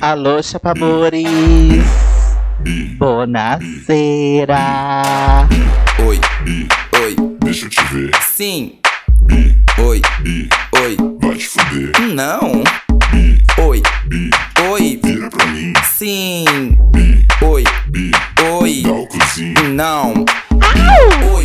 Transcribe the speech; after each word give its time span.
Alô, 0.00 0.42
chapamores. 0.42 1.24
Bonacera. 2.98 4.58
Oi, 6.06 6.20
oi, 7.02 7.16
Deixa 7.42 7.66
eu 7.66 7.70
te 7.70 7.82
ver. 7.84 8.10
sim. 8.22 8.78
Oi, 9.78 10.02
oi, 10.82 10.96
Vai 11.20 11.36
te 11.36 11.46
fuder. 11.48 11.92
não. 12.14 12.62
Oi, 13.58 13.82
oi, 14.70 15.00
Vira 15.02 15.30
pra 15.30 15.46
mim. 15.46 15.72
sim. 15.84 16.44
Oi, 17.42 17.64
oi, 18.60 18.82
Dá 18.82 18.92
o 18.92 19.06
cozinho. 19.06 19.68
não. 19.74 20.24
Oi, 21.32 21.44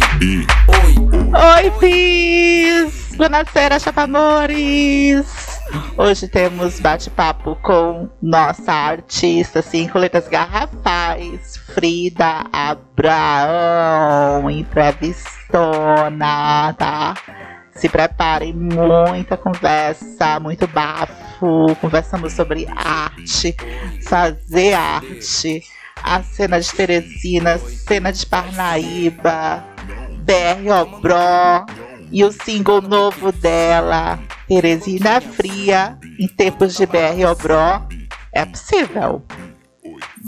oi, 0.68 0.96
Oi, 1.34 1.72
Pis! 1.80 3.16
Bonacera, 3.18 3.80
chapamores! 3.80 5.26
Hoje 5.98 6.28
temos 6.28 6.80
bate-papo 6.80 7.56
com 7.56 8.08
nossa 8.22 8.72
artista, 8.72 9.60
assim, 9.60 9.88
com 9.88 9.98
letras 9.98 10.28
garrafais, 10.28 11.58
Frida 11.58 12.46
Abraão, 12.52 14.52
imprevistona, 14.52 16.74
tá? 16.78 17.16
Se 17.74 17.90
preparem, 17.90 18.54
muita 18.54 19.36
conversa, 19.36 20.40
muito 20.40 20.68
bafo. 20.68 21.76
Conversamos 21.82 22.34
sobre 22.34 22.68
arte, 22.76 23.56
fazer 24.08 24.74
arte, 24.74 25.64
a 26.02 26.22
cena 26.22 26.60
de 26.60 26.72
Teresina, 26.72 27.58
cena 27.58 28.12
de 28.12 28.26
Parnaíba, 28.26 29.64
BR 30.24 30.72
Obró 30.82 31.66
e 32.12 32.24
o 32.24 32.32
single 32.32 32.82
novo 32.82 33.32
dela, 33.32 34.20
Teresina 34.48 35.22
Fria, 35.22 35.98
em 36.20 36.28
tempos 36.28 36.76
de 36.76 36.86
BR 36.86 37.26
Obró. 37.32 37.82
É 38.32 38.46
possível. 38.46 39.24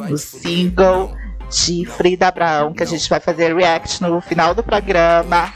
O 0.09 0.17
single 0.17 1.15
de 1.49 1.85
Frida 1.85 2.27
Abraão, 2.27 2.73
que 2.73 2.83
a 2.83 2.85
gente 2.85 3.09
vai 3.09 3.19
fazer 3.19 3.55
react 3.55 4.01
no 4.01 4.21
final 4.21 4.53
do 4.53 4.63
programa. 4.63 5.53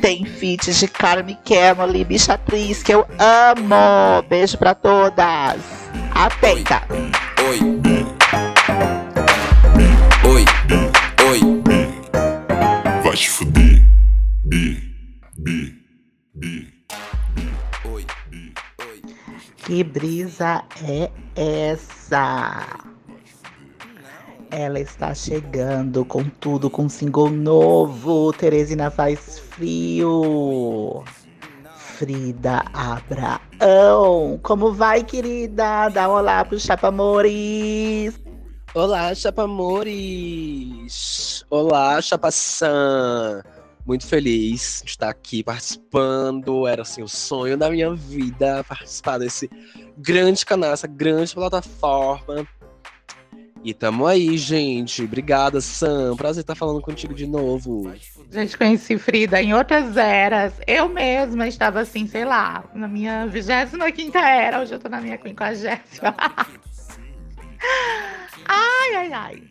Tem 0.00 0.24
feats 0.24 0.78
de 0.78 0.88
Carmen 0.88 1.38
Camely, 1.44 2.04
Bicha 2.04 2.34
Atriz, 2.34 2.82
que 2.82 2.92
eu 2.92 3.06
amo. 3.18 4.22
Beijo 4.28 4.58
pra 4.58 4.74
todas. 4.74 5.60
Atenta. 6.12 6.82
oi. 7.48 7.76
Oi, 10.28 10.44
oi, 11.30 11.40
Vai 13.02 13.16
te 13.16 13.30
fuder. 13.30 13.55
Que 19.66 19.82
brisa 19.82 20.62
é 20.80 21.10
essa? 21.34 22.64
Ela 24.48 24.78
está 24.78 25.12
chegando 25.12 26.04
com 26.04 26.22
tudo, 26.22 26.70
com 26.70 26.88
single 26.88 27.30
novo. 27.30 28.32
Teresina 28.32 28.92
faz 28.92 29.40
frio. 29.40 31.02
Frida 31.76 32.64
Abraão. 32.72 34.38
Como 34.40 34.72
vai, 34.72 35.02
querida? 35.02 35.88
Dá 35.88 36.08
um 36.08 36.12
olá 36.12 36.44
pro 36.44 36.60
Chapa 36.60 36.86
Amores. 36.86 38.14
Olá, 38.72 39.14
chapamores! 39.14 40.66
Olá, 41.48 42.00
chapaçã! 42.02 43.42
Muito 43.86 44.04
feliz 44.06 44.82
de 44.84 44.90
estar 44.90 45.08
aqui 45.08 45.44
participando. 45.44 46.66
Era 46.66 46.82
assim 46.82 47.02
o 47.02 47.08
sonho 47.08 47.56
da 47.56 47.70
minha 47.70 47.94
vida 47.94 48.64
participar 48.64 49.18
desse 49.18 49.48
grande 49.96 50.44
canal, 50.44 50.72
essa 50.72 50.88
grande 50.88 51.32
plataforma. 51.32 52.46
E 53.62 53.72
tamo 53.72 54.06
aí, 54.06 54.36
gente. 54.36 55.04
Obrigada, 55.04 55.60
Sam. 55.60 56.16
Prazer 56.16 56.42
estar 56.42 56.54
falando 56.54 56.80
contigo 56.80 57.14
de 57.14 57.26
novo. 57.26 57.92
Gente, 58.30 58.56
conheci 58.58 58.98
Frida 58.98 59.40
em 59.40 59.54
outras 59.54 59.96
eras. 59.96 60.52
Eu 60.66 60.88
mesma 60.88 61.46
estava 61.46 61.80
assim, 61.80 62.06
sei 62.06 62.24
lá, 62.24 62.64
na 62.74 62.88
minha 62.88 63.26
25 63.26 64.18
era. 64.18 64.60
Hoje 64.60 64.74
eu 64.74 64.78
tô 64.78 64.88
na 64.88 65.00
minha 65.00 65.16
50. 65.16 65.74
ai, 68.46 68.94
ai, 68.96 69.12
ai. 69.12 69.42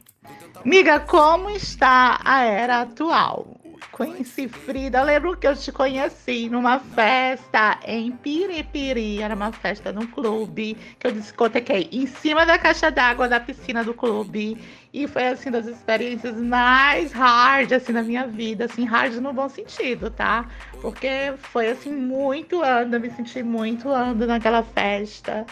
Miga, 0.63 1.00
como 1.00 1.50
está 1.50 2.19
a 2.24 2.44
era 2.44 2.81
atual? 2.81 3.55
Conheci 3.95 4.50
Frida, 4.50 4.97
eu 4.97 5.06
lembro 5.06 5.38
que 5.38 5.47
eu 5.47 5.56
te 5.56 5.72
conheci 5.72 6.50
numa 6.50 6.79
festa 6.79 7.79
em 7.88 8.11
Piripiri, 8.11 9.22
era 9.22 9.33
uma 9.33 9.53
festa 9.53 9.94
num 9.94 10.06
clube, 10.06 10.75
que 11.00 11.07
eu 11.07 11.13
discotequei 11.13 11.88
em 11.89 12.06
cima 12.06 12.45
da 12.45 12.57
caixa 12.57 12.91
d'água 12.91 13.29
da 13.29 13.39
piscina 13.39 13.85
do 13.85 13.94
clube, 13.94 14.57
e 14.94 15.07
foi 15.07 15.29
assim 15.29 15.50
das 15.50 15.66
experiências 15.66 16.35
mais 16.35 17.13
hard 17.13 17.72
assim 17.72 17.94
na 17.94 18.03
minha 18.03 18.28
vida, 18.28 18.66
assim, 18.66 18.83
hard 18.83 19.13
no 19.13 19.31
bom 19.31 19.47
sentido, 19.47 20.09
tá? 20.09 20.45
Porque 20.81 21.33
foi 21.38 21.69
assim 21.69 21.94
muito 21.94 22.62
anda, 22.62 23.00
me 23.00 23.09
senti 23.12 23.41
muito 23.41 23.89
anda 23.89 24.27
naquela 24.27 24.62
festa. 24.62 25.45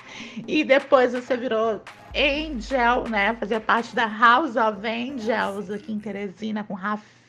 E 0.45 0.65
depois 0.65 1.13
você 1.13 1.37
virou 1.37 1.81
Angel, 2.13 3.05
né? 3.09 3.35
Fazia 3.39 3.61
parte 3.61 3.95
da 3.95 4.05
House 4.05 4.57
of 4.57 4.85
Angels 4.85 5.69
aqui 5.69 5.93
em 5.93 5.99
Teresina 5.99 6.63
com 6.65 6.73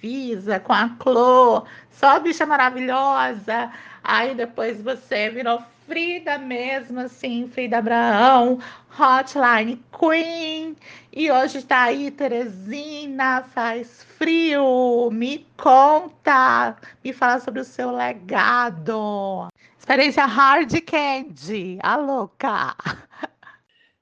Rafisa, 0.04 0.60
com 0.60 0.72
a 0.72 0.90
Clô, 0.98 1.64
só 1.90 2.20
bicha 2.20 2.44
maravilhosa. 2.44 3.72
Aí 4.02 4.34
depois 4.34 4.80
você 4.82 5.30
virou 5.30 5.62
Frida 5.86 6.38
mesmo, 6.38 7.00
assim, 7.00 7.48
Frida 7.48 7.78
Abraão, 7.78 8.58
Hotline 8.98 9.82
Queen. 9.98 10.76
E 11.12 11.30
hoje 11.30 11.62
tá 11.62 11.84
aí, 11.84 12.10
Teresina, 12.10 13.42
faz 13.42 14.04
frio. 14.16 15.10
Me 15.10 15.46
conta, 15.56 16.76
me 17.02 17.12
fala 17.12 17.40
sobre 17.40 17.60
o 17.60 17.64
seu 17.64 17.90
legado. 17.90 19.48
Experiência 19.78 20.24
Hard 20.24 20.72
Candy, 20.82 21.78
a 21.82 21.96
louca. 21.96 22.74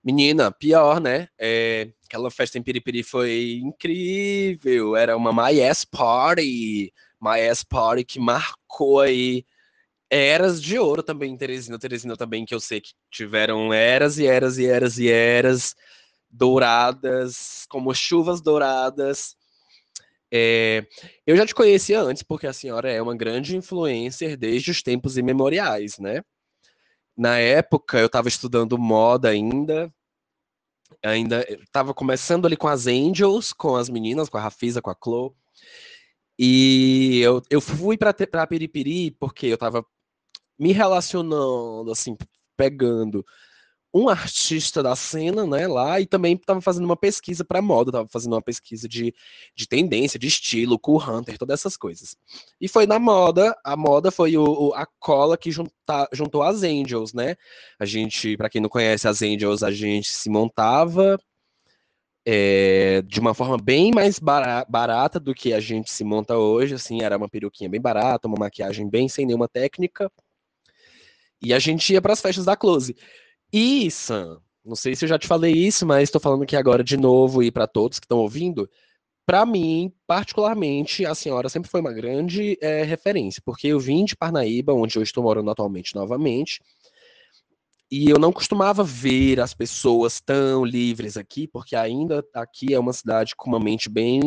Menina, 0.04 0.50
pior, 0.50 1.00
né? 1.00 1.28
É, 1.38 1.88
aquela 2.12 2.30
festa 2.30 2.58
em 2.58 2.62
Piripiri 2.62 3.02
foi 3.02 3.58
incrível. 3.62 4.94
Era 4.94 5.16
uma 5.16 5.32
My 5.32 5.62
Ass 5.62 5.82
Party. 5.82 6.92
My 7.18 7.40
Ass 7.48 7.64
Party 7.64 8.04
que 8.04 8.20
marcou 8.20 9.00
aí 9.00 9.46
eras 10.10 10.60
de 10.62 10.78
ouro 10.78 11.02
também 11.02 11.32
em 11.32 11.36
Teresina. 11.38 11.78
Teresina 11.78 12.14
também, 12.14 12.44
que 12.44 12.54
eu 12.54 12.60
sei 12.60 12.82
que 12.82 12.92
tiveram 13.10 13.72
eras 13.72 14.18
e 14.18 14.26
eras 14.26 14.58
e 14.58 14.66
eras 14.66 14.98
e 14.98 15.08
eras 15.08 15.74
douradas, 16.30 17.64
como 17.70 17.94
chuvas 17.94 18.42
douradas. 18.42 19.34
É, 20.30 20.86
eu 21.26 21.34
já 21.34 21.46
te 21.46 21.54
conhecia 21.54 22.00
antes, 22.00 22.22
porque 22.22 22.46
a 22.46 22.52
senhora 22.52 22.90
é 22.90 23.00
uma 23.00 23.16
grande 23.16 23.56
influencer 23.56 24.36
desde 24.36 24.70
os 24.70 24.82
tempos 24.82 25.16
imemoriais, 25.16 25.98
né? 25.98 26.22
Na 27.16 27.38
época, 27.38 27.98
eu 27.98 28.06
estava 28.06 28.28
estudando 28.28 28.78
moda 28.78 29.28
ainda, 29.30 29.92
ainda 31.02 31.46
estava 31.48 31.94
começando 31.94 32.46
ali 32.46 32.56
com 32.56 32.68
as 32.68 32.86
Angels, 32.86 33.52
com 33.52 33.76
as 33.76 33.88
meninas, 33.88 34.28
com 34.28 34.38
a 34.38 34.40
Rafisa, 34.40 34.82
com 34.82 34.90
a 34.90 34.96
Chloe. 35.02 35.32
E 36.38 37.20
eu, 37.20 37.42
eu 37.50 37.60
fui 37.60 37.96
para 37.96 38.12
Piripiri 38.46 39.10
porque 39.12 39.46
eu 39.46 39.54
estava 39.54 39.84
me 40.58 40.72
relacionando, 40.72 41.90
assim, 41.90 42.16
pegando 42.56 43.24
um 43.94 44.08
artista 44.08 44.82
da 44.82 44.96
cena, 44.96 45.46
né, 45.46 45.66
lá, 45.66 46.00
e 46.00 46.06
também 46.06 46.34
estava 46.34 46.60
fazendo 46.60 46.84
uma 46.84 46.96
pesquisa 46.96 47.44
para 47.44 47.60
moda, 47.60 47.90
estava 47.90 48.08
fazendo 48.08 48.32
uma 48.32 48.42
pesquisa 48.42 48.88
de, 48.88 49.14
de 49.54 49.68
tendência, 49.68 50.18
de 50.18 50.26
estilo, 50.26 50.78
cool 50.78 50.98
hunter, 51.02 51.36
todas 51.36 51.60
essas 51.60 51.76
coisas. 51.76 52.16
E 52.60 52.68
foi 52.68 52.86
na 52.86 52.98
moda, 52.98 53.54
a 53.64 53.76
moda 53.76 54.10
foi 54.10 54.36
o, 54.36 54.44
o- 54.70 54.74
a 54.74 54.86
cola 54.98 55.36
que 55.36 55.50
junta, 55.50 56.08
juntou 56.12 56.42
as 56.42 56.62
Angels, 56.62 57.12
né? 57.12 57.36
A 57.78 57.84
gente, 57.84 58.36
para 58.36 58.48
quem 58.48 58.60
não 58.62 58.68
conhece 58.68 59.06
as 59.06 59.20
Angels, 59.22 59.62
a 59.62 59.70
gente 59.70 60.12
se 60.12 60.30
montava 60.30 61.18
é, 62.24 63.02
de 63.02 63.18
uma 63.20 63.34
forma 63.34 63.58
bem 63.58 63.90
mais 63.92 64.18
bara- 64.18 64.64
barata 64.68 65.18
do 65.18 65.34
que 65.34 65.52
a 65.52 65.60
gente 65.60 65.90
se 65.90 66.04
monta 66.04 66.36
hoje, 66.38 66.74
assim, 66.74 67.02
era 67.02 67.16
uma 67.16 67.28
peruquinha 67.28 67.68
bem 67.68 67.80
barata, 67.80 68.28
uma 68.28 68.38
maquiagem 68.38 68.88
bem 68.88 69.08
sem 69.08 69.26
nenhuma 69.26 69.48
técnica. 69.48 70.10
E 71.40 71.52
a 71.52 71.58
gente 71.58 71.92
ia 71.92 72.00
para 72.00 72.12
as 72.12 72.20
festas 72.20 72.44
da 72.44 72.56
Close. 72.56 72.94
E, 73.52 73.90
Sam, 73.90 74.40
não 74.64 74.74
sei 74.74 74.94
se 74.94 75.04
eu 75.04 75.08
já 75.08 75.18
te 75.18 75.26
falei 75.26 75.52
isso, 75.52 75.84
mas 75.84 76.04
estou 76.04 76.20
falando 76.20 76.42
aqui 76.44 76.56
agora 76.56 76.82
de 76.82 76.96
novo 76.96 77.42
e 77.42 77.50
para 77.50 77.66
todos 77.66 77.98
que 77.98 78.06
estão 78.06 78.18
ouvindo. 78.18 78.68
Para 79.26 79.44
mim, 79.44 79.92
particularmente, 80.06 81.04
a 81.04 81.14
senhora 81.14 81.48
sempre 81.48 81.70
foi 81.70 81.80
uma 81.80 81.92
grande 81.92 82.58
eh, 82.60 82.82
referência, 82.82 83.42
porque 83.44 83.68
eu 83.68 83.78
vim 83.78 84.04
de 84.04 84.16
Parnaíba, 84.16 84.72
onde 84.72 84.96
eu 84.96 85.02
estou 85.02 85.22
morando 85.22 85.50
atualmente 85.50 85.94
novamente, 85.94 86.60
e 87.90 88.08
eu 88.08 88.18
não 88.18 88.32
costumava 88.32 88.82
ver 88.82 89.38
as 89.38 89.52
pessoas 89.52 90.20
tão 90.20 90.64
livres 90.64 91.16
aqui, 91.16 91.46
porque 91.46 91.76
ainda 91.76 92.24
aqui 92.34 92.72
é 92.72 92.78
uma 92.78 92.92
cidade 92.92 93.36
com 93.36 93.50
uma 93.50 93.60
mente 93.60 93.88
bem 93.88 94.20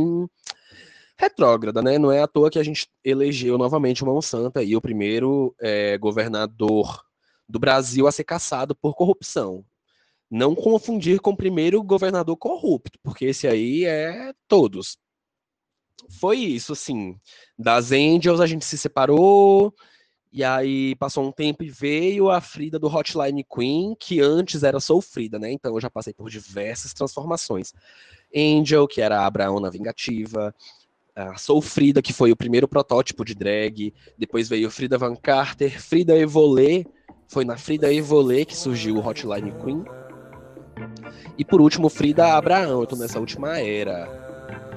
retrógrada, 1.18 1.82
né? 1.82 1.98
Não 1.98 2.12
é 2.12 2.22
à 2.22 2.28
toa 2.28 2.50
que 2.50 2.60
a 2.60 2.64
gente 2.64 2.88
elegeu 3.04 3.58
novamente 3.58 4.04
o 4.04 4.08
Mão 4.08 4.22
Santa 4.22 4.62
e 4.62 4.76
o 4.76 4.82
primeiro 4.82 5.56
eh, 5.60 5.98
governador 5.98 7.05
do 7.48 7.60
Brasil 7.60 8.08
a 8.08 8.12
ser 8.12 8.24
caçado 8.24 8.76
por 8.76 8.96
corrupção. 8.96 9.64
Não 10.30 10.56
confundir 10.56 11.20
com 11.20 11.32
o 11.32 11.38
primeiro 11.38 11.82
governador 11.84 12.36
corrupto, 12.36 13.00
porque 13.04 13.26
esse 13.26 13.48
aí 13.48 13.86
é 13.86 14.34
todos. 14.48 14.98
Foi 16.10 16.38
isso, 16.38 16.74
assim. 16.74 17.18
Das 17.58 17.92
Angels 17.92 18.40
a 18.40 18.48
gente 18.48 18.66
se 18.66 18.78
separou, 18.78 19.74
e 20.36 20.44
aí 20.44 20.96
passou 20.96 21.26
um 21.26 21.32
tempo 21.32 21.64
e 21.64 21.70
veio 21.70 22.30
a 22.30 22.42
Frida 22.42 22.78
do 22.78 22.94
Hotline 22.94 23.46
Queen, 23.46 23.96
que 23.98 24.20
antes 24.20 24.64
era 24.64 24.82
Soul 24.82 25.02
Frida, 25.02 25.40
né? 25.40 25.52
Então 25.52 25.74
eu 25.74 25.80
já 25.80 25.90
passei 25.90 26.14
por 26.14 26.30
diversas 26.30 26.94
transformações. 26.94 27.74
Angel, 28.36 28.86
que 28.86 29.00
era 29.00 29.22
a 29.22 29.26
Abraão 29.26 29.62
na 29.62 29.70
Vingativa, 29.70 30.54
a 31.16 31.38
Soul 31.38 31.62
Frida, 31.62 32.02
que 32.02 32.12
foi 32.12 32.34
o 32.34 32.36
primeiro 32.36 32.68
protótipo 32.68 33.24
de 33.24 33.34
drag, 33.34 33.94
depois 34.18 34.50
veio 34.50 34.70
Frida 34.70 34.98
Van 34.98 35.16
Carter, 35.16 35.82
Frida 35.82 36.18
Evolê, 36.18 36.86
foi 37.28 37.46
na 37.46 37.58
Frida 37.58 37.92
Evolê 37.94 38.46
que 38.46 38.56
surgiu 38.56 38.96
o 38.96 39.06
Hotline 39.06 39.54
Queen. 39.64 39.86
E 41.38 41.44
por 41.44 41.62
último, 41.62 41.90
Frida 41.90 42.34
Abraão, 42.34 42.82
eu 42.82 42.88
tô 42.88 42.96
nessa 42.96 43.20
última 43.20 43.60
era. 43.60 44.08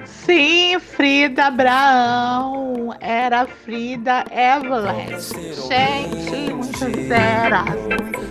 Sim, 0.05 0.79
Frida 0.79 1.45
Abraão. 1.45 2.95
Era 2.99 3.45
Frida 3.47 4.25
Everest. 4.31 5.33
Gente, 5.67 6.53
muitas 6.53 7.11
eras. 7.11 7.67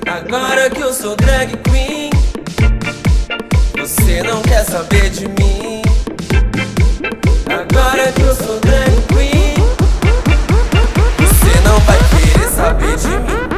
Agora 0.07 0.71
que 0.71 0.81
eu 0.81 0.93
sou 0.93 1.17
drag 1.17 1.57
queen, 1.59 2.11
você 3.79 4.23
não 4.23 4.43
quer 4.43 4.65
saber 4.65 5.11
de 5.11 5.29
mim. 5.29 5.83
Agora 7.47 8.13
que 8.13 8.23
eu 8.23 8.35
sou 8.35 8.59
drag 8.61 8.91
queen, 9.09 9.55
você 11.19 11.61
não 11.69 11.79
vai 11.81 11.99
querer 11.99 12.49
saber 12.49 12.97
de 12.97 13.09
mim. 13.09 13.58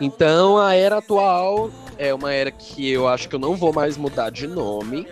Então, 0.00 0.58
a 0.58 0.74
era 0.74 0.98
atual 0.98 1.70
é 1.98 2.14
uma 2.14 2.32
era 2.32 2.50
que 2.50 2.90
eu 2.90 3.06
acho 3.06 3.28
que 3.28 3.34
eu 3.34 3.38
não 3.38 3.54
vou 3.54 3.72
mais 3.72 3.96
mudar 3.98 4.30
de 4.30 4.46
nome, 4.46 5.06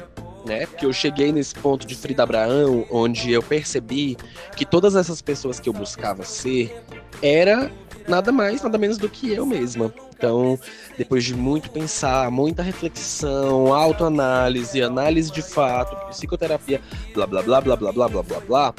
né? 0.46 0.67
Porque 0.67 0.87
eu 0.87 0.93
cheguei 0.93 1.31
nesse 1.31 1.55
ponto 1.55 1.87
de 1.87 1.94
Frida 1.94 2.23
Abraão, 2.23 2.87
onde 2.90 3.31
eu 3.31 3.43
percebi 3.43 4.17
que 4.56 4.64
todas 4.64 4.96
essas 4.96 5.20
pessoas 5.20 5.61
que 5.61 5.69
eu 5.69 5.73
buscava 5.73 6.25
ser 6.25 6.75
era 7.23 7.70
nada 8.08 8.32
mais, 8.32 8.62
nada 8.62 8.79
menos 8.79 8.96
do 8.96 9.08
que 9.08 9.31
eu 9.31 9.44
mesma. 9.44 9.93
Então, 10.17 10.58
depois 10.96 11.23
de 11.23 11.34
muito 11.34 11.70
pensar, 11.70 12.31
muita 12.31 12.62
reflexão, 12.62 13.73
autoanálise, 13.73 14.82
análise 14.82 15.31
de 15.31 15.43
fato, 15.43 15.94
psicoterapia, 16.08 16.81
blá 17.14 17.26
blá 17.26 17.43
blá 17.43 17.61
blá 17.61 17.76
blá 17.76 17.93
blá 17.93 18.08
blá 18.08 18.23
blá 18.23 18.41
blá, 18.41 18.75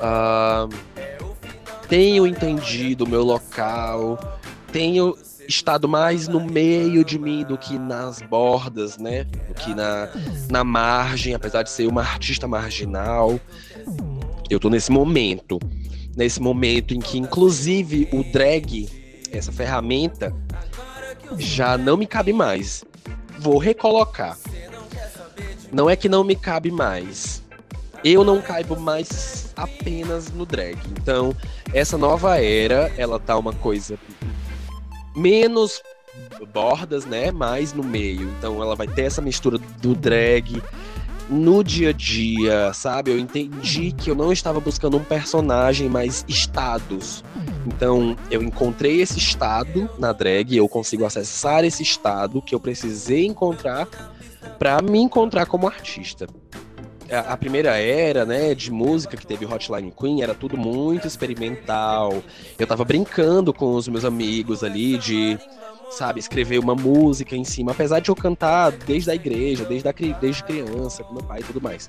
ah, 0.00 0.68
tenho 1.88 2.26
entendido 2.26 3.04
o 3.04 3.08
meu 3.08 3.22
local, 3.22 4.18
tenho 4.72 5.14
estado 5.48 5.88
mais 5.88 6.28
no 6.28 6.40
meio 6.40 7.04
de 7.04 7.18
mim 7.18 7.44
do 7.44 7.56
que 7.56 7.78
nas 7.78 8.20
bordas, 8.22 8.98
né? 8.98 9.24
Do 9.24 9.54
que 9.54 9.74
na, 9.74 10.08
na 10.50 10.64
margem, 10.64 11.34
apesar 11.34 11.62
de 11.62 11.70
ser 11.70 11.86
uma 11.86 12.02
artista 12.02 12.46
marginal. 12.46 13.38
Eu 14.48 14.60
tô 14.60 14.68
nesse 14.68 14.90
momento. 14.90 15.58
Nesse 16.16 16.40
momento 16.40 16.94
em 16.94 17.00
que, 17.00 17.18
inclusive, 17.18 18.08
o 18.12 18.22
drag, 18.32 18.88
essa 19.32 19.50
ferramenta, 19.50 20.32
já 21.38 21.76
não 21.76 21.96
me 21.96 22.06
cabe 22.06 22.32
mais. 22.32 22.84
Vou 23.38 23.58
recolocar. 23.58 24.38
Não 25.72 25.90
é 25.90 25.96
que 25.96 26.08
não 26.08 26.22
me 26.22 26.36
cabe 26.36 26.70
mais. 26.70 27.42
Eu 28.04 28.22
não 28.22 28.40
caibo 28.40 28.78
mais 28.78 29.52
apenas 29.56 30.30
no 30.30 30.46
drag. 30.46 30.78
Então, 31.00 31.34
essa 31.72 31.98
nova 31.98 32.40
era, 32.40 32.92
ela 32.96 33.18
tá 33.18 33.36
uma 33.36 33.52
coisa 33.52 33.98
menos 35.14 35.82
bordas, 36.52 37.04
né? 37.04 37.30
Mais 37.30 37.72
no 37.72 37.82
meio. 37.82 38.28
Então 38.38 38.62
ela 38.62 38.76
vai 38.76 38.86
ter 38.86 39.02
essa 39.02 39.20
mistura 39.20 39.58
do 39.80 39.94
drag 39.94 40.62
no 41.28 41.64
dia 41.64 41.90
a 41.90 41.92
dia, 41.92 42.72
sabe? 42.74 43.10
Eu 43.10 43.18
entendi 43.18 43.92
que 43.92 44.10
eu 44.10 44.14
não 44.14 44.32
estava 44.32 44.60
buscando 44.60 44.96
um 44.96 45.04
personagem, 45.04 45.88
mas 45.88 46.24
estados. 46.28 47.24
Então 47.66 48.16
eu 48.30 48.42
encontrei 48.42 49.00
esse 49.00 49.18
estado 49.18 49.88
na 49.98 50.12
drag, 50.12 50.56
eu 50.56 50.68
consigo 50.68 51.04
acessar 51.04 51.64
esse 51.64 51.82
estado 51.82 52.42
que 52.42 52.54
eu 52.54 52.60
precisei 52.60 53.26
encontrar 53.26 53.88
para 54.58 54.82
me 54.82 54.98
encontrar 54.98 55.46
como 55.46 55.66
artista 55.66 56.26
a 57.10 57.36
primeira 57.36 57.76
era, 57.76 58.24
né, 58.24 58.54
de 58.54 58.70
música 58.70 59.16
que 59.16 59.26
teve 59.26 59.44
Hotline 59.44 59.92
Queen 59.92 60.22
era 60.22 60.34
tudo 60.34 60.56
muito 60.56 61.06
experimental. 61.06 62.22
Eu 62.58 62.66
tava 62.66 62.84
brincando 62.84 63.52
com 63.52 63.74
os 63.74 63.88
meus 63.88 64.04
amigos 64.04 64.64
ali 64.64 64.96
de, 64.98 65.38
sabe, 65.90 66.20
escrever 66.20 66.58
uma 66.58 66.74
música 66.74 67.36
em 67.36 67.44
cima, 67.44 67.72
apesar 67.72 68.00
de 68.00 68.08
eu 68.08 68.16
cantar 68.16 68.72
desde 68.72 69.10
a 69.10 69.14
igreja, 69.14 69.64
desde, 69.64 69.88
a, 69.88 69.92
desde 70.20 70.42
criança, 70.44 71.04
com 71.04 71.14
meu 71.14 71.22
pai 71.22 71.40
e 71.40 71.44
tudo 71.44 71.60
mais. 71.60 71.88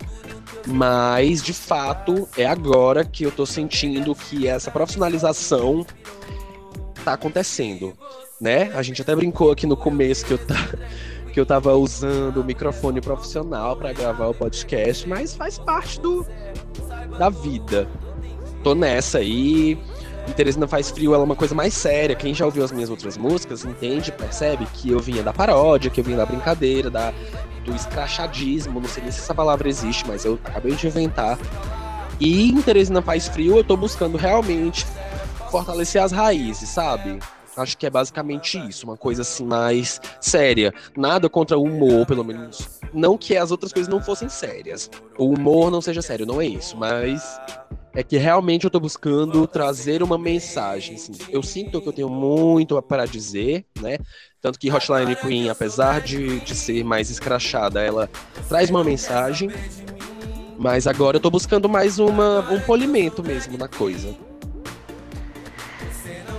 Mas, 0.68 1.42
de 1.42 1.54
fato, 1.54 2.28
é 2.38 2.46
agora 2.46 3.06
que 3.06 3.24
eu 3.24 3.32
tô 3.32 3.46
sentindo 3.46 4.14
que 4.14 4.48
essa 4.48 4.70
profissionalização 4.70 5.86
tá 7.04 7.14
acontecendo, 7.14 7.94
né? 8.42 8.72
A 8.74 8.82
gente 8.82 9.02
até 9.02 9.16
brincou 9.16 9.52
aqui 9.52 9.68
no 9.68 9.78
começo 9.78 10.26
que 10.26 10.34
eu 10.34 10.38
tá 10.38 10.56
que 11.36 11.40
eu 11.42 11.46
tava 11.46 11.74
usando 11.74 12.38
o 12.38 12.44
microfone 12.46 13.02
profissional 13.02 13.76
para 13.76 13.92
gravar 13.92 14.28
o 14.28 14.34
podcast, 14.34 15.06
mas 15.06 15.36
faz 15.36 15.60
parte 15.60 16.00
do 16.00 16.26
da 17.20 17.28
vida. 17.28 17.90
Tô 18.64 18.74
nessa 18.74 19.18
aí. 19.18 19.78
E 20.30 20.32
Teresina 20.32 20.66
Faz 20.66 20.90
Frio 20.92 21.14
ela 21.14 21.24
é 21.24 21.26
uma 21.26 21.36
coisa 21.36 21.54
mais 21.54 21.74
séria. 21.74 22.16
Quem 22.16 22.34
já 22.34 22.46
ouviu 22.46 22.64
as 22.64 22.72
minhas 22.72 22.90
outras 22.90 23.18
músicas 23.18 23.66
entende, 23.66 24.14
percebe 24.14 24.66
que 24.76 24.92
eu 24.92 25.00
vinha 25.02 25.22
da 25.22 25.34
paródia, 25.34 25.92
que 25.92 26.00
eu 26.00 26.06
vinha 26.06 26.16
da 26.16 26.26
brincadeira, 26.26 26.90
da, 26.90 27.14
do 27.66 27.76
escrachadismo. 27.76 28.80
Não 28.80 28.88
sei 28.88 29.04
nem 29.04 29.12
se 29.12 29.20
essa 29.20 29.36
palavra 29.36 29.68
existe, 29.68 30.08
mas 30.08 30.24
eu 30.24 30.40
acabei 30.42 30.74
de 30.74 30.88
inventar. 30.88 31.38
E 32.18 32.50
em 32.50 32.62
Teresina 32.62 33.02
Faz 33.02 33.28
Frio 33.28 33.58
eu 33.58 33.64
tô 33.66 33.76
buscando 33.76 34.18
realmente 34.18 34.88
fortalecer 35.52 36.02
as 36.02 36.14
raízes, 36.14 36.70
sabe? 36.70 37.20
Acho 37.58 37.78
que 37.78 37.86
é 37.86 37.90
basicamente 37.90 38.58
isso, 38.58 38.86
uma 38.86 38.98
coisa 38.98 39.22
assim 39.22 39.46
mais 39.46 40.02
séria. 40.20 40.74
Nada 40.96 41.30
contra 41.30 41.58
o 41.58 41.64
humor, 41.64 42.06
pelo 42.06 42.24
menos. 42.24 42.80
Não 42.94 43.18
que 43.18 43.38
as 43.38 43.52
outras 43.52 43.72
coisas 43.72 43.92
não 43.92 44.02
fossem 44.02 44.30
sérias. 44.30 44.90
O 45.18 45.26
humor 45.26 45.72
não 45.72 45.82
seja 45.82 46.02
sério, 46.02 46.26
não 46.26 46.42
é 46.42 46.46
isso, 46.48 46.76
mas 46.76 47.40
é 47.94 48.04
que 48.04 48.18
realmente 48.18 48.66
eu 48.66 48.70
tô 48.70 48.80
buscando 48.80 49.48
trazer 49.48 50.04
uma 50.04 50.18
mensagem. 50.18 50.96
Assim. 50.96 51.14
Eu 51.30 51.42
sinto 51.42 51.82
que 51.82 51.88
eu 51.88 51.94
tenho 51.94 52.10
muito 52.10 52.80
para 52.82 53.06
dizer, 53.06 53.66
né? 53.80 53.98
Tanto 54.42 54.60
que 54.60 54.70
Hotline 54.70 55.16
Queen, 55.16 55.50
apesar 55.50 56.02
de, 56.02 56.42
de 56.42 56.54
ser 56.54 56.84
mais 56.84 57.10
escrachada, 57.10 57.82
ela 57.82 58.10
traz 58.50 58.70
uma 58.70 58.84
mensagem. 58.84 59.50
Mas 60.58 60.88
agora 60.88 61.18
eu 61.18 61.22
tô 61.22 61.30
buscando 61.32 61.68
mais 61.68 62.00
uma, 62.00 62.40
um 62.52 62.60
polimento 62.60 63.24
mesmo 63.24 63.58
na 63.58 63.68
coisa. 63.68 64.16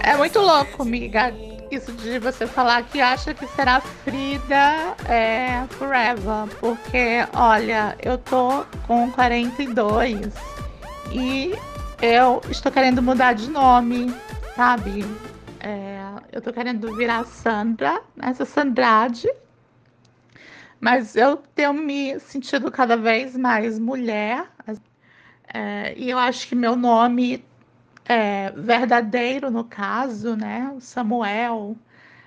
É 0.07 0.17
muito 0.17 0.39
louco, 0.39 0.83
amiga. 0.83 1.35
Isso 1.69 1.91
de 1.95 2.21
você 2.21 2.47
falar 2.47 2.85
que 2.85 3.01
acha 3.01 3.35
que 3.35 3.45
será 3.49 3.81
Frida 3.81 4.95
é, 5.09 5.67
forever. 5.71 6.47
Porque, 6.61 7.27
olha, 7.35 7.97
eu 8.01 8.17
tô 8.17 8.65
com 8.87 9.11
42 9.11 10.33
e 11.11 11.53
eu 12.01 12.41
estou 12.49 12.71
querendo 12.71 13.03
mudar 13.03 13.33
de 13.33 13.51
nome, 13.51 14.15
sabe? 14.55 15.05
É, 15.59 15.99
eu 16.31 16.41
tô 16.41 16.53
querendo 16.53 16.95
virar 16.95 17.25
Sandra, 17.25 18.01
essa 18.23 18.45
Sandrade. 18.45 19.29
Mas 20.79 21.17
eu 21.17 21.37
tenho 21.53 21.75
me 21.75 22.21
sentido 22.21 22.71
cada 22.71 22.97
vez 22.97 23.37
mais 23.37 23.77
mulher. 23.77 24.47
É, 25.53 25.95
e 25.97 26.09
eu 26.09 26.17
acho 26.17 26.47
que 26.47 26.55
meu 26.55 26.77
nome 26.77 27.45
é, 28.09 28.51
verdadeiro, 28.53 29.51
no 29.51 29.65
caso, 29.65 30.37
né? 30.37 30.73
O 30.77 30.81
Samuel, 30.81 31.77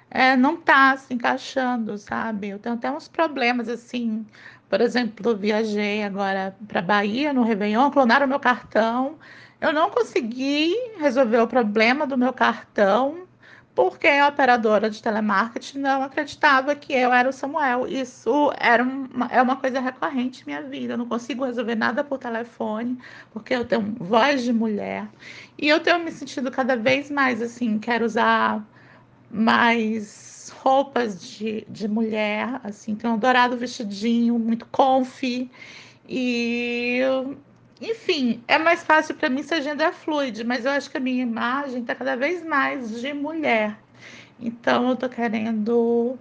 é, 0.09 0.35
não 0.35 0.55
está 0.55 0.97
se 0.97 1.13
encaixando, 1.13 1.97
sabe? 1.97 2.49
Eu 2.49 2.59
tenho 2.59 2.75
até 2.75 2.91
uns 2.91 3.07
problemas 3.07 3.69
assim. 3.69 4.25
Por 4.69 4.81
exemplo, 4.81 5.35
viajei 5.37 6.03
agora 6.03 6.55
para 6.67 6.81
Bahia 6.81 7.33
no 7.33 7.43
Réveillon, 7.43 7.91
clonaram 7.91 8.27
meu 8.27 8.39
cartão. 8.39 9.17
Eu 9.61 9.73
não 9.73 9.89
consegui 9.89 10.75
resolver 10.99 11.39
o 11.39 11.47
problema 11.47 12.07
do 12.07 12.17
meu 12.17 12.33
cartão 12.33 13.27
porque 13.75 14.07
a 14.07 14.27
operadora 14.27 14.89
de 14.89 15.01
telemarketing 15.01 15.79
não 15.79 16.03
acreditava 16.03 16.75
que 16.75 16.93
eu 16.93 17.13
era 17.13 17.29
o 17.29 17.33
Samuel. 17.33 17.87
Isso 17.87 18.51
era 18.59 18.83
uma, 18.83 19.27
é 19.27 19.41
uma 19.41 19.55
coisa 19.55 19.79
recorrente 19.79 20.41
na 20.41 20.45
minha 20.45 20.69
vida. 20.69 20.93
Eu 20.93 20.97
não 20.97 21.05
consigo 21.05 21.45
resolver 21.45 21.75
nada 21.75 22.03
por 22.03 22.17
telefone, 22.17 22.97
porque 23.31 23.53
eu 23.53 23.65
tenho 23.65 23.95
voz 23.99 24.43
de 24.43 24.51
mulher. 24.51 25.07
E 25.57 25.67
eu 25.67 25.79
tenho 25.79 25.99
me 25.99 26.11
sentido 26.11 26.51
cada 26.51 26.75
vez 26.75 27.09
mais 27.09 27.41
assim, 27.41 27.79
quero 27.79 28.05
usar 28.05 28.65
mais 29.31 30.29
as 30.49 30.49
roupas 30.49 31.21
de, 31.21 31.65
de 31.69 31.87
mulher, 31.87 32.59
assim, 32.63 32.97
um 33.03 33.17
dourado 33.17 33.55
vestidinho, 33.55 34.37
muito 34.39 34.65
comfy. 34.67 35.49
E, 36.07 37.01
enfim, 37.81 38.43
é 38.47 38.57
mais 38.57 38.83
fácil 38.83 39.15
para 39.15 39.29
mim 39.29 39.43
se 39.43 39.53
a 39.53 39.61
gender 39.61 39.93
fluide, 39.93 40.43
mas 40.43 40.65
eu 40.65 40.71
acho 40.71 40.89
que 40.89 40.97
a 40.97 40.99
minha 40.99 41.23
imagem 41.23 41.81
está 41.81 41.95
cada 41.95 42.15
vez 42.15 42.43
mais 42.45 42.99
de 43.01 43.13
mulher. 43.13 43.77
Então, 44.39 44.89
eu 44.89 44.95
tô 44.95 45.09
querendo 45.09 46.17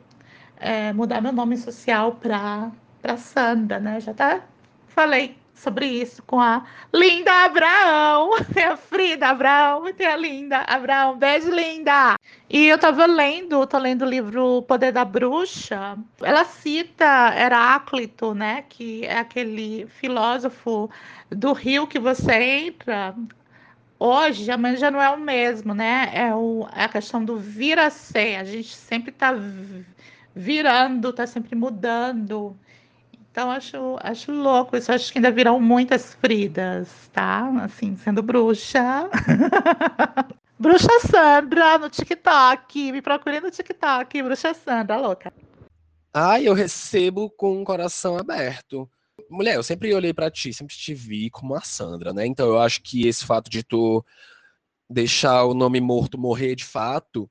é, 0.57 0.93
mudar 0.93 1.21
meu 1.21 1.33
nome 1.33 1.57
social 1.57 2.17
para 2.17 3.17
Sandra, 3.17 3.79
né? 3.81 4.01
Já 4.01 4.15
tá 4.15 4.43
falei 4.89 5.37
sobre 5.59 5.87
isso 5.87 6.23
com 6.23 6.41
a 6.41 6.65
Linda 6.93 7.45
Abraão. 7.45 8.31
Tem 8.55 8.65
a 8.65 8.77
Frida 8.77 9.29
Abraão 9.29 9.93
tem 9.93 10.07
a 10.07 10.17
Linda 10.17 10.59
Abraão. 10.59 11.19
Beijo, 11.19 11.51
Linda! 11.51 12.17
E 12.49 12.67
eu 12.67 12.79
tava 12.79 13.07
lendo, 13.07 13.67
tô 13.67 13.79
lendo 13.79 14.03
o 14.03 14.09
livro 14.09 14.63
Poder 14.63 14.93
da 14.93 15.05
Bruxa. 15.05 15.99
Ela 16.23 16.45
cita 16.45 17.35
Heráclito, 17.37 18.35
né? 18.35 18.65
Que 18.69 19.05
é 19.05 19.19
aquele 19.19 19.87
filósofo 19.87 20.91
do 21.31 21.53
rio 21.53 21.87
que 21.87 21.99
você 21.99 22.35
entra. 22.35 23.15
Hoje, 23.99 24.51
amanhã 24.51 24.77
já 24.77 24.91
não 24.91 25.03
é 25.03 25.11
o 25.11 25.19
mesmo, 25.19 25.75
né? 25.75 26.11
É, 26.15 26.35
o, 26.35 26.69
é 26.75 26.85
a 26.85 26.89
questão 26.89 27.25
do 27.25 27.37
vir 27.37 27.79
a 27.79 27.91
ser. 27.91 28.37
A 28.37 28.45
gente 28.45 28.75
sempre 28.75 29.11
tá 29.11 29.35
virando, 30.35 31.13
tá 31.13 31.27
sempre 31.27 31.57
mudando. 31.57 32.57
Então, 33.39 33.53
acho, 33.53 33.97
acho 34.01 34.33
louco 34.33 34.77
isso. 34.77 34.91
Acho 34.91 35.13
que 35.13 35.19
ainda 35.19 35.31
virão 35.31 35.61
muitas 35.61 36.13
Fridas, 36.15 36.89
tá? 37.13 37.49
Assim, 37.63 37.97
sendo 37.97 38.21
bruxa. 38.21 39.09
bruxa 40.59 40.89
Sandra 41.09 41.79
no 41.79 41.89
TikTok. 41.89 42.91
Me 42.91 43.01
procure 43.01 43.39
no 43.39 43.49
TikTok. 43.49 44.25
Bruxa 44.25 44.53
Sandra, 44.55 44.97
louca. 44.97 45.33
Ai, 46.13 46.49
eu 46.49 46.53
recebo 46.53 47.31
com 47.31 47.63
o 47.63 47.65
coração 47.65 48.19
aberto. 48.19 48.91
Mulher, 49.31 49.55
eu 49.55 49.63
sempre 49.63 49.95
olhei 49.95 50.13
para 50.13 50.33
ti, 50.33 50.53
sempre 50.53 50.75
te 50.75 50.93
vi 50.93 51.31
como 51.31 51.55
a 51.55 51.61
Sandra, 51.61 52.13
né? 52.13 52.27
Então 52.27 52.49
eu 52.49 52.59
acho 52.59 52.83
que 52.83 53.07
esse 53.07 53.25
fato 53.25 53.49
de 53.49 53.63
tu 53.63 54.05
deixar 54.91 55.45
o 55.45 55.55
nome 55.55 55.81
morto 55.81 56.19
morrer 56.19 56.57
de 56.57 56.65
fato 56.65 57.31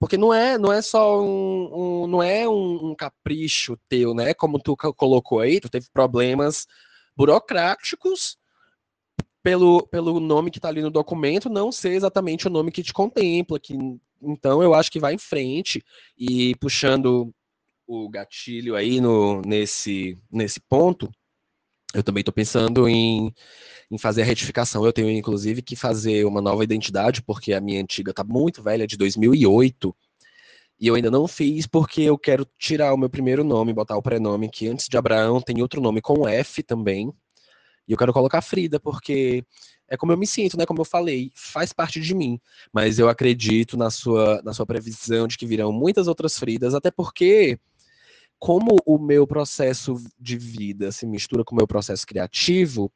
porque 0.00 0.16
não 0.16 0.32
é, 0.32 0.56
não 0.56 0.72
é 0.72 0.80
só 0.80 1.22
um, 1.22 2.02
um 2.02 2.06
não 2.06 2.22
é 2.22 2.48
um, 2.48 2.90
um, 2.90 2.94
capricho 2.94 3.78
teu, 3.86 4.14
né? 4.14 4.32
Como 4.32 4.58
tu 4.58 4.74
colocou 4.96 5.40
aí, 5.40 5.60
tu 5.60 5.68
teve 5.68 5.88
problemas 5.92 6.66
burocráticos 7.14 8.38
pelo, 9.42 9.86
pelo 9.88 10.18
nome 10.18 10.50
que 10.50 10.56
está 10.56 10.68
ali 10.68 10.80
no 10.80 10.90
documento 10.90 11.50
não 11.50 11.70
ser 11.70 11.90
exatamente 11.90 12.46
o 12.46 12.50
nome 12.50 12.72
que 12.72 12.82
te 12.82 12.94
contempla. 12.94 13.60
Que, 13.60 13.74
então 14.22 14.62
eu 14.62 14.72
acho 14.72 14.90
que 14.90 14.98
vai 14.98 15.12
em 15.12 15.18
frente 15.18 15.84
e 16.16 16.54
puxando 16.56 17.30
o 17.86 18.08
gatilho 18.08 18.76
aí 18.76 19.02
no, 19.02 19.42
nesse, 19.42 20.18
nesse 20.32 20.60
ponto, 20.60 21.10
eu 21.94 22.02
também 22.02 22.20
estou 22.20 22.32
pensando 22.32 22.88
em, 22.88 23.34
em 23.90 23.98
fazer 23.98 24.22
a 24.22 24.24
retificação. 24.24 24.84
Eu 24.84 24.92
tenho, 24.92 25.10
inclusive, 25.10 25.62
que 25.62 25.74
fazer 25.74 26.24
uma 26.24 26.40
nova 26.40 26.62
identidade, 26.62 27.22
porque 27.22 27.52
a 27.52 27.60
minha 27.60 27.80
antiga 27.80 28.10
está 28.10 28.22
muito 28.22 28.62
velha, 28.62 28.86
de 28.86 28.96
2008. 28.96 29.94
E 30.80 30.86
eu 30.86 30.94
ainda 30.94 31.10
não 31.10 31.28
fiz 31.28 31.66
porque 31.66 32.02
eu 32.02 32.16
quero 32.16 32.46
tirar 32.58 32.94
o 32.94 32.96
meu 32.96 33.10
primeiro 33.10 33.44
nome, 33.44 33.72
botar 33.72 33.96
o 33.96 34.02
prenome, 34.02 34.48
que 34.48 34.66
antes 34.68 34.88
de 34.88 34.96
Abraão 34.96 35.40
tem 35.40 35.60
outro 35.60 35.80
nome 35.80 36.00
com 36.00 36.26
F 36.26 36.62
também. 36.62 37.12
E 37.86 37.92
eu 37.92 37.98
quero 37.98 38.12
colocar 38.12 38.40
Frida, 38.40 38.78
porque 38.78 39.44
é 39.88 39.96
como 39.96 40.12
eu 40.12 40.16
me 40.16 40.26
sinto, 40.26 40.56
né? 40.56 40.64
Como 40.64 40.80
eu 40.80 40.84
falei, 40.84 41.32
faz 41.34 41.72
parte 41.72 42.00
de 42.00 42.14
mim. 42.14 42.40
Mas 42.72 42.98
eu 42.98 43.08
acredito 43.08 43.76
na 43.76 43.90
sua, 43.90 44.40
na 44.42 44.54
sua 44.54 44.64
previsão 44.64 45.26
de 45.26 45.36
que 45.36 45.44
virão 45.44 45.72
muitas 45.72 46.06
outras 46.06 46.38
Fridas, 46.38 46.72
até 46.72 46.90
porque 46.90 47.58
como 48.40 48.74
o 48.86 48.98
meu 48.98 49.26
processo 49.26 49.94
de 50.18 50.38
vida 50.38 50.90
se 50.90 51.06
mistura 51.06 51.44
com 51.44 51.54
o 51.54 51.58
meu 51.58 51.66
processo 51.66 52.06
criativo, 52.06 52.90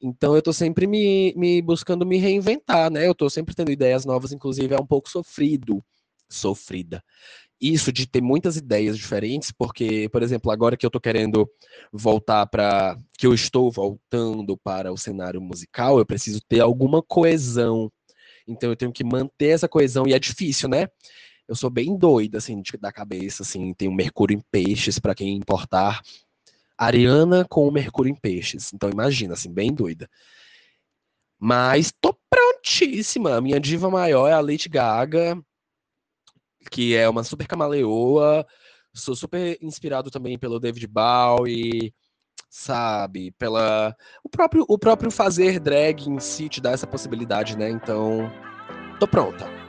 então 0.00 0.34
eu 0.34 0.40
estou 0.40 0.52
sempre 0.52 0.86
me, 0.86 1.32
me, 1.36 1.62
buscando 1.62 2.04
me 2.04 2.18
reinventar, 2.18 2.90
né? 2.90 3.06
Eu 3.06 3.12
estou 3.12 3.30
sempre 3.30 3.54
tendo 3.54 3.72
ideias 3.72 4.04
novas, 4.04 4.30
inclusive 4.30 4.74
é 4.74 4.78
um 4.78 4.86
pouco 4.86 5.08
sofrido, 5.08 5.82
sofrida. 6.28 7.02
Isso 7.58 7.90
de 7.90 8.06
ter 8.06 8.20
muitas 8.20 8.58
ideias 8.58 8.98
diferentes, 8.98 9.50
porque, 9.50 10.06
por 10.10 10.22
exemplo, 10.22 10.52
agora 10.52 10.76
que 10.76 10.84
eu 10.84 10.88
estou 10.88 11.00
querendo 11.00 11.48
voltar 11.90 12.46
para. 12.46 12.98
que 13.16 13.26
eu 13.26 13.32
estou 13.32 13.70
voltando 13.72 14.58
para 14.58 14.92
o 14.92 14.98
cenário 14.98 15.40
musical, 15.40 15.98
eu 15.98 16.04
preciso 16.04 16.40
ter 16.46 16.60
alguma 16.60 17.02
coesão. 17.02 17.90
Então 18.46 18.68
eu 18.68 18.76
tenho 18.76 18.92
que 18.92 19.02
manter 19.02 19.48
essa 19.48 19.68
coesão, 19.68 20.06
e 20.06 20.12
é 20.12 20.18
difícil, 20.18 20.68
né? 20.68 20.88
Eu 21.48 21.54
sou 21.54 21.70
bem 21.70 21.96
doida, 21.96 22.38
assim, 22.38 22.60
de, 22.60 22.72
da 22.78 22.92
cabeça, 22.92 23.42
assim, 23.42 23.72
tem 23.74 23.88
o 23.88 23.94
Mercúrio 23.94 24.36
em 24.36 24.40
Peixes, 24.50 24.98
para 24.98 25.14
quem 25.14 25.36
importar. 25.36 26.02
Ariana 26.76 27.46
com 27.48 27.68
o 27.68 27.72
Mercúrio 27.72 28.10
em 28.10 28.14
Peixes. 28.14 28.72
Então 28.72 28.90
imagina, 28.90 29.34
assim, 29.34 29.52
bem 29.52 29.72
doida. 29.72 30.08
Mas 31.38 31.92
tô 32.00 32.16
prontíssima. 32.28 33.40
Minha 33.40 33.60
diva 33.60 33.90
maior 33.90 34.28
é 34.28 34.32
a 34.32 34.40
Lady 34.40 34.68
Gaga, 34.68 35.40
que 36.70 36.96
é 36.96 37.08
uma 37.08 37.22
super 37.22 37.46
camaleoa. 37.46 38.46
Sou 38.94 39.14
super 39.14 39.58
inspirado 39.60 40.10
também 40.10 40.38
pelo 40.38 40.58
David 40.58 40.86
Bowie, 40.86 41.92
sabe? 42.48 43.32
Pela 43.32 43.94
o 44.22 44.28
próprio 44.28 44.64
o 44.68 44.78
próprio 44.78 45.10
fazer 45.10 45.60
drag 45.60 46.08
em 46.08 46.18
si 46.20 46.48
te 46.48 46.60
dá 46.60 46.70
essa 46.70 46.86
possibilidade, 46.86 47.58
né? 47.58 47.68
Então, 47.70 48.30
tô 48.98 49.06
pronta. 49.06 49.63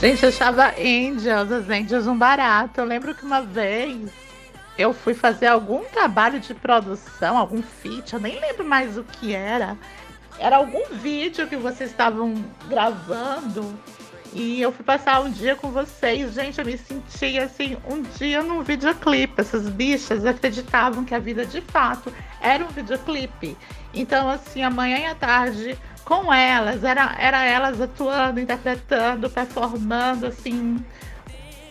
Gente, 0.00 0.22
eu 0.22 0.28
achava 0.28 0.74
Angels, 0.78 1.50
as 1.50 1.70
Angels 1.70 2.06
um 2.06 2.18
barato. 2.18 2.80
Eu 2.80 2.84
lembro 2.84 3.14
que 3.14 3.24
uma 3.24 3.40
vez 3.40 4.10
eu 4.76 4.92
fui 4.92 5.14
fazer 5.14 5.46
algum 5.46 5.84
trabalho 5.84 6.38
de 6.38 6.52
produção, 6.52 7.38
algum 7.38 7.62
feat, 7.62 8.12
eu 8.12 8.20
nem 8.20 8.38
lembro 8.38 8.62
mais 8.62 8.98
o 8.98 9.04
que 9.04 9.34
era. 9.34 9.76
Era 10.38 10.56
algum 10.56 10.84
vídeo 10.92 11.48
que 11.48 11.56
vocês 11.56 11.90
estavam 11.90 12.34
gravando 12.68 13.74
e 14.34 14.60
eu 14.60 14.70
fui 14.70 14.84
passar 14.84 15.22
um 15.22 15.30
dia 15.30 15.56
com 15.56 15.70
vocês. 15.70 16.34
Gente, 16.34 16.58
eu 16.58 16.66
me 16.66 16.76
senti 16.76 17.38
assim, 17.38 17.78
um 17.88 18.02
dia 18.02 18.42
num 18.42 18.62
videoclipe. 18.62 19.40
Essas 19.40 19.66
bichas 19.66 20.26
acreditavam 20.26 21.06
que 21.06 21.14
a 21.14 21.18
vida 21.18 21.46
de 21.46 21.62
fato 21.62 22.12
era 22.38 22.62
um 22.62 22.68
videoclipe. 22.68 23.56
Então, 23.94 24.28
assim, 24.28 24.62
amanhã 24.62 24.98
e 24.98 25.06
à 25.06 25.14
tarde 25.14 25.78
com 26.06 26.32
elas, 26.32 26.84
era, 26.84 27.16
era 27.18 27.44
elas 27.44 27.80
atuando, 27.80 28.38
interpretando, 28.38 29.28
performando, 29.28 30.26
assim, 30.26 30.82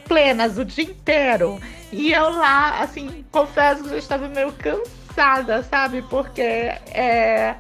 plenas 0.10 0.58
o 0.58 0.66
dia 0.66 0.84
inteiro. 0.84 1.58
E 1.90 2.12
eu 2.12 2.30
lá, 2.32 2.82
assim, 2.82 3.26
confesso 3.32 3.86
que 3.86 3.92
eu 3.92 3.98
estava 3.98 4.28
meio 4.28 4.52
cansada, 4.52 5.64
sabe? 5.64 6.02
Porque 6.10 6.42
é, 6.42 7.56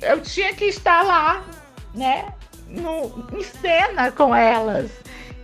eu 0.00 0.20
tinha 0.22 0.54
que 0.54 0.66
estar 0.66 1.02
lá, 1.02 1.44
né? 1.92 2.32
No, 2.68 3.26
em 3.32 3.42
cena 3.42 4.12
com 4.12 4.32
elas. 4.32 4.92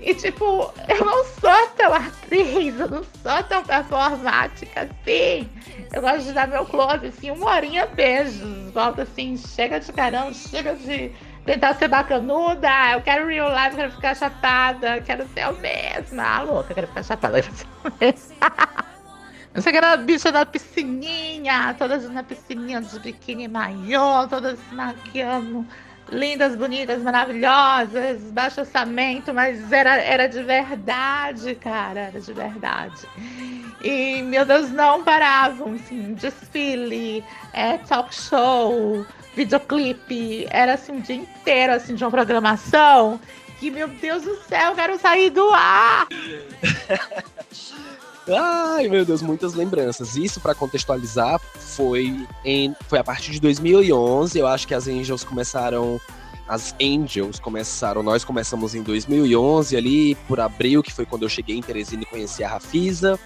E, 0.05 0.15
tipo, 0.15 0.71
eu 0.87 1.03
não 1.03 1.25
sou 1.25 1.67
tão 1.79 1.95
atriz, 1.95 2.79
eu 2.79 2.91
não 2.91 3.03
sou 3.03 3.43
tão 3.49 3.65
performática 3.65 4.83
assim. 4.83 5.49
Eu 5.91 6.03
gosto 6.03 6.25
de 6.25 6.33
dar 6.35 6.47
meu 6.47 6.67
close, 6.67 7.07
assim, 7.07 7.31
uma 7.31 7.55
horinha 7.55 7.87
beijos. 7.87 8.71
Volta 8.75 9.03
assim, 9.03 9.35
chega 9.39 9.81
de 9.81 9.91
carão, 9.95 10.31
chega 10.35 10.75
de 10.75 11.11
tentar 11.47 11.73
ser 11.77 11.89
bacanuda. 11.89 12.69
Eu 12.93 13.01
quero 13.01 13.27
real 13.27 13.49
life, 13.49 13.77
quero 13.77 13.93
ficar 13.93 14.15
chapada, 14.15 15.01
quero 15.01 15.27
ser 15.29 15.45
eu 15.45 15.57
mesma. 15.57 16.23
Ah, 16.23 16.43
louca, 16.43 16.75
quero 16.75 16.87
ficar 16.87 17.03
chapada, 17.03 17.41
quero 17.41 17.57
ser 17.57 17.67
eu 17.85 17.93
mesma. 17.99 18.37
Eu 19.55 19.63
sei 19.63 19.73
que 19.73 19.79
era 19.79 19.93
a 19.93 19.97
bicha 19.97 20.31
da 20.31 20.45
piscininha, 20.45 21.75
todas 21.79 22.11
na 22.11 22.23
piscininha 22.23 22.83
de 22.83 22.99
biquíni 22.99 23.49
maior, 23.49 24.29
todas 24.29 24.59
se 24.59 24.75
maquiando, 24.75 25.65
lindas, 26.15 26.57
bonitas, 26.57 27.03
maravilhosas, 27.03 28.23
baixo 28.31 28.61
orçamento, 28.61 29.35
mas 29.35 29.71
era, 29.73 29.97
era 29.97 30.27
de 30.27 30.43
verdade, 30.43 31.55
cara, 31.57 32.01
era 32.01 32.21
de 32.21 32.33
verdade. 32.33 33.07
E, 33.83 34.23
meu 34.23 34.47
Deus, 34.47 34.71
não 34.71 35.05
paravam, 35.05 35.75
assim, 35.75 36.15
desfile, 36.15 37.23
é, 37.53 37.77
talk 37.79 38.15
show, 38.15 39.05
videoclipe, 39.35 40.47
era 40.51 40.75
assim 40.75 40.99
o 40.99 41.03
dia 41.03 41.17
inteiro, 41.17 41.75
assim, 41.75 41.95
de 41.95 42.05
uma 42.05 42.11
programação 42.11 43.21
que, 43.59 43.71
meu 43.71 43.89
Deus 43.89 44.23
do 44.23 44.37
céu, 44.43 44.71
eu 44.71 44.75
quero 44.75 44.99
sair 44.99 45.31
do 45.31 45.49
ar! 45.51 46.07
Ai, 48.29 48.89
meu 48.89 49.05
Deus, 49.05 49.21
muitas 49.21 49.55
lembranças. 49.55 50.17
Isso, 50.17 50.41
para 50.41 50.55
contextualizar, 50.55 51.39
foi, 51.41 52.27
em, 52.45 52.75
foi 52.89 52.99
a 52.99 53.05
partir 53.05 53.33
de 53.33 53.41
2011. 53.41 54.39
Eu 54.39 54.47
acho 54.47 54.67
que 54.67 54.75
as 54.75 54.89
Angels 54.89 55.25
começaram. 55.25 56.01
As 56.49 56.75
Angels 56.81 57.39
começaram. 57.39 58.03
Nós 58.03 58.25
começamos 58.25 58.75
em 58.75 58.83
2011, 58.83 59.77
ali 59.77 60.15
por 60.27 60.41
abril, 60.41 60.83
que 60.83 60.93
foi 60.93 61.05
quando 61.05 61.23
eu 61.23 61.29
cheguei 61.29 61.57
em 61.57 61.63
Teresina 61.63 62.03
e 62.03 62.07
conheci 62.07 62.43
a 62.43 62.49
Rafisa. 62.49 63.19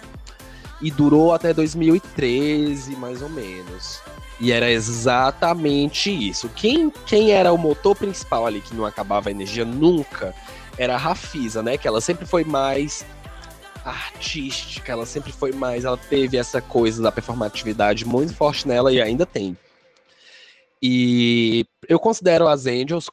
E 0.81 0.91
durou 0.91 1.33
até 1.33 1.53
2013, 1.53 2.95
mais 2.95 3.21
ou 3.21 3.29
menos. 3.29 4.01
E 4.39 4.51
era 4.51 4.71
exatamente 4.71 6.09
isso. 6.09 6.49
Quem, 6.55 6.89
quem 7.05 7.31
era 7.31 7.51
o 7.51 7.57
motor 7.57 7.95
principal 7.95 8.45
ali 8.45 8.61
que 8.61 8.73
não 8.73 8.85
acabava 8.85 9.29
a 9.29 9.31
energia 9.31 9.65
nunca 9.65 10.33
era 10.77 10.95
a 10.95 10.97
Rafisa, 10.97 11.61
né? 11.61 11.77
Que 11.77 11.87
ela 11.87 11.99
sempre 11.99 12.25
foi 12.25 12.45
mais 12.45 13.05
artística, 13.83 14.91
ela 14.91 15.05
sempre 15.05 15.31
foi 15.31 15.51
mais, 15.51 15.85
ela 15.85 15.97
teve 15.97 16.37
essa 16.37 16.61
coisa 16.61 17.01
da 17.01 17.11
performatividade 17.11 18.05
muito 18.05 18.33
forte 18.33 18.67
nela 18.67 18.91
e 18.91 19.01
ainda 19.01 19.25
tem. 19.25 19.57
E 20.81 21.65
eu 21.87 21.99
considero 21.99 22.47
as 22.47 22.65
Angels 22.65 23.09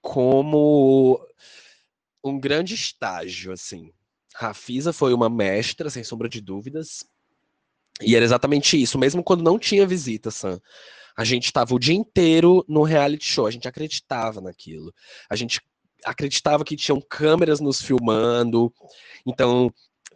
como 0.00 1.20
um 2.22 2.38
grande 2.38 2.74
estágio, 2.74 3.52
assim. 3.52 3.92
Rafisa 4.34 4.92
foi 4.92 5.12
uma 5.14 5.28
mestra, 5.28 5.90
sem 5.90 6.04
sombra 6.04 6.28
de 6.28 6.40
dúvidas. 6.40 7.04
E 8.02 8.14
era 8.14 8.24
exatamente 8.24 8.80
isso, 8.80 8.98
mesmo 8.98 9.24
quando 9.24 9.42
não 9.42 9.58
tinha 9.58 9.86
visita, 9.86 10.30
Sam. 10.30 10.60
A 11.16 11.24
gente 11.24 11.46
estava 11.46 11.74
o 11.74 11.78
dia 11.78 11.94
inteiro 11.94 12.64
no 12.68 12.82
reality 12.82 13.24
show, 13.24 13.46
a 13.46 13.50
gente 13.50 13.66
acreditava 13.66 14.40
naquilo. 14.40 14.92
A 15.30 15.34
gente 15.34 15.60
acreditava 16.04 16.64
que 16.64 16.76
tinham 16.76 17.00
câmeras 17.00 17.60
nos 17.60 17.80
filmando. 17.82 18.72
Então, 19.24 19.72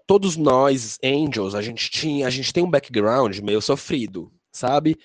todos 0.06 0.36
nós, 0.36 0.98
Angels, 1.04 1.54
a 1.54 1.62
gente 1.62 1.90
tinha, 1.90 2.26
a 2.26 2.30
gente 2.30 2.52
tem 2.52 2.62
um 2.62 2.70
background 2.70 3.38
meio 3.38 3.60
sofrido, 3.60 4.32
sabe? 4.52 4.96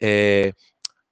É, 0.00 0.52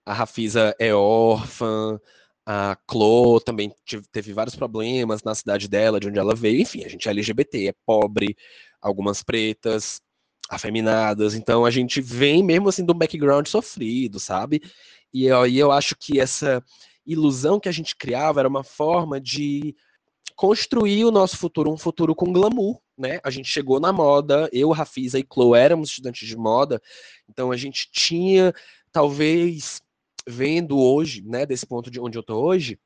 a 0.05 0.13
Rafisa 0.13 0.75
é 0.79 0.95
órfã, 0.95 2.01
a 2.47 2.77
Chloe 2.89 3.41
também 3.45 3.73
teve 4.13 4.33
vários 4.33 4.55
problemas 4.55 5.23
na 5.25 5.35
cidade 5.35 5.69
dela, 5.69 5.99
de 5.99 6.09
onde 6.09 6.19
ela 6.19 6.35
veio. 6.35 6.61
Enfim, 6.61 6.85
a 6.85 6.89
gente 6.89 7.09
é 7.09 7.11
LGBT, 7.11 7.69
é 7.69 7.75
pobre, 7.85 8.37
algumas 8.81 9.23
pretas, 9.23 10.01
afeminadas. 10.49 11.35
Então 11.35 11.65
a 11.65 11.71
gente 11.71 12.01
vem 12.01 12.43
mesmo 12.43 12.69
assim 12.69 12.85
do 12.85 12.95
background 12.95 13.47
sofrido, 13.49 14.21
sabe? 14.21 14.63
E 15.13 15.31
aí 15.31 15.59
eu 15.59 15.73
acho 15.73 15.97
que 15.97 16.21
essa 16.21 16.63
ilusão 17.07 17.61
que 17.61 17.69
a 17.69 17.73
gente 17.73 17.95
criava 17.95 18.41
era 18.41 18.49
uma 18.49 18.65
forma 18.65 19.21
de 19.21 19.75
construir 20.35 21.05
o 21.05 21.11
nosso 21.11 21.37
futuro, 21.37 21.71
um 21.71 21.79
futuro 21.79 22.15
com 22.15 22.33
glamour, 22.33 22.79
né? 22.97 23.21
A 23.23 23.31
gente 23.31 23.49
chegou 23.49 23.81
na 23.81 23.93
moda, 23.93 24.49
eu, 24.53 24.71
Rafisa 24.71 25.19
e 25.19 25.27
Chloe 25.31 25.59
éramos 25.59 25.91
estudantes 25.91 26.29
de 26.29 26.37
moda, 26.37 26.81
então 27.29 27.51
a 27.51 27.57
gente 27.57 27.89
tinha, 27.91 28.53
talvez, 28.93 29.81
vendo 30.27 30.79
hoje, 30.79 31.23
né, 31.23 31.47
desse 31.47 31.67
ponto 31.67 31.91
de 31.91 32.01
onde 32.01 32.19
eu 32.19 32.23
tô 32.23 32.39
hoje, 32.39 32.79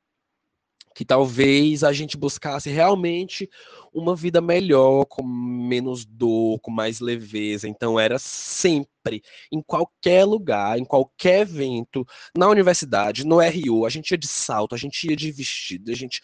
que 0.95 1.05
talvez 1.05 1.83
a 1.83 1.93
gente 1.93 2.17
buscasse 2.17 2.69
realmente 2.69 3.49
uma 3.93 4.15
vida 4.15 4.39
melhor, 4.41 5.05
com 5.05 5.23
menos 5.23 6.05
dor, 6.05 6.59
com 6.59 6.71
mais 6.71 6.99
leveza. 6.99 7.67
Então 7.67 7.99
era 7.99 8.17
sempre, 8.17 9.21
em 9.51 9.61
qualquer 9.61 10.25
lugar, 10.25 10.77
em 10.77 10.85
qualquer 10.85 11.41
evento, 11.41 12.05
na 12.35 12.47
universidade, 12.47 13.25
no 13.25 13.39
RU, 13.39 13.85
a 13.85 13.89
gente 13.89 14.11
ia 14.11 14.17
de 14.17 14.27
salto, 14.27 14.75
a 14.75 14.77
gente 14.77 15.09
ia 15.09 15.15
de 15.15 15.31
vestido, 15.31 15.91
a 15.91 15.95
gente 15.95 16.21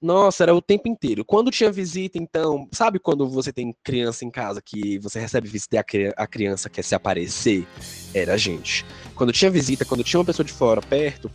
nossa, 0.00 0.44
era 0.44 0.54
o 0.54 0.62
tempo 0.62 0.88
inteiro. 0.88 1.24
Quando 1.24 1.50
tinha 1.50 1.70
visita, 1.70 2.18
então, 2.18 2.68
sabe 2.72 2.98
quando 2.98 3.28
você 3.28 3.52
tem 3.52 3.74
criança 3.82 4.24
em 4.24 4.30
casa 4.30 4.62
que 4.62 4.98
você 4.98 5.18
recebe 5.18 5.48
visita 5.48 5.76
e 5.76 6.12
a 6.16 6.26
criança 6.26 6.70
quer 6.70 6.82
se 6.82 6.94
aparecer? 6.94 7.66
Era 8.14 8.34
a 8.34 8.36
gente. 8.36 8.86
Quando 9.14 9.32
tinha 9.32 9.50
visita, 9.50 9.84
quando 9.84 10.04
tinha 10.04 10.20
uma 10.20 10.26
pessoa 10.26 10.46
de 10.46 10.52
fora 10.52 10.80
perto, 10.80 11.30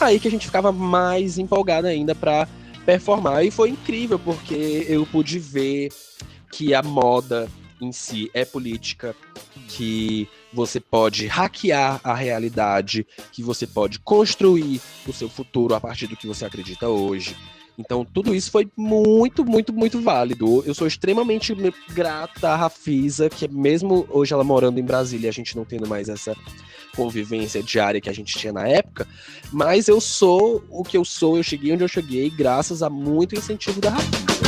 aí 0.00 0.18
que 0.18 0.28
a 0.28 0.30
gente 0.30 0.46
ficava 0.46 0.72
mais 0.72 1.38
empolgado 1.38 1.86
ainda 1.86 2.14
para 2.14 2.48
performar. 2.84 3.44
E 3.44 3.50
foi 3.50 3.70
incrível, 3.70 4.18
porque 4.18 4.86
eu 4.88 5.06
pude 5.06 5.38
ver 5.38 5.90
que 6.50 6.74
a 6.74 6.82
moda 6.82 7.48
em 7.80 7.92
si 7.92 8.28
é 8.34 8.44
política, 8.44 9.14
que 9.68 10.28
você 10.52 10.80
pode 10.80 11.28
hackear 11.28 12.00
a 12.02 12.14
realidade, 12.14 13.06
que 13.30 13.42
você 13.42 13.66
pode 13.66 14.00
construir 14.00 14.80
o 15.06 15.12
seu 15.12 15.28
futuro 15.28 15.74
a 15.74 15.80
partir 15.80 16.08
do 16.08 16.16
que 16.16 16.26
você 16.26 16.44
acredita 16.44 16.88
hoje 16.88 17.36
então, 17.78 18.04
tudo 18.04 18.34
isso 18.34 18.50
foi 18.50 18.68
muito, 18.76 19.44
muito, 19.44 19.72
muito 19.72 20.00
válido. 20.00 20.64
Eu 20.66 20.74
sou 20.74 20.86
extremamente 20.86 21.54
grata 21.92 22.50
à 22.50 22.56
Rafisa, 22.56 23.30
que 23.30 23.46
mesmo 23.46 24.04
hoje 24.10 24.34
ela 24.34 24.42
morando 24.42 24.80
em 24.80 24.84
Brasília, 24.84 25.30
a 25.30 25.32
gente 25.32 25.56
não 25.56 25.64
tendo 25.64 25.86
mais 25.86 26.08
essa 26.08 26.36
convivência 26.96 27.62
diária 27.62 28.00
que 28.00 28.10
a 28.10 28.12
gente 28.12 28.36
tinha 28.36 28.52
na 28.52 28.66
época, 28.66 29.06
mas 29.52 29.86
eu 29.86 30.00
sou 30.00 30.64
o 30.68 30.82
que 30.82 30.96
eu 30.96 31.04
sou, 31.04 31.36
eu 31.36 31.42
cheguei 31.44 31.72
onde 31.72 31.84
eu 31.84 31.88
cheguei 31.88 32.28
graças 32.28 32.82
a 32.82 32.90
muito 32.90 33.36
incentivo 33.36 33.80
da 33.80 33.90
Rafisa. 33.90 34.47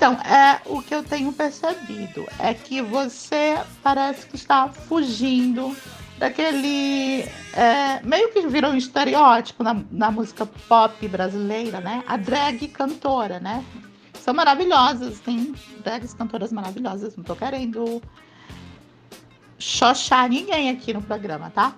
Então, 0.00 0.14
é 0.14 0.62
o 0.64 0.80
que 0.80 0.94
eu 0.94 1.02
tenho 1.02 1.30
percebido 1.30 2.26
é 2.38 2.54
que 2.54 2.80
você 2.80 3.60
parece 3.82 4.26
que 4.26 4.34
está 4.34 4.66
fugindo 4.66 5.76
daquele 6.18 7.20
é, 7.52 8.00
meio 8.02 8.32
que 8.32 8.46
virou 8.48 8.70
um 8.70 8.76
estereótipo 8.76 9.62
na, 9.62 9.76
na 9.90 10.10
música 10.10 10.46
pop 10.46 11.06
brasileira, 11.06 11.82
né? 11.82 12.02
A 12.06 12.16
drag 12.16 12.66
cantora, 12.68 13.38
né? 13.40 13.62
São 14.14 14.32
maravilhosas, 14.32 15.20
tem 15.20 15.54
drags 15.84 16.14
cantoras 16.14 16.50
maravilhosas. 16.50 17.14
Não 17.14 17.22
tô 17.22 17.36
querendo 17.36 18.00
xoxar 19.58 20.30
ninguém 20.30 20.70
aqui 20.70 20.94
no 20.94 21.02
programa, 21.02 21.50
tá? 21.50 21.74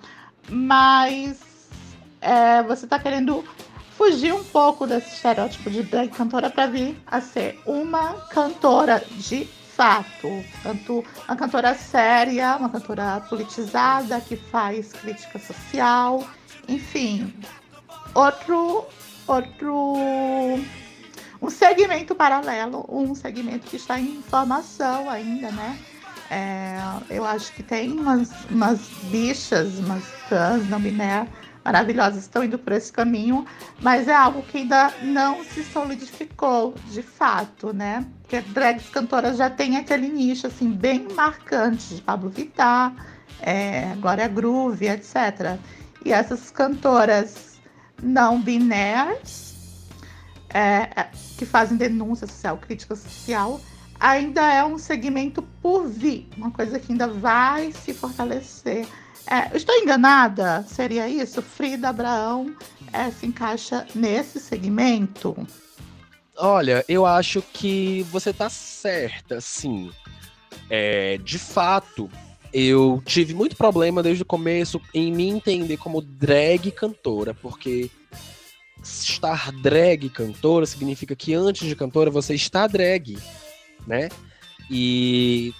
Mas 0.49 1.41
é, 2.21 2.63
você 2.63 2.87
tá 2.87 2.97
querendo 2.97 3.43
fugir 3.97 4.33
um 4.33 4.43
pouco 4.43 4.85
desse 4.87 5.15
estereótipo 5.15 5.69
de 5.69 5.83
drag 5.83 6.09
cantora 6.09 6.49
para 6.49 6.67
vir 6.67 6.97
a 7.07 7.21
ser 7.21 7.59
uma 7.65 8.13
cantora 8.29 9.03
de 9.11 9.45
fato. 9.45 10.27
Tanto 10.61 11.03
uma 11.27 11.35
cantora 11.35 11.75
séria, 11.75 12.55
uma 12.57 12.69
cantora 12.69 13.21
politizada, 13.29 14.19
que 14.21 14.35
faz 14.35 14.91
crítica 14.93 15.39
social, 15.39 16.27
enfim. 16.67 17.33
Outro. 18.13 18.85
Outro. 19.25 19.95
Um 21.41 21.49
segmento 21.49 22.15
paralelo, 22.15 22.85
um 22.89 23.13
segmento 23.15 23.67
que 23.67 23.75
está 23.75 23.99
em 23.99 24.21
formação 24.21 25.09
ainda, 25.09 25.51
né? 25.51 25.77
É, 26.29 26.77
eu 27.09 27.25
acho 27.25 27.51
que 27.53 27.61
tem 27.61 27.91
umas, 27.91 28.31
umas 28.49 28.79
bichas, 29.03 29.77
umas 29.79 30.03
trans 30.29 30.67
não 30.69 30.79
binárias 30.79 31.27
maravilhosas 31.63 32.23
estão 32.23 32.43
indo 32.43 32.59
por 32.59 32.73
esse 32.73 32.91
caminho, 32.91 33.45
mas 33.81 34.07
é 34.07 34.13
algo 34.13 34.43
que 34.43 34.59
ainda 34.59 34.93
não 35.01 35.43
se 35.43 35.63
solidificou 35.63 36.75
de 36.91 37.01
fato, 37.01 37.73
né? 37.73 38.05
Porque 38.21 38.41
drags 38.41 38.89
cantoras 38.89 39.37
já 39.37 39.49
tem 39.49 39.77
aquele 39.77 40.07
nicho 40.09 40.47
assim 40.47 40.71
bem 40.71 41.07
marcante 41.15 41.95
de 41.95 42.01
Pablo 42.01 42.29
Vittar, 42.29 42.93
é, 43.41 43.95
Glória 43.95 44.27
Groove, 44.27 44.87
etc. 44.87 45.57
E 46.03 46.11
essas 46.11 46.51
cantoras 46.51 47.59
não 48.01 48.41
binárias 48.41 49.53
é, 50.49 50.89
é, 50.95 51.09
que 51.37 51.45
fazem 51.45 51.77
denúncia 51.77 52.27
social, 52.27 52.57
crítica 52.57 52.95
social, 52.95 53.59
ainda 53.99 54.41
é 54.53 54.63
um 54.63 54.77
segmento 54.77 55.41
por 55.61 55.87
vir, 55.87 56.29
uma 56.37 56.51
coisa 56.51 56.77
que 56.77 56.91
ainda 56.91 57.07
vai 57.07 57.71
se 57.71 57.93
fortalecer 57.93 58.85
é, 59.27 59.55
estou 59.55 59.75
enganada? 59.75 60.63
Seria 60.67 61.07
isso? 61.07 61.41
Frida 61.41 61.89
Abraão 61.89 62.55
é, 62.91 63.09
se 63.09 63.25
encaixa 63.25 63.85
nesse 63.95 64.39
segmento? 64.39 65.35
Olha, 66.37 66.83
eu 66.87 67.05
acho 67.05 67.41
que 67.41 68.03
você 68.03 68.33
tá 68.33 68.49
certa, 68.49 69.39
sim. 69.39 69.91
É, 70.69 71.17
de 71.19 71.37
fato, 71.37 72.09
eu 72.51 73.01
tive 73.05 73.33
muito 73.33 73.55
problema 73.55 74.03
desde 74.03 74.23
o 74.23 74.25
começo 74.25 74.81
em 74.93 75.11
me 75.11 75.27
entender 75.27 75.77
como 75.77 76.01
drag 76.01 76.71
cantora, 76.71 77.33
porque 77.33 77.89
estar 78.83 79.51
drag 79.51 80.09
cantora 80.09 80.65
significa 80.65 81.15
que 81.15 81.33
antes 81.33 81.67
de 81.67 81.75
cantora 81.75 82.11
você 82.11 82.35
está 82.35 82.67
drag, 82.67 83.17
né? 83.87 84.09
E 84.69 85.53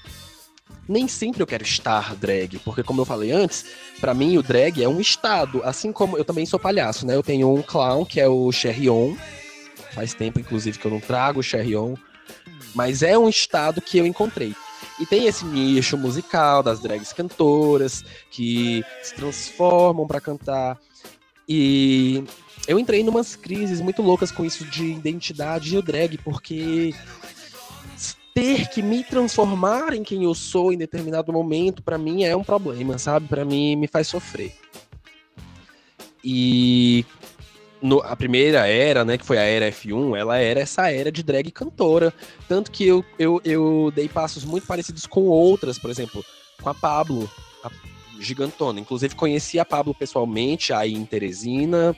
nem 0.87 1.07
sempre 1.07 1.41
eu 1.41 1.47
quero 1.47 1.63
estar 1.63 2.15
drag, 2.15 2.59
porque 2.59 2.83
como 2.83 3.01
eu 3.01 3.05
falei 3.05 3.31
antes, 3.31 3.65
pra 3.99 4.13
mim 4.13 4.37
o 4.37 4.43
drag 4.43 4.83
é 4.83 4.87
um 4.87 4.99
estado, 4.99 5.61
assim 5.63 5.91
como 5.91 6.17
eu 6.17 6.25
também 6.25 6.45
sou 6.45 6.59
palhaço, 6.59 7.05
né? 7.05 7.15
Eu 7.15 7.23
tenho 7.23 7.53
um 7.53 7.61
clown 7.61 8.05
que 8.05 8.19
é 8.19 8.27
o 8.27 8.51
Cherrion, 8.51 9.15
faz 9.93 10.13
tempo 10.13 10.39
inclusive 10.39 10.77
que 10.77 10.85
eu 10.85 10.91
não 10.91 10.99
trago 10.99 11.39
o 11.39 11.43
Cherrion, 11.43 11.95
mas 12.75 13.03
é 13.03 13.17
um 13.17 13.29
estado 13.29 13.81
que 13.81 13.97
eu 13.97 14.05
encontrei. 14.05 14.55
E 14.99 15.05
tem 15.05 15.25
esse 15.25 15.45
nicho 15.45 15.97
musical 15.97 16.61
das 16.61 16.79
drags 16.79 17.13
cantoras 17.13 18.03
que 18.29 18.83
se 19.01 19.15
transformam 19.15 20.05
pra 20.05 20.21
cantar. 20.21 20.77
E 21.47 22.23
eu 22.67 22.77
entrei 22.77 23.03
numas 23.03 23.35
crises 23.35 23.81
muito 23.81 24.01
loucas 24.01 24.31
com 24.31 24.45
isso 24.45 24.65
de 24.65 24.85
identidade 24.85 25.73
e 25.73 25.77
o 25.77 25.81
drag, 25.81 26.17
porque 26.19 26.93
ter 28.33 28.67
que 28.69 28.81
me 28.81 29.03
transformar 29.03 29.93
em 29.93 30.03
quem 30.03 30.23
eu 30.23 30.33
sou 30.33 30.73
em 30.73 30.77
determinado 30.77 31.31
momento, 31.31 31.83
pra 31.83 31.97
mim 31.97 32.23
é 32.23 32.35
um 32.35 32.43
problema, 32.43 32.97
sabe? 32.97 33.27
Pra 33.27 33.45
mim 33.45 33.75
me 33.75 33.87
faz 33.87 34.07
sofrer. 34.07 34.53
E 36.23 37.05
no- 37.81 38.01
a 38.01 38.15
primeira 38.15 38.65
era, 38.67 39.03
né, 39.03 39.17
que 39.17 39.25
foi 39.25 39.37
a 39.37 39.41
era 39.43 39.67
F1, 39.71 40.15
ela 40.15 40.37
era 40.37 40.61
essa 40.61 40.89
era 40.89 41.11
de 41.11 41.21
drag 41.21 41.51
cantora. 41.51 42.13
Tanto 42.47 42.71
que 42.71 42.85
eu, 42.85 43.03
eu, 43.19 43.41
eu 43.43 43.91
dei 43.93 44.07
passos 44.07 44.43
muito 44.45 44.65
parecidos 44.65 45.05
com 45.05 45.23
outras, 45.23 45.77
por 45.77 45.89
exemplo, 45.89 46.23
com 46.61 46.69
a 46.69 46.73
Pablo, 46.73 47.29
a 47.63 47.69
gigantona. 48.19 48.79
Inclusive 48.79 49.15
conheci 49.15 49.59
a 49.59 49.65
Pablo 49.65 49.93
pessoalmente, 49.93 50.71
aí 50.73 50.93
em 50.93 51.05
Teresina. 51.05 51.95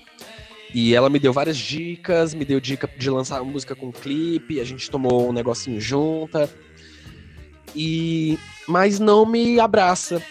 E 0.73 0.93
ela 0.93 1.09
me 1.09 1.19
deu 1.19 1.31
várias 1.31 1.57
dicas, 1.57 2.33
me 2.33 2.43
deu 2.43 2.59
dica 2.59 2.89
de 2.97 3.09
lançar 3.09 3.43
música 3.43 3.75
com 3.75 3.91
clipe, 3.91 4.59
a 4.59 4.63
gente 4.63 4.89
tomou 4.89 5.29
um 5.29 5.33
negocinho 5.33 5.79
junta. 5.79 6.49
E 7.75 8.37
mas 8.67 8.99
não 8.99 9.25
me 9.25 9.59
abraça. 9.59 10.21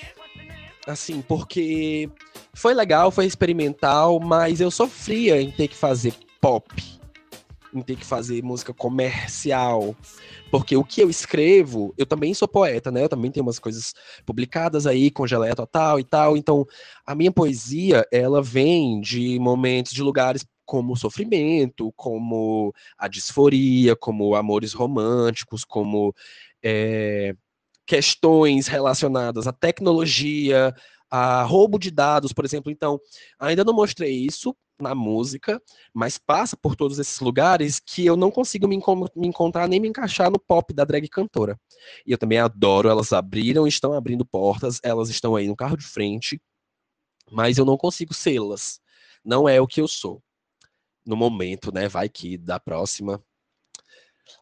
Assim, 0.86 1.22
porque 1.22 2.10
foi 2.52 2.74
legal, 2.74 3.10
foi 3.10 3.26
experimental, 3.26 4.20
mas 4.20 4.60
eu 4.60 4.70
sofria 4.70 5.40
em 5.40 5.50
ter 5.50 5.68
que 5.68 5.76
fazer 5.76 6.12
pop, 6.40 6.68
em 7.72 7.80
ter 7.80 7.96
que 7.96 8.04
fazer 8.04 8.42
música 8.42 8.74
comercial. 8.74 9.96
Porque 10.54 10.76
o 10.76 10.84
que 10.84 11.00
eu 11.00 11.10
escrevo, 11.10 11.92
eu 11.98 12.06
também 12.06 12.32
sou 12.32 12.46
poeta, 12.46 12.88
né? 12.88 13.02
Eu 13.02 13.08
também 13.08 13.28
tenho 13.28 13.44
umas 13.44 13.58
coisas 13.58 13.92
publicadas 14.24 14.86
aí 14.86 15.10
com 15.10 15.26
geleia 15.26 15.56
total 15.56 15.98
e 15.98 16.04
tal. 16.04 16.36
Então, 16.36 16.64
a 17.04 17.12
minha 17.12 17.32
poesia, 17.32 18.06
ela 18.12 18.40
vem 18.40 19.00
de 19.00 19.36
momentos, 19.40 19.92
de 19.92 20.00
lugares 20.00 20.46
como 20.64 20.96
sofrimento, 20.96 21.92
como 21.96 22.72
a 22.96 23.08
disforia, 23.08 23.96
como 23.96 24.36
amores 24.36 24.72
românticos, 24.72 25.64
como 25.64 26.14
é, 26.62 27.34
questões 27.84 28.68
relacionadas 28.68 29.48
à 29.48 29.52
tecnologia, 29.52 30.72
a 31.10 31.42
roubo 31.42 31.80
de 31.80 31.90
dados, 31.90 32.32
por 32.32 32.44
exemplo. 32.44 32.70
Então, 32.70 33.00
ainda 33.40 33.64
não 33.64 33.74
mostrei 33.74 34.12
isso 34.12 34.54
na 34.80 34.94
música, 34.94 35.60
mas 35.92 36.18
passa 36.18 36.56
por 36.56 36.74
todos 36.76 36.98
esses 36.98 37.20
lugares 37.20 37.80
que 37.80 38.04
eu 38.04 38.16
não 38.16 38.30
consigo 38.30 38.66
me, 38.66 38.80
me 39.16 39.28
encontrar 39.28 39.68
nem 39.68 39.80
me 39.80 39.88
encaixar 39.88 40.30
no 40.30 40.38
pop 40.38 40.72
da 40.72 40.84
drag 40.84 41.08
cantora. 41.08 41.58
E 42.06 42.12
eu 42.12 42.18
também 42.18 42.38
adoro, 42.38 42.88
elas 42.88 43.12
abriram, 43.12 43.66
estão 43.66 43.92
abrindo 43.92 44.24
portas, 44.24 44.80
elas 44.82 45.08
estão 45.08 45.36
aí 45.36 45.46
no 45.46 45.56
carro 45.56 45.76
de 45.76 45.84
frente, 45.84 46.40
mas 47.30 47.58
eu 47.58 47.64
não 47.64 47.76
consigo 47.76 48.12
sê-las. 48.12 48.80
Não 49.24 49.48
é 49.48 49.60
o 49.60 49.66
que 49.66 49.80
eu 49.80 49.88
sou. 49.88 50.22
No 51.06 51.16
momento, 51.16 51.72
né? 51.72 51.88
Vai 51.88 52.08
que 52.08 52.36
da 52.36 52.58
próxima. 52.58 53.22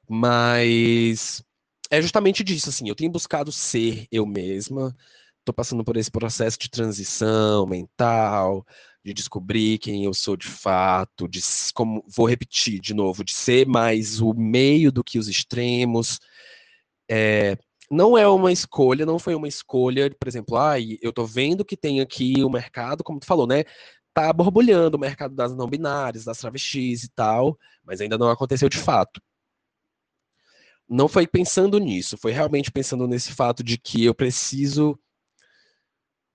Mas 0.09 1.43
é 1.91 2.01
justamente 2.01 2.43
disso, 2.43 2.69
assim, 2.69 2.89
eu 2.89 2.95
tenho 2.95 3.11
buscado 3.11 3.53
ser 3.53 4.07
eu 4.11 4.25
mesma, 4.25 4.97
tô 5.45 5.53
passando 5.53 5.85
por 5.85 5.97
esse 5.97 6.11
processo 6.11 6.59
de 6.59 6.71
transição 6.71 7.67
mental, 7.67 8.65
de 9.05 9.13
descobrir 9.13 9.79
quem 9.79 10.05
eu 10.05 10.15
sou 10.15 10.37
de 10.37 10.47
fato, 10.47 11.29
de 11.29 11.41
como 11.75 12.05
vou 12.09 12.27
repetir 12.27 12.81
de 12.81 12.95
novo, 12.95 13.25
de 13.25 13.35
ser 13.35 13.67
mais 13.67 14.21
o 14.21 14.33
meio 14.35 14.93
do 14.93 15.03
que 15.03 15.19
os 15.19 15.29
extremos. 15.29 16.21
É, 17.11 17.57
não 17.91 18.17
é 18.17 18.27
uma 18.29 18.53
escolha, 18.53 19.05
não 19.05 19.19
foi 19.19 19.35
uma 19.35 19.49
escolha, 19.49 20.11
por 20.19 20.29
exemplo, 20.29 20.57
ai, 20.57 20.99
eu 21.03 21.13
tô 21.13 21.27
vendo 21.27 21.65
que 21.65 21.77
tem 21.77 22.01
aqui 22.01 22.43
o 22.45 22.51
mercado, 22.51 23.05
como 23.05 23.21
tu 23.21 23.27
falou, 23.27 23.47
né? 23.47 23.65
Tá 24.15 24.33
borbulhando 24.33 24.97
o 24.97 25.01
mercado 25.01 25.35
das 25.35 25.55
não 25.55 25.69
binárias, 25.69 26.25
das 26.25 26.39
travestis 26.39 27.05
e 27.05 27.11
tal, 27.11 27.59
mas 27.85 28.01
ainda 28.01 28.19
não 28.19 28.31
aconteceu 28.31 28.69
de 28.69 28.79
fato 28.79 29.21
não 30.93 31.09
foi 31.09 31.27
pensando 31.27 31.79
nisso, 31.79 32.19
foi 32.19 32.33
realmente 32.33 32.71
pensando 32.71 33.09
nesse 33.09 33.33
fato 33.33 33.65
de 33.65 33.79
que 33.79 34.05
eu 34.05 34.15
preciso. 34.15 34.99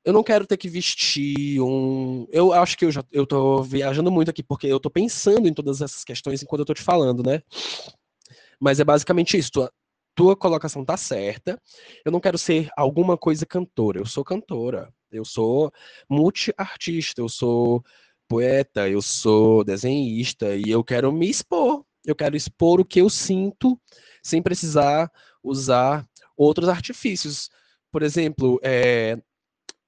Eu 0.07 0.13
não 0.13 0.23
quero 0.23 0.47
ter 0.47 0.55
que 0.55 0.69
vestir 0.69 1.59
um. 1.59 2.25
Eu 2.31 2.53
acho 2.53 2.77
que 2.77 2.85
eu 2.85 2.91
já 2.93 3.03
eu 3.11 3.27
tô 3.27 3.61
viajando 3.61 4.09
muito 4.09 4.31
aqui, 4.31 4.41
porque 4.41 4.65
eu 4.65 4.79
tô 4.79 4.89
pensando 4.89 5.49
em 5.49 5.53
todas 5.53 5.81
essas 5.81 6.05
questões 6.05 6.41
enquanto 6.41 6.61
eu 6.61 6.65
tô 6.65 6.73
te 6.73 6.81
falando, 6.81 7.21
né? 7.21 7.43
Mas 8.57 8.79
é 8.79 8.85
basicamente 8.85 9.37
isso. 9.37 9.51
Tua, 9.51 9.73
tua 10.15 10.33
colocação 10.33 10.85
tá 10.85 10.95
certa. 10.95 11.61
Eu 12.05 12.11
não 12.13 12.21
quero 12.21 12.37
ser 12.37 12.69
alguma 12.77 13.17
coisa 13.17 13.45
cantora. 13.45 13.99
Eu 13.99 14.05
sou 14.05 14.23
cantora. 14.23 14.93
Eu 15.11 15.25
sou 15.25 15.73
multi-artista. 16.09 17.19
Eu 17.19 17.27
sou 17.27 17.83
poeta. 18.29 18.87
Eu 18.87 19.01
sou 19.01 19.61
desenhista. 19.61 20.55
E 20.55 20.69
eu 20.69 20.85
quero 20.85 21.11
me 21.11 21.29
expor. 21.29 21.83
Eu 22.05 22.15
quero 22.15 22.37
expor 22.37 22.79
o 22.79 22.85
que 22.85 23.01
eu 23.01 23.09
sinto 23.09 23.77
sem 24.23 24.41
precisar 24.41 25.11
usar 25.43 26.07
outros 26.37 26.69
artifícios. 26.69 27.49
Por 27.91 28.03
exemplo, 28.03 28.57
é, 28.63 29.17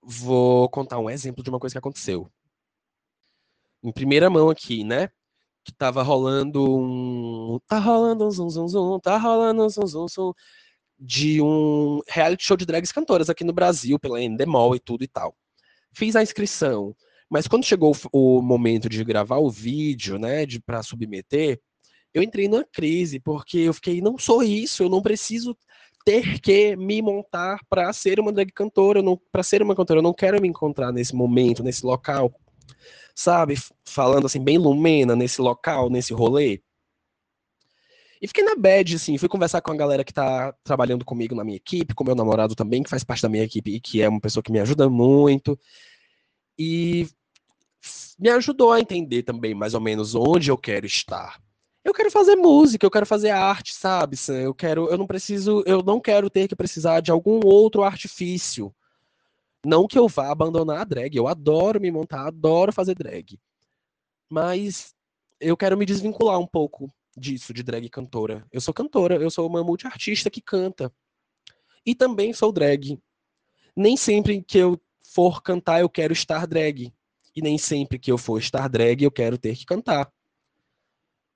vou 0.01 0.69
contar 0.69 0.99
um 0.99 1.09
exemplo 1.09 1.43
de 1.43 1.49
uma 1.49 1.59
coisa 1.59 1.73
que 1.73 1.79
aconteceu. 1.79 2.31
Em 3.83 3.91
primeira 3.91 4.29
mão 4.29 4.49
aqui, 4.49 4.83
né? 4.83 5.09
Que 5.63 5.73
tava 5.73 6.03
rolando 6.03 6.63
um. 6.77 7.59
Tá 7.67 7.79
rolando 7.79 8.27
um 8.27 8.31
zum 8.31 8.49
zum 8.49 8.67
zum, 8.67 8.99
tá 8.99 9.17
rolando 9.17 9.63
um 9.63 9.69
zum 9.69 9.87
zum 9.87 10.07
zum. 10.07 10.33
De 10.97 11.41
um 11.41 12.01
reality 12.07 12.43
show 12.43 12.57
de 12.57 12.65
drags 12.65 12.91
cantoras 12.91 13.29
aqui 13.29 13.43
no 13.43 13.53
Brasil, 13.53 13.97
pela 13.99 14.21
Endemol 14.21 14.75
e 14.75 14.79
tudo 14.79 15.03
e 15.03 15.07
tal. 15.07 15.35
Fiz 15.93 16.15
a 16.15 16.21
inscrição, 16.21 16.95
mas 17.29 17.47
quando 17.47 17.65
chegou 17.65 17.95
o 18.11 18.41
momento 18.41 18.89
de 18.89 19.03
gravar 19.03 19.37
o 19.37 19.49
vídeo, 19.49 20.17
né, 20.17 20.45
de 20.45 20.59
para 20.59 20.83
submeter, 20.83 21.59
eu 22.13 22.23
entrei 22.23 22.47
numa 22.47 22.65
crise, 22.65 23.19
porque 23.19 23.59
eu 23.59 23.73
fiquei, 23.73 24.01
não 24.01 24.17
sou 24.17 24.43
isso, 24.43 24.83
eu 24.83 24.89
não 24.89 25.01
preciso 25.01 25.55
ter 26.09 26.39
que 26.39 26.75
me 26.75 27.03
montar 27.03 27.59
para 27.69 27.93
ser 27.93 28.19
uma 28.19 28.33
drag 28.33 28.51
cantora, 28.51 28.99
para 29.31 29.43
ser 29.43 29.61
uma 29.61 29.75
cantora, 29.75 29.99
eu 29.99 30.03
não 30.03 30.11
quero 30.11 30.41
me 30.41 30.47
encontrar 30.47 30.91
nesse 30.91 31.15
momento, 31.15 31.63
nesse 31.63 31.85
local, 31.85 32.33
sabe? 33.13 33.53
Falando 33.85 34.25
assim, 34.25 34.43
bem 34.43 34.57
lumena, 34.57 35.15
nesse 35.15 35.39
local, 35.39 35.87
nesse 35.87 36.11
rolê. 36.11 36.63
E 38.19 38.27
fiquei 38.27 38.43
na 38.43 38.55
bad, 38.55 38.95
assim, 38.95 39.19
fui 39.19 39.29
conversar 39.29 39.61
com 39.61 39.71
a 39.71 39.75
galera 39.75 40.03
que 40.03 40.11
tá 40.11 40.51
trabalhando 40.63 41.05
comigo 41.05 41.35
na 41.35 41.43
minha 41.43 41.57
equipe, 41.57 41.93
com 41.93 42.03
meu 42.03 42.15
namorado 42.15 42.55
também, 42.55 42.81
que 42.81 42.89
faz 42.89 43.03
parte 43.03 43.21
da 43.21 43.29
minha 43.29 43.43
equipe 43.43 43.75
e 43.75 43.79
que 43.79 44.01
é 44.01 44.09
uma 44.09 44.19
pessoa 44.19 44.41
que 44.41 44.51
me 44.51 44.59
ajuda 44.59 44.89
muito. 44.89 45.59
E 46.57 47.07
me 48.17 48.29
ajudou 48.29 48.71
a 48.71 48.79
entender 48.79 49.21
também 49.21 49.53
mais 49.53 49.75
ou 49.75 49.79
menos 49.79 50.15
onde 50.15 50.49
eu 50.49 50.57
quero 50.57 50.87
estar 50.87 51.39
eu 51.89 51.93
quero 51.93 52.11
fazer 52.11 52.35
música, 52.35 52.85
eu 52.85 52.91
quero 52.91 53.05
fazer 53.05 53.31
arte, 53.31 53.73
sabe? 53.73 54.15
Eu 54.29 54.53
quero, 54.53 54.87
eu 54.89 54.97
não 54.97 55.07
preciso, 55.07 55.63
eu 55.65 55.81
não 55.83 55.99
quero 55.99 56.29
ter 56.29 56.47
que 56.47 56.55
precisar 56.55 57.01
de 57.01 57.11
algum 57.11 57.39
outro 57.45 57.83
artifício. 57.83 58.73
Não 59.65 59.87
que 59.87 59.97
eu 59.97 60.07
vá 60.07 60.31
abandonar 60.31 60.81
a 60.81 60.83
drag, 60.83 61.15
eu 61.15 61.27
adoro 61.27 61.81
me 61.81 61.91
montar, 61.91 62.27
adoro 62.27 62.71
fazer 62.71 62.95
drag. 62.95 63.39
Mas 64.29 64.93
eu 65.39 65.57
quero 65.57 65.77
me 65.77 65.85
desvincular 65.85 66.39
um 66.39 66.47
pouco 66.47 66.89
disso 67.17 67.53
de 67.53 67.63
drag 67.63 67.89
cantora. 67.89 68.45
Eu 68.51 68.61
sou 68.61 68.73
cantora, 68.73 69.15
eu 69.15 69.29
sou 69.29 69.47
uma 69.47 69.63
multiartista 69.63 70.29
que 70.29 70.41
canta. 70.41 70.93
E 71.85 71.95
também 71.95 72.31
sou 72.33 72.51
drag. 72.51 72.99
Nem 73.75 73.97
sempre 73.97 74.41
que 74.41 74.57
eu 74.57 74.79
for 75.03 75.41
cantar 75.41 75.81
eu 75.81 75.89
quero 75.89 76.13
estar 76.13 76.45
drag. 76.45 76.93
E 77.35 77.41
nem 77.41 77.57
sempre 77.57 77.97
que 77.97 78.11
eu 78.11 78.17
for 78.17 78.37
estar 78.37 78.69
drag 78.69 79.03
eu 79.03 79.11
quero 79.11 79.37
ter 79.37 79.57
que 79.57 79.65
cantar. 79.65 80.09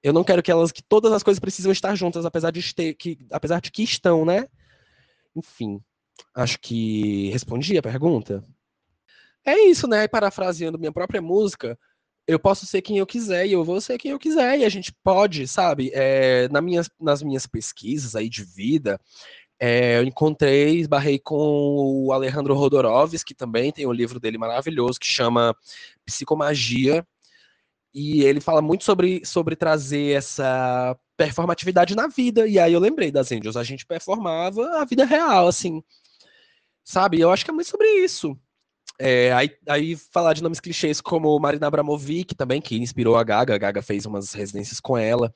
Eu 0.04 0.12
não 0.12 0.24
quero 0.24 0.44
que 0.44 0.52
elas, 0.52 0.72
que 0.72 0.84
todas 0.84 1.13
as 1.13 1.24
coisas 1.24 1.39
precisam 1.39 1.72
estar 1.72 1.96
juntas, 1.96 2.26
apesar 2.26 2.52
de, 2.52 2.60
este, 2.60 2.94
que, 2.94 3.18
apesar 3.32 3.62
de 3.62 3.72
que 3.72 3.84
estão, 3.84 4.26
né? 4.26 4.48
Enfim, 5.34 5.82
acho 6.36 6.60
que 6.60 7.30
respondi 7.30 7.78
a 7.78 7.82
pergunta. 7.82 8.44
É 9.46 9.58
isso, 9.62 9.88
né? 9.88 10.08
Parafraseando 10.08 10.78
minha 10.78 10.92
própria 10.92 11.22
música, 11.22 11.80
eu 12.28 12.38
posso 12.38 12.66
ser 12.66 12.82
quem 12.82 12.98
eu 12.98 13.06
quiser 13.06 13.46
e 13.48 13.54
eu 13.54 13.63
vou 13.63 13.80
ser 13.80 13.98
quem 13.98 14.12
eu 14.12 14.20
quiser 14.20 14.60
e 14.60 14.66
a 14.66 14.70
gente 14.70 14.94
pode, 15.04 15.48
sabe? 15.48 15.89
É, 15.94 16.48
na 16.50 16.62
minhas, 16.62 16.89
nas 17.00 17.24
minhas 17.24 17.46
pesquisas 17.46 18.16
aí 18.16 18.30
de 18.30 18.44
vida, 18.44 19.00
é, 19.60 19.98
eu 19.98 20.04
encontrei, 20.04 20.80
esbarrei 20.80 21.20
com 21.20 21.36
o 22.06 22.12
Alejandro 22.12 22.54
Rodorovs, 22.54 23.24
que 23.24 23.34
também 23.34 23.72
tem 23.72 23.86
um 23.86 23.94
livro 23.94 24.20
dele 24.20 24.38
maravilhoso 24.38 25.00
que 25.00 25.08
chama 25.08 25.56
Psicomagia, 26.06 27.06
e 27.93 28.23
ele 28.23 28.41
fala 28.41 28.62
muito 28.62 28.84
sobre, 28.84 29.21
sobre 29.23 29.56
trazer 29.56 30.17
essa 30.17 30.97
performatividade 31.15 31.95
na 31.95 32.08
vida. 32.08 32.47
E 32.47 32.58
aí 32.58 32.73
eu 32.73 32.79
lembrei 32.79 33.12
das 33.12 33.32
Angels, 33.32 33.56
a 33.56 33.63
gente 33.63 33.86
performava 33.86 34.79
a 34.79 34.86
vida 34.86 35.06
real, 35.06 35.47
assim. 35.47 35.84
Sabe? 36.84 37.19
Eu 37.19 37.32
acho 37.32 37.45
que 37.45 37.51
é 37.51 37.53
muito 37.53 37.69
sobre 37.69 37.88
isso. 38.03 38.38
É, 38.99 39.32
aí, 39.34 39.49
aí 39.67 39.95
falar 39.95 40.34
de 40.34 40.43
nomes 40.43 40.60
clichês 40.60 41.01
como 41.01 41.38
Marina 41.39 41.67
Abramovic 41.67 42.36
também, 42.36 42.62
que 42.62 42.77
inspirou 42.77 43.15
a 43.15 43.23
Gaga. 43.23 43.56
A 43.56 43.58
Gaga 43.58 43.82
fez 43.82 44.06
umas 44.06 44.34
residências 44.34 44.79
com 44.79 44.97
ela. 44.97 45.32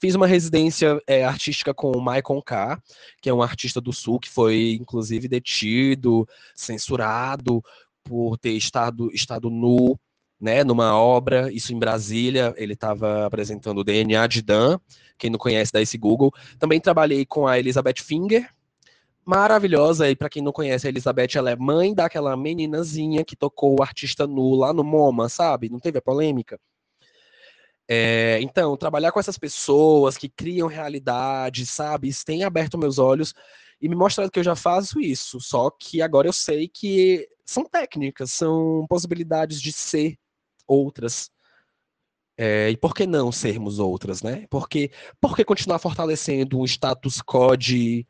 Fiz 0.00 0.14
uma 0.14 0.26
residência 0.26 1.00
é, 1.06 1.24
artística 1.24 1.72
com 1.72 1.92
o 1.92 2.04
Michael 2.04 2.42
K., 2.44 2.82
que 3.22 3.28
é 3.28 3.34
um 3.34 3.42
artista 3.42 3.80
do 3.80 3.92
Sul, 3.92 4.20
que 4.20 4.28
foi, 4.28 4.78
inclusive, 4.80 5.28
detido, 5.28 6.26
censurado 6.54 7.62
por 8.04 8.36
ter 8.36 8.52
estado, 8.52 9.10
estado 9.12 9.48
nu 9.48 9.98
né, 10.42 10.64
numa 10.64 10.98
obra, 10.98 11.52
isso 11.52 11.72
em 11.72 11.78
Brasília, 11.78 12.52
ele 12.56 12.72
estava 12.72 13.24
apresentando 13.24 13.78
o 13.78 13.84
DNA 13.84 14.26
de 14.26 14.42
Dan, 14.42 14.76
quem 15.16 15.30
não 15.30 15.38
conhece, 15.38 15.72
dá 15.72 15.80
esse 15.80 15.96
Google. 15.96 16.32
Também 16.58 16.80
trabalhei 16.80 17.24
com 17.24 17.46
a 17.46 17.60
Elizabeth 17.60 18.02
Finger, 18.02 18.50
maravilhosa, 19.24 20.10
e 20.10 20.16
para 20.16 20.28
quem 20.28 20.42
não 20.42 20.50
conhece, 20.50 20.84
a 20.84 20.90
Elizabeth, 20.90 21.36
ela 21.36 21.52
é 21.52 21.54
mãe 21.54 21.94
daquela 21.94 22.36
meninazinha 22.36 23.24
que 23.24 23.36
tocou 23.36 23.78
o 23.78 23.82
artista 23.84 24.26
nu 24.26 24.56
lá 24.56 24.72
no 24.72 24.82
MoMA, 24.82 25.28
sabe? 25.28 25.68
Não 25.68 25.78
teve 25.78 25.98
a 25.98 26.02
polêmica? 26.02 26.58
É, 27.86 28.40
então, 28.42 28.76
trabalhar 28.76 29.12
com 29.12 29.20
essas 29.20 29.38
pessoas 29.38 30.16
que 30.18 30.28
criam 30.28 30.66
realidade, 30.66 31.64
sabe? 31.66 32.08
Isso 32.08 32.24
tem 32.24 32.42
aberto 32.42 32.76
meus 32.76 32.98
olhos 32.98 33.32
e 33.80 33.88
me 33.88 33.94
mostrado 33.94 34.30
que 34.30 34.40
eu 34.40 34.44
já 34.44 34.56
faço 34.56 35.00
isso, 35.00 35.40
só 35.40 35.70
que 35.70 36.02
agora 36.02 36.26
eu 36.26 36.32
sei 36.32 36.66
que 36.66 37.28
são 37.44 37.64
técnicas, 37.64 38.32
são 38.32 38.86
possibilidades 38.88 39.60
de 39.60 39.72
ser 39.72 40.16
outras. 40.72 41.30
É, 42.36 42.70
e 42.70 42.76
por 42.76 42.94
que 42.94 43.06
não 43.06 43.30
sermos 43.30 43.78
outras, 43.78 44.22
né? 44.22 44.46
Porque, 44.48 44.90
por 45.20 45.36
que 45.36 45.44
continuar 45.44 45.78
fortalecendo 45.78 46.58
um 46.58 46.64
status 46.64 47.20
quo 47.20 47.56
de, 47.56 48.06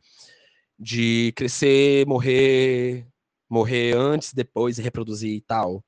de 0.79 1.33
crescer, 1.35 2.05
morrer, 2.07 3.05
morrer 3.49 3.95
antes, 3.95 4.33
depois 4.33 4.77
e 4.77 4.81
reproduzir 4.81 5.35
e 5.35 5.41
tal? 5.41 5.83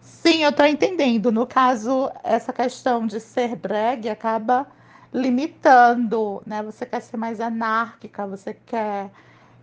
Sim, 0.00 0.44
eu 0.44 0.52
tô 0.52 0.64
entendendo. 0.64 1.32
No 1.32 1.46
caso, 1.46 2.10
essa 2.22 2.52
questão 2.52 3.06
de 3.06 3.18
ser 3.18 3.56
drag 3.56 4.08
acaba 4.08 4.66
limitando, 5.12 6.42
né? 6.46 6.62
Você 6.62 6.84
quer 6.84 7.00
ser 7.00 7.16
mais 7.16 7.40
anárquica, 7.40 8.26
você 8.26 8.52
quer 8.54 9.10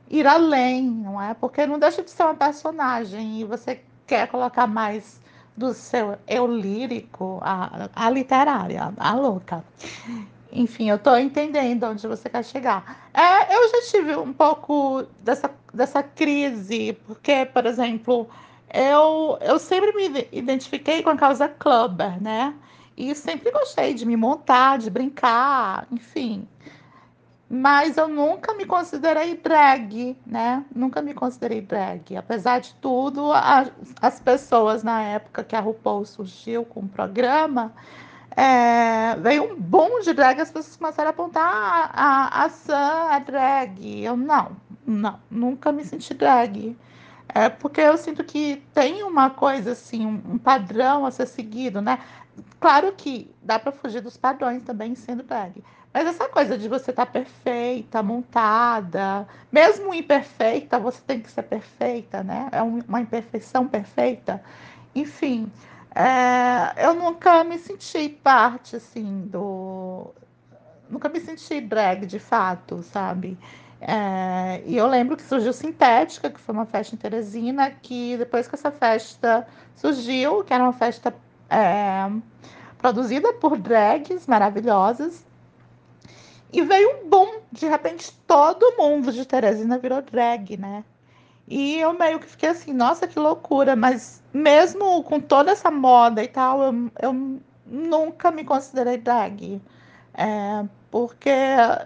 ir 0.10 0.26
além, 0.26 0.84
não 0.84 1.22
é? 1.22 1.34
Porque 1.34 1.66
não 1.66 1.80
deixa 1.80 2.04
de 2.04 2.10
ser 2.12 2.24
uma 2.24 2.36
personagem 2.36 3.42
e 3.42 3.44
você 3.44 3.82
quer 4.06 4.28
colocar 4.28 4.68
mais 4.68 5.20
do 5.56 5.74
seu 5.74 6.18
eu 6.28 6.48
lírico, 6.48 7.40
a, 7.42 7.90
a 7.96 8.10
literária, 8.10 8.94
a 8.98 9.16
louca. 9.16 9.64
Enfim, 10.52 10.90
eu 10.90 10.96
estou 10.96 11.18
entendendo 11.18 11.84
onde 11.84 12.08
você 12.08 12.30
quer 12.30 12.44
chegar. 12.44 13.10
É, 13.14 13.56
eu 13.56 13.70
já 13.70 13.92
tive 13.92 14.16
um 14.16 14.34
pouco 14.34 15.06
dessa, 15.22 15.52
dessa 15.74 16.02
crise, 16.02 16.98
porque, 17.06 17.46
por 17.46 17.66
exemplo, 17.66 18.28
eu, 18.74 19.38
eu 19.42 19.60
sempre 19.60 19.92
me 19.94 20.28
identifiquei 20.32 21.04
com 21.04 21.10
a 21.10 21.18
causa 21.18 21.48
clubber, 21.48 22.22
né? 22.22 22.54
E 22.98 23.14
sempre 23.14 23.52
gostei 23.52 23.94
de 23.94 24.06
me 24.06 24.16
montar, 24.16 24.78
de 24.78 24.90
brincar, 24.90 25.86
enfim. 25.92 26.48
Mas 27.58 27.96
eu 27.96 28.10
nunca 28.10 28.54
me 28.54 28.66
considerei 28.66 29.38
drag, 29.38 30.18
né? 30.28 30.66
Nunca 30.76 31.02
me 31.02 31.14
considerei 31.14 31.62
drag. 31.62 32.18
Apesar 32.18 32.60
de 32.60 32.74
tudo, 32.76 33.32
a, 33.32 33.66
as 34.02 34.20
pessoas 34.20 34.84
na 34.84 35.02
época 35.02 35.42
que 35.42 35.56
a 35.56 35.62
RuPaul 35.62 36.06
surgiu 36.06 36.66
com 36.66 36.82
o 36.82 36.88
programa, 36.88 37.74
é, 38.36 39.16
veio 39.22 39.54
um 39.54 39.56
boom 39.56 40.02
de 40.02 40.12
drag, 40.12 40.42
as 40.42 40.52
pessoas 40.52 40.76
começaram 40.76 41.08
a 41.08 41.12
apontar 41.12 41.46
a, 41.46 41.92
a, 41.94 42.44
a 42.44 42.50
Sam 42.50 43.14
é 43.14 43.20
drag. 43.22 44.04
Eu 44.04 44.18
não, 44.18 44.58
não, 44.86 45.18
nunca 45.32 45.72
me 45.72 45.86
senti 45.86 46.14
drag. 46.14 46.78
É 47.30 47.48
porque 47.48 47.80
eu 47.80 47.98
sinto 47.98 48.22
que 48.22 48.62
tem 48.74 49.02
uma 49.04 49.30
coisa 49.30 49.72
assim, 49.72 50.06
um, 50.06 50.22
um 50.34 50.38
padrão 50.38 51.06
a 51.06 51.12
ser 51.12 51.26
seguido, 51.26 51.82
né? 51.82 52.00
Claro 52.60 52.92
que 52.92 53.34
dá 53.42 53.58
para 53.58 53.72
fugir 53.72 54.02
dos 54.02 54.18
padrões 54.18 54.62
também 54.64 54.94
sendo 54.94 55.24
drag. 55.24 55.64
Mas 55.96 56.08
essa 56.08 56.28
coisa 56.28 56.58
de 56.58 56.68
você 56.68 56.92
estar 56.92 57.06
tá 57.06 57.12
perfeita, 57.14 58.04
montada, 58.04 59.26
mesmo 59.50 59.94
imperfeita, 59.94 60.78
você 60.78 61.00
tem 61.08 61.22
que 61.22 61.32
ser 61.32 61.44
perfeita, 61.44 62.22
né? 62.22 62.50
É 62.52 62.62
uma 62.62 63.00
imperfeição 63.00 63.66
perfeita. 63.66 64.44
Enfim, 64.94 65.50
é, 65.96 66.86
eu 66.86 66.94
nunca 66.96 67.46
me 67.46 67.58
senti 67.58 68.10
parte, 68.10 68.76
assim, 68.76 69.22
do. 69.28 70.14
Nunca 70.90 71.08
me 71.08 71.22
senti 71.22 71.62
drag 71.62 72.06
de 72.06 72.20
fato, 72.20 72.84
sabe? 72.84 73.38
É, 73.80 74.64
e 74.66 74.76
eu 74.76 74.88
lembro 74.88 75.16
que 75.16 75.24
surgiu 75.24 75.54
Sintética, 75.54 76.30
que 76.30 76.42
foi 76.42 76.54
uma 76.54 76.66
festa 76.66 76.94
em 76.94 76.98
Teresina, 76.98 77.72
que 77.72 78.18
depois 78.18 78.50
que 78.50 78.56
essa 78.56 78.70
festa 78.70 79.48
surgiu, 79.78 80.44
que 80.44 80.54
era 80.54 80.62
uma 80.62 80.74
festa 80.74 81.16
é, 81.50 82.12
produzida 82.78 83.32
por 83.32 83.58
drags 83.58 84.28
maravilhosas, 84.28 85.24
e 86.56 86.62
veio 86.62 86.98
um 86.98 87.10
boom, 87.10 87.40
de 87.52 87.68
repente 87.68 88.14
todo 88.26 88.76
mundo 88.78 89.12
de 89.12 89.26
Teresina 89.26 89.78
virou 89.78 90.02
drag, 90.02 90.56
né? 90.58 90.86
E 91.48 91.78
eu 91.80 91.94
meio 91.94 92.20
que 92.20 92.28
fiquei 92.28 92.50
assim, 92.50 92.74
nossa, 92.74 93.08
que 93.08 93.20
loucura, 93.20 93.76
mas 93.76 94.24
mesmo 94.34 95.04
com 95.04 95.20
toda 95.20 95.52
essa 95.52 95.70
moda 95.70 96.24
e 96.24 96.28
tal, 96.28 96.64
eu, 96.64 96.92
eu 97.02 97.40
nunca 97.66 98.32
me 98.32 98.44
considerei 98.44 98.98
drag. 98.98 99.62
É, 100.14 100.66
porque 100.90 101.30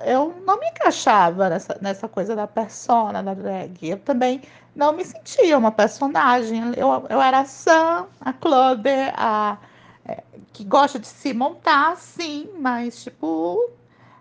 eu 0.06 0.36
não 0.46 0.60
me 0.60 0.68
encaixava 0.68 1.50
nessa, 1.50 1.78
nessa 1.82 2.08
coisa 2.08 2.36
da 2.36 2.46
persona 2.46 3.24
da 3.24 3.34
drag. 3.34 3.90
Eu 3.90 3.98
também 4.00 4.42
não 4.76 4.94
me 4.94 5.04
sentia 5.04 5.58
uma 5.58 5.72
personagem. 5.72 6.62
Eu, 6.78 7.08
eu 7.10 7.20
era 7.20 7.40
a 7.40 7.46
Sam, 7.46 8.08
a 8.22 8.32
Clubber, 8.32 9.12
a, 9.18 9.58
é, 10.06 10.24
que 10.54 10.64
gosta 10.64 11.00
de 11.00 11.08
se 11.08 11.34
montar, 11.34 11.98
sim, 11.98 12.50
mas 12.60 13.04
tipo, 13.04 13.72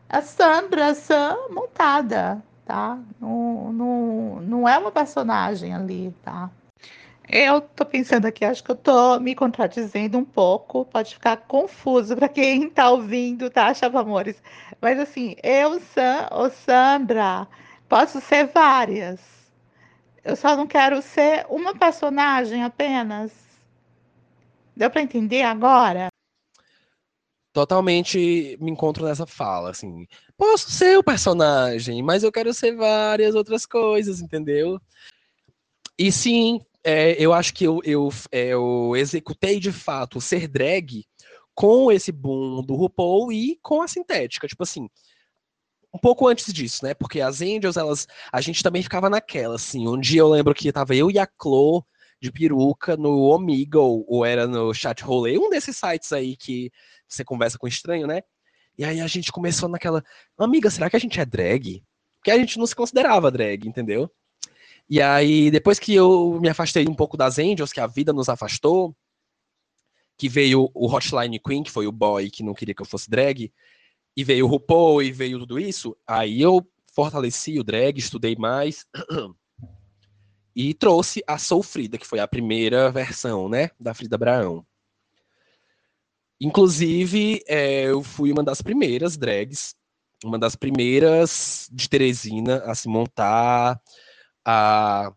a 0.08 0.22
Sandra, 0.22 0.94
Sam 0.94 1.36
montada, 1.50 2.42
tá? 2.64 2.98
Não, 3.20 3.72
não, 3.72 4.40
não 4.40 4.68
é 4.68 4.78
uma 4.78 4.90
personagem 4.90 5.74
ali, 5.74 6.14
tá? 6.24 6.50
Eu 7.30 7.60
tô 7.60 7.84
pensando 7.84 8.24
aqui, 8.24 8.42
acho 8.42 8.64
que 8.64 8.70
eu 8.70 8.76
tô 8.76 9.20
me 9.20 9.34
contradizendo 9.34 10.16
um 10.16 10.24
pouco, 10.24 10.86
pode 10.86 11.12
ficar 11.12 11.36
confuso 11.36 12.16
para 12.16 12.26
quem 12.28 12.70
tá 12.70 12.90
ouvindo, 12.90 13.50
tá, 13.50 13.72
Chava 13.74 14.00
Amores? 14.00 14.42
Mas 14.80 14.98
assim, 14.98 15.36
eu, 15.42 15.78
Sam, 15.78 16.26
ou 16.30 16.48
Sandra, 16.48 17.46
posso 17.86 18.18
ser 18.22 18.46
várias. 18.46 19.20
Eu 20.24 20.36
só 20.36 20.56
não 20.56 20.66
quero 20.66 21.02
ser 21.02 21.44
uma 21.50 21.74
personagem 21.74 22.64
apenas. 22.64 23.30
Deu 24.74 24.90
para 24.90 25.02
entender 25.02 25.42
agora? 25.42 26.08
Totalmente 27.52 28.56
me 28.60 28.70
encontro 28.70 29.04
nessa 29.04 29.26
fala, 29.26 29.70
assim. 29.70 30.06
Posso 30.36 30.70
ser 30.70 30.98
o 30.98 31.04
personagem, 31.04 32.02
mas 32.02 32.22
eu 32.22 32.32
quero 32.32 32.52
ser 32.54 32.76
várias 32.76 33.34
outras 33.34 33.66
coisas, 33.66 34.20
entendeu? 34.20 34.80
E 35.98 36.12
sim, 36.12 36.60
é, 36.84 37.16
eu 37.22 37.32
acho 37.32 37.52
que 37.52 37.64
eu, 37.64 37.80
eu, 37.84 38.08
é, 38.30 38.48
eu 38.48 38.94
executei 38.96 39.58
de 39.58 39.72
fato 39.72 40.20
ser 40.20 40.46
drag 40.46 41.04
com 41.54 41.90
esse 41.90 42.12
boom 42.12 42.62
do 42.62 42.76
RuPaul 42.76 43.32
e 43.32 43.58
com 43.62 43.82
a 43.82 43.88
sintética. 43.88 44.46
Tipo 44.46 44.62
assim, 44.62 44.88
um 45.92 45.98
pouco 45.98 46.28
antes 46.28 46.52
disso, 46.52 46.84
né? 46.84 46.94
Porque 46.94 47.20
as 47.20 47.40
Angels, 47.42 47.76
elas. 47.76 48.06
A 48.32 48.40
gente 48.40 48.62
também 48.62 48.82
ficava 48.82 49.10
naquela, 49.10 49.56
assim. 49.56 49.88
Um 49.88 49.98
dia 49.98 50.20
eu 50.20 50.28
lembro 50.28 50.54
que 50.54 50.72
tava 50.72 50.94
eu 50.94 51.10
e 51.10 51.18
a 51.18 51.28
Chloe 51.40 51.82
de 52.20 52.32
peruca 52.32 52.96
no 52.96 53.22
Omegle, 53.22 54.04
ou 54.06 54.24
era 54.24 54.46
no 54.46 54.74
Chat 54.74 55.02
Rolê, 55.02 55.38
um 55.38 55.50
desses 55.50 55.76
sites 55.76 56.12
aí 56.12 56.36
que 56.36 56.70
você 57.08 57.24
conversa 57.24 57.58
com 57.58 57.66
estranho, 57.66 58.06
né? 58.06 58.22
E 58.76 58.84
aí 58.84 59.00
a 59.00 59.06
gente 59.06 59.32
começou 59.32 59.68
naquela, 59.68 60.04
amiga, 60.36 60.70
será 60.70 60.88
que 60.88 60.96
a 60.96 61.00
gente 61.00 61.18
é 61.18 61.24
drag? 61.24 61.82
Porque 62.18 62.30
a 62.30 62.38
gente 62.38 62.58
não 62.58 62.66
se 62.66 62.76
considerava 62.76 63.30
drag, 63.30 63.66
entendeu? 63.66 64.10
E 64.88 65.02
aí, 65.02 65.50
depois 65.50 65.78
que 65.78 65.94
eu 65.94 66.38
me 66.40 66.48
afastei 66.48 66.86
um 66.88 66.94
pouco 66.94 67.16
das 67.16 67.38
Angels, 67.38 67.72
que 67.72 67.80
a 67.80 67.86
vida 67.86 68.12
nos 68.12 68.28
afastou, 68.28 68.96
que 70.16 70.28
veio 70.28 70.70
o 70.74 70.86
Hotline 70.92 71.38
Queen, 71.38 71.62
que 71.62 71.70
foi 71.70 71.86
o 71.86 71.92
boy 71.92 72.30
que 72.30 72.42
não 72.42 72.54
queria 72.54 72.74
que 72.74 72.82
eu 72.82 72.86
fosse 72.86 73.10
drag, 73.10 73.52
e 74.16 74.24
veio 74.24 74.46
o 74.46 74.48
RuPaul 74.48 75.02
e 75.02 75.12
veio 75.12 75.38
tudo 75.38 75.58
isso, 75.60 75.96
aí 76.06 76.40
eu 76.40 76.66
fortaleci 76.92 77.58
o 77.58 77.64
drag, 77.64 77.98
estudei 77.98 78.34
mais 78.34 78.84
e 80.56 80.74
trouxe 80.74 81.22
a 81.26 81.38
Soul 81.38 81.62
Frida, 81.62 81.98
que 81.98 82.06
foi 82.06 82.18
a 82.18 82.26
primeira 82.26 82.90
versão, 82.90 83.48
né, 83.48 83.70
da 83.78 83.94
Frida 83.94 84.16
Abraão. 84.16 84.66
Inclusive, 86.40 87.42
é, 87.48 87.84
eu 87.84 88.02
fui 88.02 88.30
uma 88.30 88.44
das 88.44 88.62
primeiras 88.62 89.16
drags, 89.16 89.74
uma 90.24 90.38
das 90.38 90.54
primeiras 90.54 91.68
de 91.72 91.88
Teresina 91.88 92.58
a 92.64 92.74
se 92.74 92.88
montar, 92.88 93.80
a, 94.44 95.12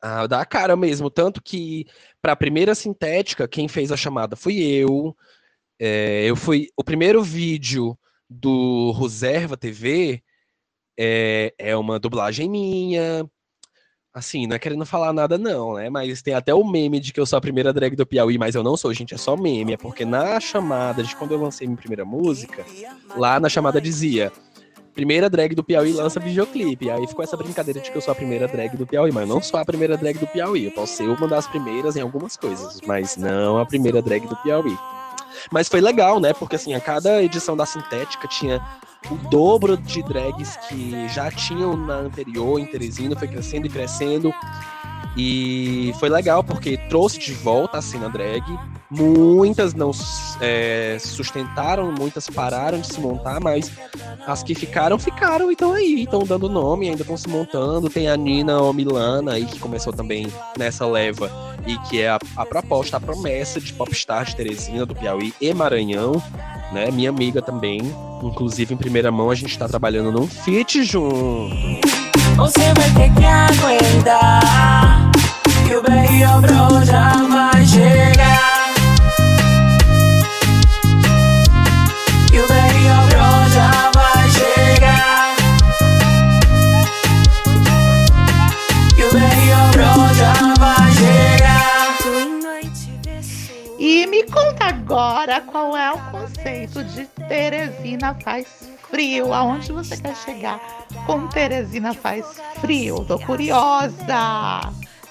a 0.00 0.26
dar 0.26 0.40
a 0.40 0.46
cara 0.46 0.76
mesmo. 0.76 1.10
Tanto 1.10 1.42
que, 1.42 1.86
para 2.20 2.32
a 2.32 2.36
primeira 2.36 2.74
sintética, 2.74 3.48
quem 3.48 3.68
fez 3.68 3.92
a 3.92 3.96
chamada 3.96 4.36
fui 4.36 4.60
eu. 4.62 5.16
É, 5.78 6.24
eu 6.24 6.36
fui. 6.36 6.68
O 6.76 6.84
primeiro 6.84 7.22
vídeo 7.22 7.98
do 8.28 8.92
Reserva 8.92 9.56
TV 9.56 10.22
é, 10.98 11.54
é 11.58 11.76
uma 11.76 11.98
dublagem 11.98 12.48
minha. 12.48 13.28
Assim, 14.14 14.46
não 14.46 14.54
é 14.54 14.60
querendo 14.60 14.86
falar 14.86 15.12
nada, 15.12 15.36
não, 15.36 15.74
né? 15.74 15.90
Mas 15.90 16.22
tem 16.22 16.34
até 16.34 16.54
o 16.54 16.64
meme 16.64 17.00
de 17.00 17.12
que 17.12 17.18
eu 17.18 17.26
sou 17.26 17.36
a 17.36 17.40
primeira 17.40 17.72
drag 17.72 17.96
do 17.96 18.06
Piauí, 18.06 18.38
mas 18.38 18.54
eu 18.54 18.62
não 18.62 18.76
sou, 18.76 18.94
gente, 18.94 19.12
é 19.12 19.18
só 19.18 19.36
meme. 19.36 19.72
É 19.72 19.76
porque 19.76 20.04
na 20.04 20.38
chamada 20.38 21.02
de 21.02 21.16
quando 21.16 21.32
eu 21.32 21.40
lancei 21.42 21.66
minha 21.66 21.76
primeira 21.76 22.04
música, 22.04 22.64
lá 23.16 23.40
na 23.40 23.48
chamada 23.48 23.80
dizia. 23.80 24.30
Primeira 24.94 25.28
drag 25.28 25.56
do 25.56 25.64
Piauí 25.64 25.92
lança 25.92 26.20
videoclipe. 26.20 26.88
Aí 26.88 27.04
ficou 27.08 27.24
essa 27.24 27.36
brincadeira 27.36 27.80
de 27.80 27.90
que 27.90 27.96
eu 27.98 28.00
sou 28.00 28.12
a 28.12 28.14
primeira 28.14 28.46
drag 28.46 28.76
do 28.76 28.86
Piauí, 28.86 29.10
mas 29.10 29.28
eu 29.28 29.34
não 29.34 29.42
sou 29.42 29.58
a 29.58 29.64
primeira 29.64 29.96
drag 29.96 30.16
do 30.16 30.28
Piauí. 30.28 30.66
Eu 30.66 30.70
posso 30.70 30.96
ser 30.96 31.08
uma 31.08 31.26
das 31.26 31.48
primeiras 31.48 31.96
em 31.96 32.00
algumas 32.00 32.36
coisas, 32.36 32.80
mas 32.86 33.16
não 33.16 33.58
a 33.58 33.66
primeira 33.66 34.00
drag 34.00 34.28
do 34.28 34.36
Piauí. 34.36 34.78
Mas 35.50 35.68
foi 35.68 35.80
legal, 35.80 36.20
né? 36.20 36.32
Porque 36.32 36.54
assim, 36.54 36.72
a 36.72 36.80
cada 36.80 37.20
edição 37.20 37.56
da 37.56 37.66
Sintética 37.66 38.28
tinha 38.28 38.64
o 39.10 39.16
dobro 39.28 39.76
de 39.76 40.02
drags 40.02 40.56
que 40.68 41.08
já 41.08 41.30
tinham 41.30 41.76
na 41.76 41.94
anterior, 41.94 42.58
em 42.58 42.66
Teresina, 42.66 43.16
foi 43.16 43.28
crescendo 43.28 43.66
e 43.66 43.70
crescendo. 43.70 44.32
E 45.16 45.92
foi 46.00 46.08
legal 46.08 46.42
porque 46.42 46.76
trouxe 46.88 47.18
de 47.18 47.32
volta 47.32 47.78
a 47.78 47.82
cena 47.82 48.08
drag. 48.08 48.42
Muitas 48.90 49.74
não 49.74 49.90
é, 50.40 50.96
sustentaram, 51.00 51.92
muitas 51.92 52.28
pararam 52.28 52.80
de 52.80 52.86
se 52.86 53.00
montar, 53.00 53.40
mas 53.40 53.70
as 54.26 54.42
que 54.42 54.54
ficaram, 54.54 54.98
ficaram 54.98 55.50
e 55.50 55.54
estão 55.54 55.72
aí, 55.72 56.02
estão 56.02 56.20
dando 56.20 56.48
nome, 56.48 56.88
ainda 56.88 57.02
estão 57.02 57.16
se 57.16 57.28
montando. 57.28 57.88
Tem 57.88 58.08
a 58.08 58.16
Nina 58.16 58.72
Milana 58.72 59.32
aí, 59.32 59.46
que 59.46 59.58
começou 59.58 59.92
também 59.92 60.26
nessa 60.58 60.86
leva, 60.86 61.30
e 61.66 61.76
que 61.88 62.00
é 62.00 62.10
a, 62.10 62.18
a 62.36 62.46
proposta, 62.46 62.96
a 62.96 63.00
promessa 63.00 63.60
de 63.60 63.72
popstar 63.72 64.24
de 64.24 64.36
Teresina, 64.36 64.86
do 64.86 64.94
Piauí 64.94 65.32
e 65.40 65.52
Maranhão, 65.54 66.22
né? 66.72 66.90
Minha 66.90 67.10
amiga 67.10 67.40
também. 67.40 67.80
Inclusive, 68.22 68.74
em 68.74 68.76
primeira 68.76 69.10
mão, 69.10 69.30
a 69.30 69.34
gente 69.34 69.50
está 69.50 69.68
trabalhando 69.68 70.10
num 70.10 70.26
feat 70.26 70.82
junto. 70.84 72.03
Você 72.36 72.74
vai 72.74 72.90
ter 72.90 73.14
que 73.14 73.24
aguentar 73.24 75.10
Que 75.66 75.76
o 75.76 75.82
Berrio 75.82 76.40
Bro 76.40 76.84
já 76.84 77.12
vai 77.28 77.64
chegar. 77.64 78.74
Que 82.28 82.40
o 82.40 82.48
Berrio 82.48 82.94
Bro 83.08 83.50
já 83.50 83.90
vai 83.94 84.30
chegar. 84.30 85.36
Que 88.96 89.04
o 89.04 89.12
Berrio 89.12 89.62
Bro 89.72 90.14
já 90.14 90.54
vai 90.58 90.92
chegar. 90.92 91.98
E 93.78 94.06
me 94.06 94.24
conta 94.24 94.66
agora 94.66 95.40
qual 95.40 95.76
é 95.76 95.92
o 95.92 95.98
conceito 96.10 96.82
de 96.84 97.06
Teresina 97.28 98.16
faz 98.24 98.73
frio. 98.94 99.32
Aonde 99.32 99.72
você 99.72 99.96
quer 99.96 100.14
chegar 100.14 100.60
com 101.04 101.26
Teresina 101.26 101.92
faz 101.92 102.24
frio? 102.60 103.04
Tô 103.04 103.18
curiosa. 103.18 103.92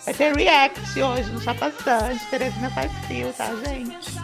Vai 0.05 0.13
ter 0.13 0.33
react 0.33 1.01
hoje 1.01 1.29
no 1.31 1.41
Chapa 1.41 1.69
Bastante. 1.69 2.25
Teresina 2.29 2.69
faz 2.69 2.89
frio, 3.05 3.33
tá, 3.33 3.53
gente? 3.65 4.17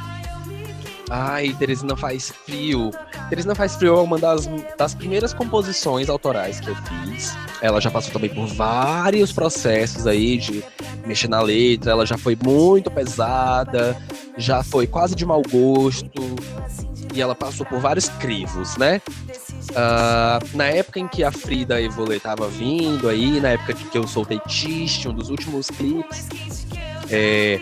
Ai, 1.10 1.54
Teresina 1.60 1.98
faz 1.98 2.32
frio. 2.46 2.92
Teresina 3.30 3.54
faz 3.54 3.76
frio 3.76 3.98
é 3.98 4.02
uma 4.02 4.18
das, 4.18 4.48
das 4.78 4.96
primeiras 4.96 5.34
composições 5.34 6.08
autorais 6.08 6.62
que 6.62 6.70
eu 6.70 6.76
fiz. 6.76 7.36
Ela 7.62 7.82
já 7.82 7.92
passou 7.92 8.14
também 8.14 8.30
por 8.30 8.48
vários 8.48 9.34
processos 9.34 10.08
aí 10.08 10.38
de 10.38 10.64
mexer 11.06 11.28
na 11.28 11.42
letra. 11.42 11.92
Ela 11.92 12.06
já 12.06 12.18
foi 12.18 12.38
muito 12.42 12.90
pesada, 12.90 13.98
já 14.38 14.64
foi 14.64 14.88
quase 14.88 15.16
de 15.16 15.26
mau 15.26 15.42
gosto. 15.52 16.10
E 17.14 17.22
ela 17.22 17.36
passou 17.36 17.66
por 17.66 17.80
vários 17.80 18.08
crivos, 18.08 18.78
né? 18.78 19.02
Ah, 19.76 20.40
na 20.54 20.66
época 20.66 21.00
em 21.00 21.08
que 21.08 21.24
a 21.24 21.32
Frida 21.32 21.82
Evolê 21.82 22.20
tava 22.20 22.48
vindo 22.48 23.08
aí, 23.08 23.40
na 23.40 23.50
época 23.50 23.74
que 23.74 23.98
eu 23.98 24.08
soltei 24.08 24.40
Tist, 24.48 25.08
um 25.08 25.14
dos 25.14 25.30
últimos 25.30 25.68
clipes, 25.68 26.28
é, 27.10 27.60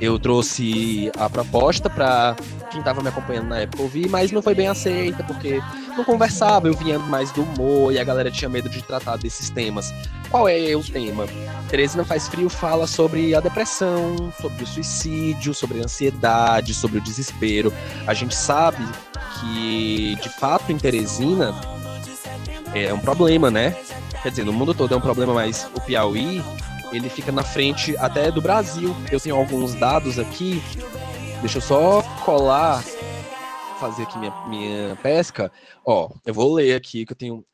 eu 0.00 0.18
trouxe 0.18 1.10
a 1.16 1.28
proposta 1.28 1.88
para 1.88 2.36
quem 2.70 2.80
estava 2.80 3.02
me 3.02 3.08
acompanhando 3.08 3.48
na 3.48 3.60
época 3.60 3.82
ouvir, 3.82 4.08
mas 4.08 4.32
não 4.32 4.42
foi 4.42 4.54
bem 4.54 4.66
aceita, 4.66 5.22
porque 5.24 5.60
não 5.96 6.04
conversava, 6.04 6.68
eu 6.68 6.74
vinha 6.74 6.98
mais 6.98 7.30
do 7.32 7.42
humor 7.42 7.92
e 7.92 7.98
a 7.98 8.04
galera 8.04 8.30
tinha 8.30 8.48
medo 8.48 8.68
de 8.68 8.82
tratar 8.82 9.16
desses 9.16 9.50
temas. 9.50 9.92
Qual 10.30 10.48
é 10.48 10.74
o 10.74 10.82
tema? 10.82 11.26
Teresina 11.68 12.04
Faz 12.04 12.26
Frio 12.26 12.48
fala 12.48 12.86
sobre 12.86 13.34
a 13.34 13.40
depressão, 13.40 14.32
sobre 14.40 14.64
o 14.64 14.66
suicídio, 14.66 15.52
sobre 15.52 15.80
a 15.80 15.84
ansiedade, 15.84 16.72
sobre 16.72 16.98
o 16.98 17.00
desespero. 17.00 17.72
A 18.06 18.14
gente 18.14 18.34
sabe 18.34 18.82
que, 19.42 20.16
de 20.16 20.28
fato, 20.28 20.70
em 20.70 20.78
Teresina 20.78 21.52
é 22.74 22.94
um 22.94 22.98
problema, 22.98 23.50
né? 23.50 23.76
Quer 24.22 24.30
dizer, 24.30 24.44
no 24.44 24.52
mundo 24.52 24.72
todo 24.72 24.94
é 24.94 24.96
um 24.96 25.00
problema, 25.00 25.34
mas 25.34 25.68
o 25.74 25.80
Piauí, 25.80 26.42
ele 26.92 27.08
fica 27.08 27.32
na 27.32 27.42
frente 27.42 27.96
até 27.96 28.30
do 28.30 28.40
Brasil. 28.40 28.94
Eu 29.10 29.18
tenho 29.18 29.34
alguns 29.34 29.74
dados 29.74 30.18
aqui. 30.18 30.62
Deixa 31.40 31.58
eu 31.58 31.62
só 31.62 32.02
colar, 32.24 32.82
fazer 33.80 34.04
aqui 34.04 34.16
minha, 34.18 34.32
minha 34.46 34.96
pesca. 35.02 35.50
Ó, 35.84 36.10
eu 36.24 36.32
vou 36.32 36.54
ler 36.54 36.76
aqui 36.76 37.04
que 37.04 37.12
eu 37.12 37.16
tenho 37.16 37.44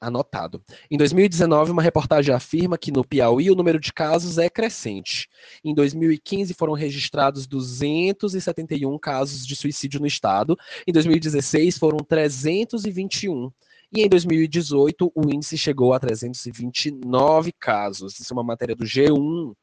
anotado. 0.00 0.62
Em 0.90 0.96
2019, 0.96 1.70
uma 1.70 1.82
reportagem 1.82 2.34
afirma 2.34 2.78
que 2.78 2.92
no 2.92 3.04
Piauí 3.04 3.50
o 3.50 3.54
número 3.54 3.80
de 3.80 3.92
casos 3.92 4.38
é 4.38 4.50
crescente. 4.50 5.28
Em 5.64 5.74
2015 5.74 6.54
foram 6.54 6.74
registrados 6.74 7.46
271 7.46 8.98
casos 8.98 9.46
de 9.46 9.56
suicídio 9.56 10.00
no 10.00 10.06
estado. 10.06 10.56
Em 10.86 10.92
2016 10.92 11.78
foram 11.78 11.98
321. 11.98 13.50
E 13.92 14.02
em 14.02 14.08
2018 14.08 15.12
o 15.14 15.30
índice 15.32 15.56
chegou 15.56 15.92
a 15.92 16.00
329 16.00 17.52
casos. 17.52 18.18
Isso 18.18 18.32
é 18.32 18.36
uma 18.36 18.42
matéria 18.42 18.74
do 18.74 18.84
G1. 18.84 19.54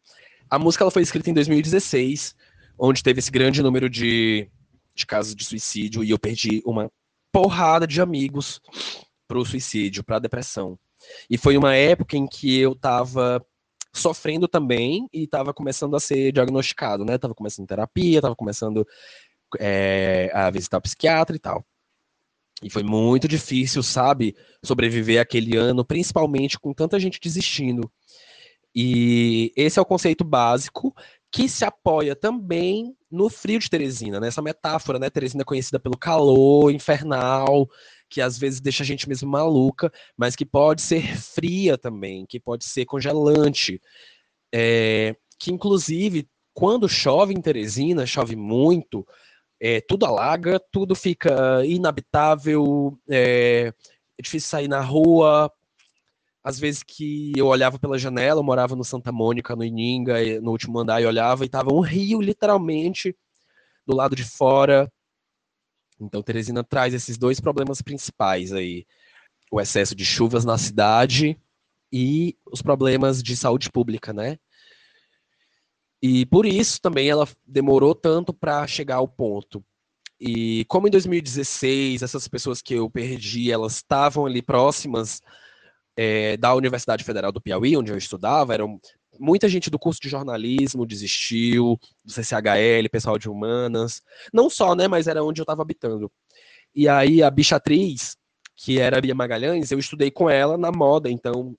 A 0.50 0.58
música 0.58 0.84
ela 0.84 0.92
foi 0.92 1.02
escrita 1.02 1.30
em 1.30 1.34
2016, 1.34 2.36
onde 2.78 3.04
teve 3.04 3.20
esse 3.20 3.32
grande 3.32 3.62
número 3.62 3.90
de, 3.90 4.50
de 4.96 5.06
casos 5.06 5.36
de 5.36 5.44
suicídio 5.46 6.04
e 6.04 6.10
eu 6.10 6.20
perdi 6.20 6.62
uma 6.66 6.92
porrada 7.32 7.88
de 7.88 8.02
amigos 8.02 8.62
pro 9.32 9.46
suicídio, 9.46 10.04
pra 10.04 10.20
depressão. 10.20 10.78
E 11.30 11.38
foi 11.38 11.56
uma 11.56 11.74
época 11.74 12.18
em 12.18 12.28
que 12.28 12.60
eu 12.60 12.76
tava 12.76 13.42
sofrendo 13.94 14.46
também 14.46 15.08
e 15.14 15.26
tava 15.26 15.54
começando 15.54 15.96
a 15.96 16.02
ser 16.02 16.34
diagnosticado, 16.34 17.06
né? 17.06 17.18
Tava 17.18 17.34
começando 17.34 17.66
terapia, 17.66 18.22
tava 18.22 18.36
começando 18.36 18.86
é, 19.58 20.30
a 20.34 20.50
visitar 20.50 20.80
o 20.80 20.82
psiquiatra 20.82 21.34
e 21.34 21.40
tal. 21.40 21.66
E 22.62 22.70
foi 22.70 22.84
muito 22.84 23.26
difícil, 23.26 23.82
sabe, 23.82 24.36
sobreviver 24.62 25.22
aquele 25.22 25.56
ano, 25.56 25.86
principalmente 25.86 26.60
com 26.60 26.74
tanta 26.74 27.00
gente 27.00 27.18
desistindo. 27.18 27.90
E 28.76 29.54
esse 29.56 29.80
é 29.80 29.82
o 29.82 29.86
conceito 29.86 30.26
básico 30.26 30.94
que 31.32 31.48
se 31.48 31.64
apoia 31.64 32.18
também 32.18 32.94
no 33.10 33.30
frio 33.30 33.60
de 33.60 33.70
Teresina, 33.70 34.20
nessa 34.20 34.42
metáfora, 34.42 35.00
né? 35.00 35.10
Teresina 35.10 35.44
é 35.44 35.46
conhecida 35.46 35.80
pelo 35.80 35.98
calor 35.98 36.70
infernal, 36.70 37.70
que 38.12 38.20
às 38.20 38.38
vezes 38.38 38.60
deixa 38.60 38.84
a 38.84 38.86
gente 38.86 39.08
mesmo 39.08 39.30
maluca, 39.30 39.92
mas 40.18 40.36
que 40.36 40.46
pode 40.46 40.82
ser 40.82 41.18
fria 41.18 41.78
também, 41.78 42.26
que 42.28 42.42
pode 42.42 42.66
ser 42.66 42.86
congelante. 42.86 43.82
É, 44.54 45.16
que 45.40 45.50
inclusive, 45.50 46.28
quando 46.54 46.90
chove 46.90 47.34
em 47.34 47.42
Teresina, 47.42 48.06
chove 48.06 48.36
muito, 48.36 49.08
é, 49.62 49.80
tudo 49.80 50.06
alaga, 50.06 50.60
tudo 50.72 50.94
fica 50.94 51.66
inabitável, 51.66 52.98
é, 53.10 53.74
é 54.18 54.22
difícil 54.22 54.50
sair 54.50 54.68
na 54.68 54.82
rua. 54.82 55.50
Às 56.44 56.60
vezes 56.60 56.84
que 56.84 57.32
eu 57.38 57.48
olhava 57.48 57.80
pela 57.80 57.98
janela, 57.98 58.42
eu 58.42 58.44
morava 58.44 58.76
no 58.76 58.84
Santa 58.84 59.12
Mônica, 59.12 59.56
no 59.56 59.64
Ininga, 59.64 60.42
no 60.42 60.52
último 60.52 60.80
andar, 60.80 61.02
e 61.02 61.06
olhava 61.06 61.46
e 61.46 61.50
tava 61.50 61.74
um 61.74 61.80
rio, 61.80 62.20
literalmente, 62.20 63.16
do 63.88 63.96
lado 63.96 64.16
de 64.18 64.26
fora. 64.26 64.92
Então, 66.02 66.24
Teresina 66.24 66.64
traz 66.64 66.94
esses 66.94 67.18
dois 67.18 67.40
problemas 67.40 67.82
principais 67.82 68.52
aí: 68.52 68.86
o 69.52 69.62
excesso 69.62 69.96
de 69.96 70.04
chuvas 70.04 70.44
na 70.44 70.58
cidade 70.58 71.40
e 71.94 72.38
os 72.52 72.62
problemas 72.62 73.22
de 73.22 73.36
saúde 73.36 73.70
pública, 73.70 74.12
né? 74.12 74.38
E 76.02 76.26
por 76.26 76.46
isso 76.46 76.82
também 76.82 77.10
ela 77.10 77.28
demorou 77.46 77.94
tanto 77.94 78.34
para 78.34 78.66
chegar 78.66 78.96
ao 78.96 79.08
ponto. 79.08 79.64
E 80.20 80.66
como 80.66 80.88
em 80.88 80.92
2016 80.92 82.02
essas 82.02 82.28
pessoas 82.28 82.62
que 82.62 82.74
eu 82.74 82.90
perdi, 82.90 83.52
elas 83.52 83.76
estavam 83.76 84.26
ali 84.26 84.42
próximas 84.42 85.22
é, 85.96 86.38
da 86.38 86.56
Universidade 86.56 87.04
Federal 87.04 87.32
do 87.32 87.42
Piauí, 87.42 87.78
onde 87.78 87.92
eu 87.92 87.98
estudava, 87.98 88.54
eram 88.54 88.80
muita 89.20 89.48
gente 89.50 89.70
do 89.70 89.80
curso 89.80 90.02
de 90.02 90.10
jornalismo 90.10 90.86
desistiu, 90.86 91.80
do 92.04 92.12
CCHL, 92.12 92.90
pessoal 92.92 93.18
de 93.18 93.30
humanas. 93.30 94.02
Não 94.34 94.50
só, 94.50 94.76
né? 94.76 94.88
Mas 94.88 95.08
era 95.08 95.24
onde 95.24 95.42
eu 95.42 95.44
estava 95.44 95.62
habitando. 95.62 96.12
E 96.74 96.88
aí 96.88 97.22
a 97.22 97.30
bichatriz, 97.30 98.16
que 98.56 98.80
era 98.80 98.98
a 98.98 99.02
Bia 99.02 99.16
Magalhães, 99.16 99.72
eu 99.72 99.80
estudei 99.80 100.12
com 100.12 100.30
ela 100.30 100.58
na 100.58 100.72
moda, 100.72 101.10
então. 101.10 101.56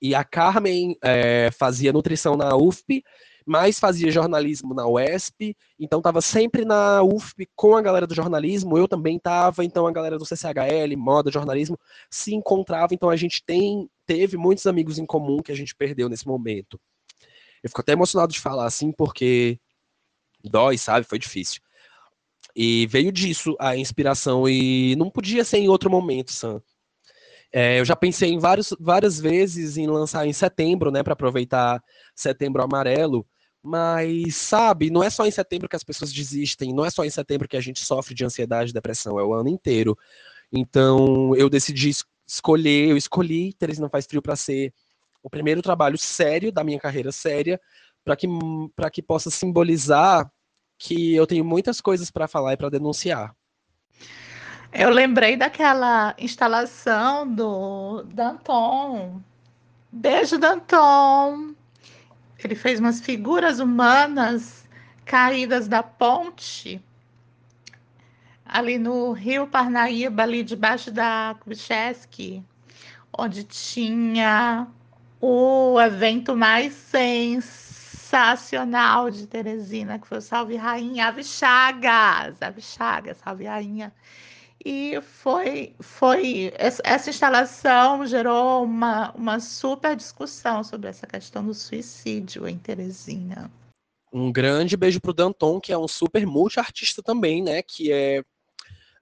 E 0.00 0.14
a 0.14 0.24
Carmen 0.24 0.96
é, 1.02 1.50
fazia 1.50 1.92
nutrição 1.92 2.36
na 2.36 2.56
UFP, 2.56 3.02
mas 3.46 3.78
fazia 3.78 4.10
jornalismo 4.10 4.74
na 4.74 4.86
UESP, 4.86 5.56
então 5.78 5.98
estava 5.98 6.20
sempre 6.20 6.64
na 6.64 7.02
UFP 7.02 7.48
com 7.54 7.76
a 7.76 7.82
galera 7.82 8.06
do 8.06 8.14
jornalismo, 8.14 8.78
eu 8.78 8.88
também 8.88 9.16
estava, 9.16 9.64
então 9.64 9.86
a 9.86 9.92
galera 9.92 10.18
do 10.18 10.24
CCHL, 10.24 10.96
moda, 10.96 11.30
jornalismo, 11.30 11.78
se 12.10 12.34
encontrava, 12.34 12.94
então 12.94 13.10
a 13.10 13.16
gente 13.16 13.42
tem, 13.44 13.88
teve 14.06 14.36
muitos 14.36 14.66
amigos 14.66 14.98
em 14.98 15.06
comum 15.06 15.42
que 15.42 15.52
a 15.52 15.56
gente 15.56 15.74
perdeu 15.74 16.08
nesse 16.08 16.26
momento. 16.26 16.80
Eu 17.64 17.70
fico 17.70 17.80
até 17.80 17.92
emocionado 17.92 18.30
de 18.30 18.38
falar 18.38 18.66
assim, 18.66 18.92
porque 18.92 19.58
dói, 20.44 20.76
sabe? 20.76 21.06
Foi 21.06 21.18
difícil. 21.18 21.62
E 22.54 22.86
veio 22.88 23.10
disso 23.10 23.56
a 23.58 23.74
inspiração, 23.74 24.46
e 24.46 24.94
não 24.96 25.10
podia 25.10 25.42
ser 25.44 25.58
em 25.58 25.68
outro 25.68 25.90
momento, 25.90 26.30
Sam. 26.30 26.62
É, 27.50 27.80
eu 27.80 27.84
já 27.84 27.96
pensei 27.96 28.30
em 28.30 28.38
vários, 28.38 28.74
várias 28.78 29.18
vezes 29.18 29.78
em 29.78 29.86
lançar 29.86 30.26
em 30.26 30.32
setembro, 30.32 30.90
né, 30.90 31.02
para 31.02 31.14
aproveitar 31.14 31.82
setembro 32.14 32.62
amarelo, 32.62 33.26
mas, 33.62 34.36
sabe, 34.36 34.90
não 34.90 35.02
é 35.02 35.08
só 35.08 35.24
em 35.24 35.30
setembro 35.30 35.68
que 35.68 35.76
as 35.76 35.82
pessoas 35.82 36.12
desistem, 36.12 36.74
não 36.74 36.84
é 36.84 36.90
só 36.90 37.02
em 37.02 37.10
setembro 37.10 37.48
que 37.48 37.56
a 37.56 37.60
gente 37.60 37.80
sofre 37.80 38.14
de 38.14 38.24
ansiedade 38.24 38.70
e 38.70 38.74
depressão, 38.74 39.18
é 39.18 39.24
o 39.24 39.32
ano 39.32 39.48
inteiro. 39.48 39.96
Então, 40.52 41.34
eu 41.34 41.48
decidi 41.48 41.90
escolher, 42.26 42.90
eu 42.90 42.96
escolhi 42.96 43.54
Teresina 43.54 43.88
Faz 43.88 44.04
Frio 44.04 44.20
para 44.20 44.36
ser 44.36 44.72
o 45.24 45.30
primeiro 45.30 45.62
trabalho 45.62 45.96
sério 45.96 46.52
da 46.52 46.62
minha 46.62 46.78
carreira 46.78 47.10
séria, 47.10 47.58
para 48.04 48.14
que, 48.14 48.28
que 48.92 49.02
possa 49.02 49.30
simbolizar 49.30 50.30
que 50.78 51.14
eu 51.16 51.26
tenho 51.26 51.42
muitas 51.42 51.80
coisas 51.80 52.10
para 52.10 52.28
falar 52.28 52.52
e 52.52 52.56
para 52.58 52.68
denunciar. 52.68 53.34
Eu 54.70 54.90
lembrei 54.90 55.34
daquela 55.34 56.14
instalação 56.18 57.26
do 57.26 58.02
Danton. 58.02 59.22
Beijo, 59.90 60.36
Danton. 60.36 61.54
Ele 62.42 62.54
fez 62.54 62.78
umas 62.78 63.00
figuras 63.00 63.60
humanas 63.60 64.68
caídas 65.06 65.66
da 65.66 65.82
ponte 65.82 66.82
ali 68.44 68.76
no 68.76 69.12
Rio 69.12 69.46
Parnaíba, 69.46 70.22
ali 70.22 70.42
debaixo 70.42 70.90
da 70.90 71.34
Kubitschek, 71.40 72.44
onde 73.16 73.42
tinha 73.42 74.68
o 75.26 75.80
evento 75.80 76.36
mais 76.36 76.74
sensacional 78.10 79.10
de 79.10 79.26
Teresina, 79.26 79.98
que 79.98 80.06
foi 80.06 80.18
o 80.18 80.20
Salve 80.20 80.54
Rainha, 80.54 81.06
Ave 81.06 81.24
Chagas, 81.24 82.42
Ave 82.42 82.60
Chagas, 82.60 83.16
Salve 83.16 83.46
Rainha. 83.46 83.90
E 84.62 85.00
foi, 85.00 85.74
foi 85.80 86.52
essa 86.56 87.08
instalação 87.08 88.06
gerou 88.06 88.64
uma, 88.64 89.12
uma 89.12 89.40
super 89.40 89.96
discussão 89.96 90.62
sobre 90.62 90.90
essa 90.90 91.06
questão 91.06 91.42
do 91.42 91.54
suicídio 91.54 92.46
em 92.46 92.58
Teresina. 92.58 93.50
Um 94.12 94.30
grande 94.30 94.76
beijo 94.76 95.00
pro 95.00 95.14
Danton, 95.14 95.58
que 95.58 95.72
é 95.72 95.78
um 95.78 95.88
super 95.88 96.26
multi-artista 96.26 97.02
também, 97.02 97.42
né? 97.42 97.62
Que 97.62 97.90
é 97.90 98.22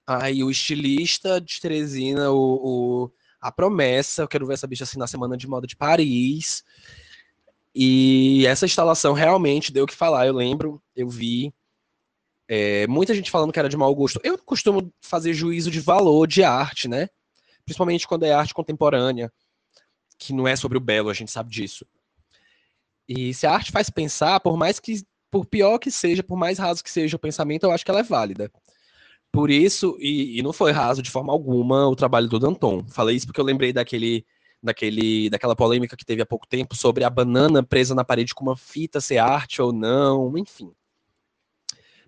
aí 0.07 0.41
o 0.41 0.49
estilista 0.49 1.41
de 1.41 1.59
Teresina, 1.59 2.31
o, 2.31 2.37
o, 2.37 3.11
a 3.43 3.51
promessa. 3.51 4.21
Eu 4.21 4.27
quero 4.27 4.47
ver 4.47 4.53
essa 4.53 4.65
bicha 4.65 4.85
assim 4.85 4.97
na 4.97 5.05
Semana 5.05 5.35
de 5.35 5.47
Moda 5.47 5.67
de 5.67 5.75
Paris. 5.75 6.63
E 7.75 8.45
essa 8.47 8.65
instalação 8.65 9.13
realmente 9.13 9.71
deu 9.71 9.83
o 9.83 9.87
que 9.87 9.93
falar. 9.93 10.25
Eu 10.25 10.33
lembro, 10.33 10.81
eu 10.95 11.09
vi. 11.09 11.53
É, 12.47 12.87
muita 12.87 13.13
gente 13.13 13.31
falando 13.31 13.51
que 13.51 13.59
era 13.59 13.69
de 13.69 13.75
mau 13.75 13.93
gosto. 13.93 14.19
Eu 14.23 14.37
costumo 14.37 14.93
fazer 15.01 15.33
juízo 15.33 15.69
de 15.69 15.79
valor 15.79 16.25
de 16.25 16.43
arte, 16.43 16.87
né? 16.87 17.09
Principalmente 17.65 18.07
quando 18.07 18.23
é 18.23 18.31
arte 18.33 18.53
contemporânea, 18.53 19.31
que 20.17 20.33
não 20.33 20.47
é 20.47 20.55
sobre 20.55 20.77
o 20.77 20.81
belo, 20.81 21.09
a 21.09 21.13
gente 21.13 21.31
sabe 21.31 21.49
disso. 21.49 21.85
E 23.07 23.33
se 23.33 23.45
a 23.45 23.51
arte 23.51 23.71
faz 23.71 23.89
pensar, 23.89 24.39
por 24.39 24.55
mais 24.55 24.79
que, 24.79 25.03
por 25.31 25.45
pior 25.45 25.79
que 25.79 25.91
seja, 25.91 26.23
por 26.23 26.37
mais 26.37 26.59
raso 26.59 26.83
que 26.83 26.91
seja 26.91 27.15
o 27.15 27.19
pensamento, 27.19 27.63
eu 27.63 27.71
acho 27.71 27.83
que 27.83 27.91
ela 27.91 28.01
é 28.01 28.03
válida. 28.03 28.51
Por 29.33 29.49
isso, 29.49 29.97
e, 29.99 30.37
e 30.37 30.43
não 30.43 30.53
foi 30.53 30.71
raso 30.71 31.01
de 31.01 31.09
forma 31.09 31.33
alguma 31.33 31.87
o 31.87 31.95
trabalho 31.95 32.29
do 32.29 32.37
Danton. 32.37 32.85
Falei 32.87 33.15
isso 33.15 33.25
porque 33.25 33.41
eu 33.41 33.45
lembrei 33.45 33.73
daquele, 33.73 34.23
daquele, 34.61 35.27
daquela 35.27 35.55
polêmica 35.55 35.97
que 35.97 36.05
teve 36.05 36.21
há 36.21 36.25
pouco 36.25 36.45
tempo 36.47 36.75
sobre 36.75 37.03
a 37.03 37.09
banana 37.09 37.63
presa 37.63 37.95
na 37.95 38.05
parede 38.05 38.35
com 38.35 38.43
uma 38.43 38.55
fita 38.55 39.01
ser 39.01 39.17
arte 39.17 39.59
ou 39.59 39.73
não, 39.73 40.37
enfim. 40.37 40.71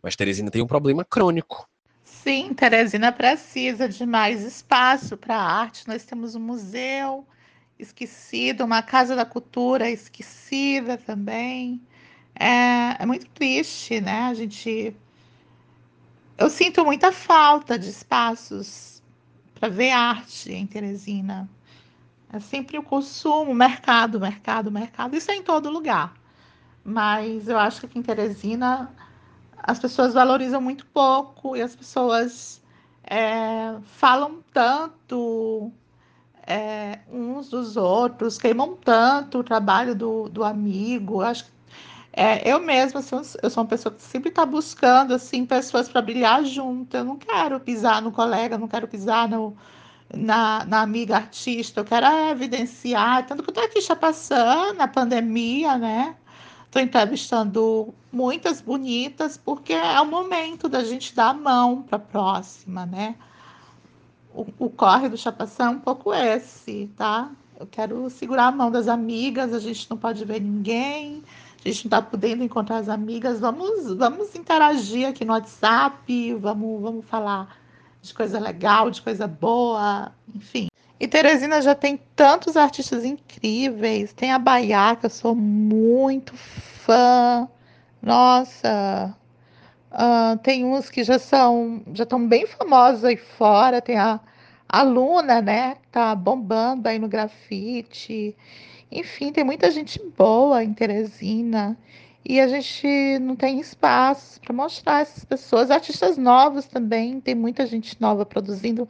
Mas 0.04 0.16
Teresina 0.16 0.52
tem 0.52 0.62
um 0.62 0.68
problema 0.68 1.04
crônico. 1.04 1.68
Sim, 2.04 2.54
Teresina 2.54 3.12
precisa 3.12 3.90
de 3.90 4.06
mais 4.06 4.44
espaço 4.44 5.18
para 5.18 5.36
arte. 5.36 5.88
Nós 5.88 6.06
temos 6.06 6.36
um 6.36 6.40
museu 6.40 7.26
esquecido, 7.80 8.64
uma 8.64 8.84
casa 8.84 9.16
da 9.16 9.26
cultura 9.26 9.90
esquecida 9.90 10.96
também. 10.96 11.82
É, 12.40 13.02
é 13.02 13.06
muito 13.08 13.26
triste, 13.30 14.00
né? 14.00 14.28
A 14.28 14.34
gente. 14.36 14.96
Eu 16.38 16.50
sinto 16.50 16.84
muita 16.84 17.14
falta 17.14 17.80
de 17.80 17.90
espaços 17.90 19.02
para 19.58 19.70
ver 19.70 19.92
arte 19.92 20.52
em 20.52 20.68
Teresina. 20.68 21.50
É 22.32 22.40
sempre 22.42 22.78
o 22.78 22.84
consumo, 22.84 23.56
mercado, 23.56 24.20
mercado, 24.20 24.70
mercado. 24.70 25.16
Isso 25.16 25.32
é 25.32 25.36
em 25.36 25.44
todo 25.44 25.70
lugar. 25.70 26.14
Mas 26.84 27.48
eu 27.48 27.58
acho 27.58 27.80
que 27.80 27.86
aqui 27.86 28.00
em 28.00 28.04
Teresina 28.04 28.94
as 29.58 29.80
pessoas 29.80 30.14
valorizam 30.14 30.60
muito 30.60 30.86
pouco 30.88 31.56
e 31.56 31.62
as 31.62 31.74
pessoas 31.74 32.62
é, 33.06 33.78
falam 33.86 34.44
tanto 34.54 35.72
é, 36.46 37.00
uns 37.10 37.50
dos 37.50 37.78
outros, 37.78 38.38
queimam 38.38 38.76
tanto 38.76 39.40
o 39.40 39.44
trabalho 39.44 39.96
do, 39.96 40.28
do 40.28 40.44
amigo. 40.44 41.22
Eu 41.22 41.28
acho 41.28 41.46
que 41.46 41.52
é, 42.18 42.50
eu 42.50 42.62
mesma, 42.62 43.02
assim, 43.02 43.18
eu 43.44 43.50
sou 43.50 43.62
uma 43.62 43.68
pessoa 43.68 43.94
que 43.94 44.02
sempre 44.02 44.30
está 44.30 44.46
buscando 44.46 45.14
assim 45.14 45.46
pessoas 45.46 45.90
para 45.90 46.02
brilhar 46.02 46.46
junto. 46.46 46.96
Eu 46.96 47.04
não 47.04 47.18
quero 47.18 47.60
pisar 47.60 48.02
no 48.02 48.10
colega, 48.10 48.58
não 48.58 48.70
quero 48.70 48.88
pisar 48.88 49.28
no, 49.28 49.54
na, 50.14 50.64
na 50.64 50.82
amiga 50.82 51.18
artista. 51.18 51.82
Eu 51.82 51.86
quero 51.86 52.06
evidenciar, 52.32 53.26
tanto 53.28 53.44
que 53.44 53.50
eu 53.50 53.52
estou 53.52 53.66
aqui 53.66 53.82
já 53.82 53.98
passando 53.98 54.80
a 54.80 54.88
pandemia, 54.88 55.78
né? 55.78 56.16
Estou 56.66 56.82
entrevistando 56.82 57.94
muitas 58.14 58.62
bonitas, 58.62 59.36
porque 59.36 59.74
é 59.74 60.00
o 60.00 60.06
momento 60.06 60.70
da 60.70 60.86
gente 60.86 61.14
dar 61.14 61.32
a 61.32 61.34
mão 61.34 61.82
para 61.82 61.98
a 61.98 62.00
próxima, 62.00 62.86
né? 62.86 63.16
O, 64.34 64.46
o, 64.58 64.70
corre 64.70 65.10
do 65.10 65.18
chapação 65.18 65.66
é 65.66 65.70
um 65.72 65.80
pouco 65.80 66.14
esse, 66.14 66.90
tá? 66.96 67.30
Eu 67.60 67.68
quero 67.68 68.10
segurar 68.10 68.48
a 68.48 68.52
mão 68.52 68.72
das 68.72 68.88
amigas, 68.88 69.54
a 69.54 69.60
gente 69.60 69.90
não 69.90 69.98
pode 69.98 70.24
ver 70.24 70.42
ninguém, 70.42 71.22
a 71.66 71.74
gente 71.74 71.90
não 71.90 71.98
está 71.98 72.02
podendo 72.02 72.44
encontrar 72.44 72.78
as 72.78 72.90
amigas. 72.90 73.40
Vamos, 73.40 73.94
vamos 73.96 74.36
interagir 74.36 75.08
aqui 75.08 75.26
no 75.26 75.34
WhatsApp, 75.34 76.34
vamos, 76.36 76.82
vamos 76.82 77.06
falar 77.06 77.58
de 78.02 78.14
coisa 78.14 78.40
legal, 78.40 78.92
de 78.92 79.02
coisa 79.02 79.28
boa, 79.28 80.12
enfim. 80.34 80.68
E 81.00 81.08
Teresina 81.08 81.62
já 81.62 81.74
tem 81.74 82.00
tantos 82.16 82.56
artistas 82.56 83.04
incríveis. 83.04 84.14
Tem 84.14 84.32
a 84.32 84.40
Baiá, 84.40 84.96
que 84.96 85.08
eu 85.08 85.10
sou 85.10 85.36
muito 85.36 86.36
fã. 86.36 87.50
Nossa, 88.02 89.14
uh, 89.92 90.38
tem 90.44 90.64
uns 90.64 90.90
que 90.90 91.04
já 91.04 91.18
são, 91.18 91.82
já 91.94 92.04
estão 92.04 92.28
bem 92.28 92.46
famosos 92.46 93.04
aí 93.04 93.18
fora. 93.18 93.82
Tem 93.82 93.98
a, 93.98 94.20
a 94.70 94.84
Luna, 94.84 95.42
né? 95.42 95.78
Tá 95.92 96.14
bombando 96.16 96.88
aí 96.88 97.00
no 97.00 97.08
grafite. 97.08 98.36
Enfim, 98.92 99.32
tem 99.32 99.44
muita 99.44 99.72
gente 99.72 100.00
boa 100.18 100.64
em 100.64 100.74
Teresina. 100.74 101.78
E 102.28 102.40
a 102.40 102.48
gente 102.48 103.20
não 103.20 103.36
tem 103.36 103.60
espaço 103.60 104.42
para 104.42 104.54
mostrar 104.54 105.02
essas 105.02 105.24
pessoas. 105.24 105.70
Artistas 105.70 106.18
novos 106.18 106.66
também, 106.66 107.22
tem 107.22 107.36
muita 107.36 107.68
gente 107.68 107.96
nova 108.02 108.26
produzindo 108.26 108.90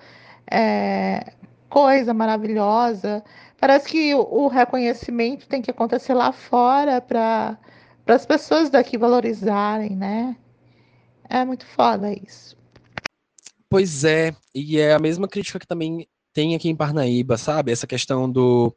é, 0.50 1.34
coisa 1.70 2.14
maravilhosa. 2.14 3.22
Parece 3.60 3.90
que 3.90 4.16
o, 4.16 4.48
reconhecimento 4.48 5.48
tem 5.48 5.62
que 5.62 5.72
acontecer 5.72 6.14
lá 6.14 6.32
fora 6.32 7.02
para 7.02 7.58
as 8.08 8.26
pessoas 8.26 8.70
daqui 8.70 8.98
valorizarem, 8.98 9.96
né? 9.96 10.38
É 11.30 11.44
muito 11.44 11.66
foda 11.66 12.14
isso. 12.14 12.56
Pois 13.70 14.06
é, 14.06 14.34
e 14.54 14.80
é 14.80 14.94
a 14.94 15.00
mesma 15.00 15.28
crítica 15.28 15.60
que 15.60 15.68
também 15.68 16.08
tem 16.32 16.56
aqui 16.56 16.70
em 16.70 16.76
Parnaíba, 16.76 17.38
sabe? 17.38 17.72
Essa 17.72 17.88
questão 17.88 18.30
do 18.32 18.74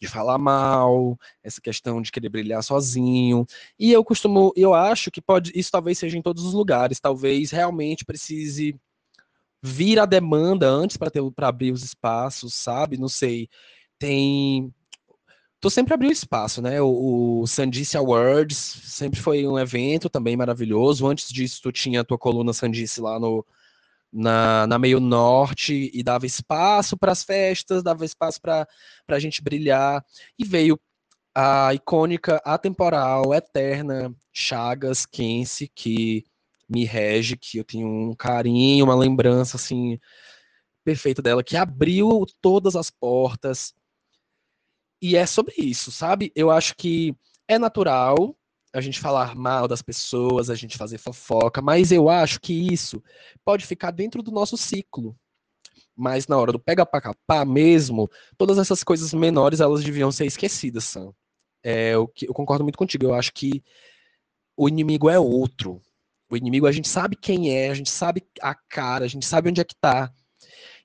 de 0.00 0.08
falar 0.08 0.38
mal, 0.38 1.18
essa 1.42 1.60
questão 1.60 2.00
de 2.00 2.12
querer 2.12 2.28
brilhar 2.28 2.62
sozinho. 2.62 3.46
E 3.78 3.92
eu 3.92 4.04
costumo, 4.04 4.52
eu 4.56 4.74
acho 4.74 5.10
que 5.10 5.20
pode, 5.20 5.52
isso 5.54 5.70
talvez 5.70 5.98
seja 5.98 6.16
em 6.16 6.22
todos 6.22 6.44
os 6.44 6.54
lugares, 6.54 7.00
talvez 7.00 7.50
realmente 7.50 8.04
precise 8.04 8.78
vir 9.62 9.98
a 9.98 10.06
demanda 10.06 10.68
antes 10.68 10.96
para 10.96 11.10
abrir 11.48 11.72
os 11.72 11.82
espaços, 11.82 12.54
sabe? 12.54 12.96
Não 12.96 13.08
sei. 13.08 13.48
Tem 13.98 14.72
tu 15.60 15.68
sempre 15.70 15.94
abriu 15.94 16.10
espaço, 16.10 16.62
né? 16.62 16.80
O, 16.80 17.40
o 17.40 17.46
Sandice 17.46 17.96
Awards 17.96 18.56
sempre 18.56 19.20
foi 19.20 19.46
um 19.46 19.58
evento 19.58 20.08
também 20.08 20.36
maravilhoso. 20.36 21.06
Antes 21.06 21.28
disso, 21.32 21.60
tu 21.62 21.72
tinha 21.72 22.00
a 22.00 22.04
tua 22.04 22.18
coluna 22.18 22.52
Sandice 22.52 23.00
lá 23.00 23.18
no, 23.18 23.44
na, 24.12 24.66
na 24.66 24.78
meio 24.78 25.00
norte 25.00 25.90
e 25.92 26.02
dava 26.02 26.26
espaço 26.26 26.96
para 26.96 27.12
as 27.12 27.22
festas, 27.22 27.82
dava 27.82 28.04
espaço 28.04 28.40
para 28.40 28.66
a 29.08 29.18
gente 29.18 29.42
brilhar. 29.42 30.04
E 30.38 30.44
veio 30.44 30.78
a 31.34 31.72
icônica, 31.74 32.40
atemporal, 32.44 33.34
eterna 33.34 34.14
Chagas 34.32 35.06
Kense, 35.06 35.70
que 35.74 36.24
me 36.68 36.84
rege, 36.84 37.36
que 37.36 37.58
eu 37.58 37.64
tenho 37.64 37.86
um 37.88 38.14
carinho, 38.14 38.84
uma 38.84 38.94
lembrança 38.94 39.56
assim 39.56 39.98
perfeita 40.84 41.20
dela, 41.20 41.44
que 41.44 41.56
abriu 41.56 42.24
todas 42.40 42.76
as 42.76 42.90
portas. 42.90 43.74
E 45.00 45.16
é 45.16 45.26
sobre 45.26 45.54
isso, 45.58 45.92
sabe? 45.92 46.32
Eu 46.34 46.50
acho 46.50 46.74
que 46.76 47.14
é 47.46 47.58
natural 47.58 48.37
a 48.78 48.80
gente 48.80 49.00
falar 49.00 49.34
mal 49.34 49.68
das 49.68 49.82
pessoas, 49.82 50.50
a 50.50 50.54
gente 50.54 50.76
fazer 50.76 50.98
fofoca, 50.98 51.60
mas 51.60 51.92
eu 51.92 52.08
acho 52.08 52.40
que 52.40 52.52
isso 52.72 53.02
pode 53.44 53.66
ficar 53.66 53.90
dentro 53.90 54.22
do 54.22 54.30
nosso 54.30 54.56
ciclo. 54.56 55.16
Mas 55.96 56.28
na 56.28 56.38
hora 56.38 56.52
do 56.52 56.60
pega 56.60 56.86
pra 56.86 57.00
capar 57.00 57.44
mesmo, 57.44 58.08
todas 58.36 58.56
essas 58.56 58.84
coisas 58.84 59.12
menores 59.12 59.60
elas 59.60 59.82
deviam 59.82 60.12
ser 60.12 60.26
esquecidas, 60.26 60.84
Sam. 60.84 61.12
É, 61.62 61.90
eu, 61.90 62.10
eu 62.22 62.32
concordo 62.32 62.64
muito 62.64 62.78
contigo. 62.78 63.06
Eu 63.06 63.14
acho 63.14 63.32
que 63.32 63.62
o 64.56 64.68
inimigo 64.68 65.10
é 65.10 65.18
outro. 65.18 65.80
O 66.30 66.36
inimigo 66.36 66.66
a 66.66 66.72
gente 66.72 66.88
sabe 66.88 67.16
quem 67.16 67.56
é, 67.56 67.70
a 67.70 67.74
gente 67.74 67.90
sabe 67.90 68.22
a 68.40 68.54
cara, 68.54 69.04
a 69.04 69.08
gente 69.08 69.26
sabe 69.26 69.48
onde 69.48 69.60
é 69.60 69.64
que 69.64 69.74
tá. 69.74 70.12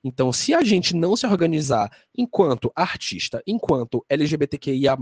Então, 0.02 0.32
se 0.32 0.52
a 0.52 0.62
gente 0.62 0.94
não 0.94 1.16
se 1.16 1.26
organizar 1.26 1.90
enquanto 2.16 2.70
artista, 2.76 3.42
enquanto 3.46 4.04
LGBTQIA, 4.08 4.96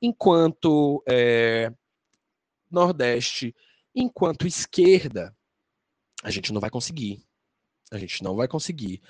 enquanto 0.00 1.02
é, 1.08 1.72
Nordeste, 2.70 3.54
enquanto 3.94 4.46
esquerda, 4.46 5.34
a 6.22 6.30
gente 6.30 6.52
não 6.52 6.60
vai 6.60 6.70
conseguir. 6.70 7.22
A 7.90 7.98
gente 7.98 8.22
não 8.22 8.36
vai 8.36 8.48
conseguir. 8.48 9.00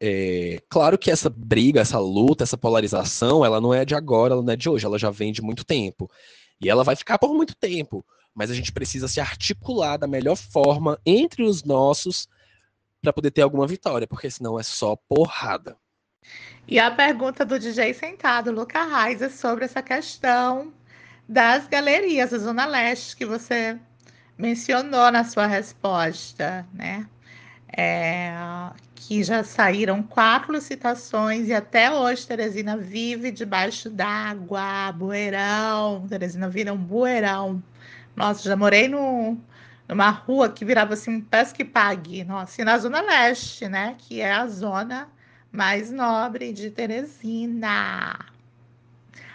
É, 0.00 0.60
claro 0.68 0.98
que 0.98 1.10
essa 1.10 1.30
briga, 1.30 1.80
essa 1.80 1.98
luta, 1.98 2.44
essa 2.44 2.58
polarização, 2.58 3.44
ela 3.44 3.60
não 3.60 3.72
é 3.72 3.84
de 3.84 3.94
agora, 3.94 4.34
ela 4.34 4.42
não 4.42 4.52
é 4.52 4.56
de 4.56 4.68
hoje, 4.68 4.84
ela 4.84 4.98
já 4.98 5.10
vem 5.10 5.32
de 5.32 5.42
muito 5.42 5.64
tempo. 5.64 6.10
E 6.60 6.68
ela 6.68 6.84
vai 6.84 6.96
ficar 6.96 7.18
por 7.18 7.34
muito 7.34 7.54
tempo. 7.56 8.04
Mas 8.34 8.50
a 8.50 8.54
gente 8.54 8.72
precisa 8.72 9.06
se 9.06 9.20
articular 9.20 9.96
da 9.96 10.06
melhor 10.06 10.36
forma 10.36 10.98
entre 11.06 11.42
os 11.42 11.62
nossos 11.62 12.28
para 13.00 13.12
poder 13.12 13.30
ter 13.30 13.42
alguma 13.42 13.66
vitória, 13.66 14.06
porque 14.06 14.30
senão 14.30 14.58
é 14.58 14.62
só 14.62 14.96
porrada. 14.96 15.76
E 16.66 16.78
a 16.78 16.90
pergunta 16.90 17.44
do 17.44 17.58
DJ 17.58 17.92
sentado, 17.92 18.50
Luca 18.50 18.84
Reis, 18.84 19.20
é 19.20 19.28
sobre 19.28 19.66
essa 19.66 19.82
questão 19.82 20.72
das 21.28 21.66
galerias 21.66 22.30
da 22.30 22.38
Zona 22.38 22.66
Leste 22.66 23.16
que 23.16 23.24
você 23.24 23.78
mencionou 24.36 25.10
na 25.10 25.24
sua 25.24 25.46
resposta, 25.46 26.66
né? 26.72 27.06
É, 27.76 28.32
que 28.94 29.22
já 29.24 29.42
saíram 29.42 30.02
quatro 30.02 30.52
licitações 30.52 31.48
e 31.48 31.54
até 31.54 31.90
hoje 31.90 32.26
Teresina 32.26 32.76
vive 32.76 33.30
debaixo 33.30 33.90
d'água, 33.90 34.92
bueirão, 34.92 36.06
Teresina 36.08 36.48
vira 36.48 36.72
um 36.72 36.76
bueirão. 36.76 37.62
Nossa, 38.16 38.48
já 38.48 38.56
morei 38.56 38.88
no, 38.88 39.36
numa 39.88 40.10
rua 40.10 40.48
que 40.48 40.64
virava 40.64 40.94
assim 40.94 41.10
um 41.10 41.20
pesque 41.20 41.64
pague, 41.64 42.24
nossa, 42.24 42.62
e 42.62 42.64
na 42.64 42.78
Zona 42.78 43.00
Leste, 43.00 43.68
né? 43.68 43.96
Que 43.98 44.20
é 44.20 44.32
a 44.32 44.46
zona 44.46 45.08
mais 45.50 45.90
nobre 45.90 46.52
de 46.52 46.70
Teresina. 46.70 48.18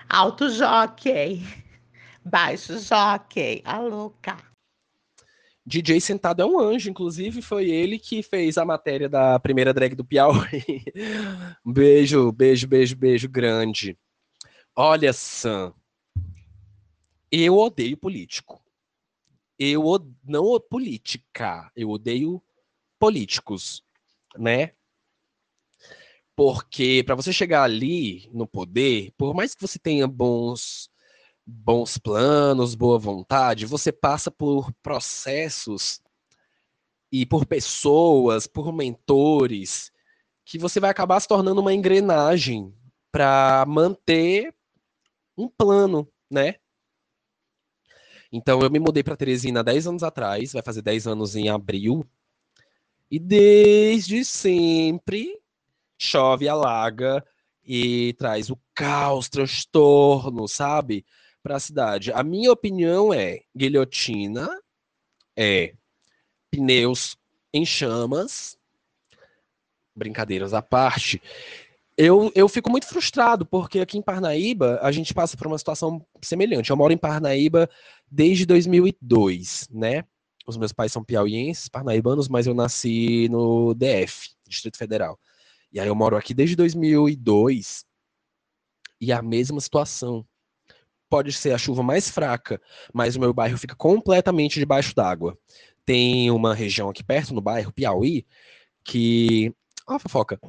Alto 0.10 0.50
Jockey. 0.50 1.46
Baixo 2.24 2.78
Jockey, 2.80 3.62
a 3.66 3.80
louca. 3.80 4.38
DJ 5.66 6.02
Sentado 6.02 6.42
é 6.42 6.46
um 6.46 6.60
anjo, 6.60 6.90
inclusive 6.90 7.42
foi 7.42 7.70
ele 7.70 8.00
que 8.00 8.24
fez 8.24 8.58
a 8.58 8.66
matéria 8.66 9.08
da 9.08 9.40
primeira 9.40 9.74
drag 9.74 9.94
do 9.94 10.04
Piauí. 10.04 10.84
beijo, 11.64 12.32
beijo, 12.32 12.68
beijo, 12.68 12.96
beijo 12.96 13.30
grande. 13.30 13.98
Olha, 14.76 15.14
Sam, 15.14 15.74
eu 17.32 17.56
odeio 17.56 17.96
político. 17.96 18.64
Eu 19.60 19.84
não 20.24 20.60
política, 20.60 21.70
eu 21.76 21.90
odeio 21.90 22.42
políticos, 22.98 23.84
né? 24.38 24.72
Porque 26.36 27.04
para 27.06 27.16
você 27.16 27.34
chegar 27.34 27.64
ali 27.64 28.30
no 28.34 28.48
poder, 28.48 29.12
por 29.18 29.36
mais 29.36 29.54
que 29.54 29.62
você 29.62 29.78
tenha 29.78 30.08
bons 30.08 30.90
bons 31.50 31.98
planos, 31.98 32.76
boa 32.76 33.00
vontade, 33.00 33.66
você 33.66 33.92
passa 33.92 34.30
por 34.30 34.72
processos 34.84 36.02
e 37.12 37.26
por 37.26 37.46
pessoas, 37.46 38.46
por 38.46 38.72
mentores, 38.72 39.92
que 40.46 40.60
você 40.60 40.80
vai 40.80 40.92
acabar 40.92 41.20
se 41.20 41.28
tornando 41.28 41.60
uma 41.60 41.74
engrenagem 41.74 42.74
para 43.12 43.66
manter 43.68 44.54
um 45.36 45.48
plano, 45.48 46.08
né? 46.30 46.56
Então 48.32 48.62
eu 48.62 48.70
me 48.70 48.80
mudei 48.80 49.02
para 49.02 49.18
Teresina 49.18 49.64
10 49.64 49.88
anos 49.88 50.04
atrás, 50.04 50.54
vai 50.54 50.62
fazer 50.62 50.84
10 50.84 51.08
anos 51.08 51.36
em 51.36 51.50
abril. 51.50 52.06
E 53.10 53.18
desde 53.18 54.24
sempre 54.24 55.42
chove, 55.98 56.48
alaga 56.48 57.26
e 57.64 58.14
traz 58.20 58.52
o 58.52 58.60
caos, 58.76 59.30
transtorno, 59.30 60.48
sabe? 60.48 61.04
Para 61.42 61.56
a 61.56 61.60
cidade. 61.60 62.12
A 62.12 62.24
minha 62.24 62.52
opinião 62.52 63.14
é 63.14 63.42
guilhotina, 63.56 64.50
é 65.38 65.74
pneus 66.52 67.18
em 67.54 67.66
chamas, 67.66 68.58
brincadeiras 69.96 70.54
à 70.54 70.62
parte. 70.62 71.22
Eu, 71.98 72.32
eu 72.34 72.48
fico 72.48 72.70
muito 72.72 72.88
frustrado, 72.88 73.46
porque 73.46 73.80
aqui 73.80 73.98
em 73.98 74.02
Parnaíba 74.02 74.80
a 74.82 74.92
gente 74.92 75.14
passa 75.14 75.36
por 75.36 75.48
uma 75.48 75.58
situação 75.58 76.06
semelhante. 76.22 76.70
Eu 76.70 76.78
moro 76.78 76.94
em 76.94 76.98
Parnaíba 76.98 77.70
desde 78.10 78.46
2002, 78.46 79.68
né? 79.72 80.06
Os 80.48 80.58
meus 80.58 80.72
pais 80.72 80.92
são 80.92 81.04
piauienses, 81.04 81.68
parnaibanos, 81.68 82.28
mas 82.28 82.48
eu 82.48 82.54
nasci 82.54 83.28
no 83.30 83.74
DF, 83.76 84.30
Distrito 84.48 84.78
Federal. 84.78 85.20
E 85.72 85.80
aí 85.80 85.88
eu 85.88 85.94
moro 85.94 86.18
aqui 86.18 86.34
desde 86.34 86.56
2002 86.56 87.86
e 89.00 89.12
a 89.12 89.22
mesma 89.22 89.62
situação 89.62 90.26
pode 91.10 91.34
ser 91.34 91.54
a 91.54 91.58
chuva 91.58 91.82
mais 91.82 92.10
fraca, 92.10 92.62
mas 92.94 93.16
o 93.16 93.20
meu 93.20 93.34
bairro 93.34 93.58
fica 93.58 93.76
completamente 93.76 94.60
debaixo 94.60 94.96
d'água. 94.96 95.38
Tem 95.86 96.30
uma 96.30 96.54
região 96.54 96.90
aqui 96.90 97.04
perto, 97.04 97.34
no 97.34 97.42
bairro 97.42 97.74
Piauí, 97.74 98.26
que. 98.84 99.54
Ó, 99.88 99.96
a 99.96 100.00
fofoca. 100.00 100.40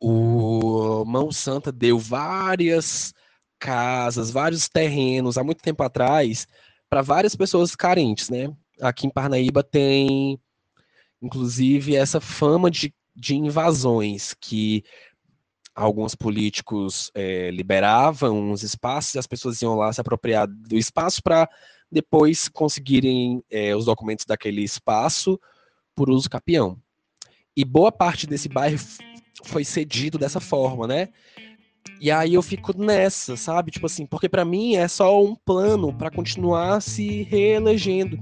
O 0.00 1.04
Mão 1.04 1.32
Santa 1.32 1.72
deu 1.72 1.98
várias 1.98 3.12
casas, 3.58 4.30
vários 4.30 4.68
terrenos 4.68 5.38
há 5.38 5.42
muito 5.42 5.62
tempo 5.62 5.82
atrás 5.82 6.46
para 6.88 7.02
várias 7.02 7.34
pessoas 7.34 7.74
carentes, 7.74 8.28
né? 8.28 8.54
Aqui 8.80 9.06
em 9.06 9.10
Parnaíba 9.10 9.62
tem, 9.62 10.38
inclusive, 11.20 11.96
essa 11.96 12.20
fama 12.20 12.70
de, 12.70 12.94
de 13.16 13.34
invasões 13.34 14.34
que 14.34 14.84
alguns 15.74 16.14
políticos 16.14 17.10
é, 17.14 17.50
liberavam 17.50 18.38
uns 18.38 18.62
espaços 18.62 19.14
e 19.14 19.18
as 19.18 19.26
pessoas 19.26 19.60
iam 19.60 19.74
lá 19.74 19.92
se 19.92 20.00
apropriar 20.00 20.46
do 20.46 20.76
espaço 20.76 21.22
para 21.22 21.48
depois 21.90 22.48
conseguirem 22.48 23.42
é, 23.50 23.74
os 23.74 23.84
documentos 23.84 24.24
daquele 24.24 24.62
espaço 24.62 25.38
por 25.94 26.10
uso 26.10 26.30
capião. 26.30 26.78
E 27.56 27.64
boa 27.64 27.92
parte 27.92 28.26
desse 28.26 28.48
bairro 28.48 28.78
foi 29.44 29.64
cedido 29.64 30.18
dessa 30.18 30.40
forma, 30.40 30.86
né? 30.86 31.08
E 32.00 32.10
aí 32.10 32.34
eu 32.34 32.42
fico 32.42 32.76
nessa, 32.76 33.36
sabe? 33.36 33.70
Tipo 33.70 33.86
assim, 33.86 34.06
porque 34.06 34.28
para 34.28 34.44
mim 34.44 34.74
é 34.74 34.88
só 34.88 35.22
um 35.22 35.34
plano 35.34 35.92
para 35.92 36.10
continuar 36.10 36.80
se 36.80 37.22
reelegendo. 37.24 38.18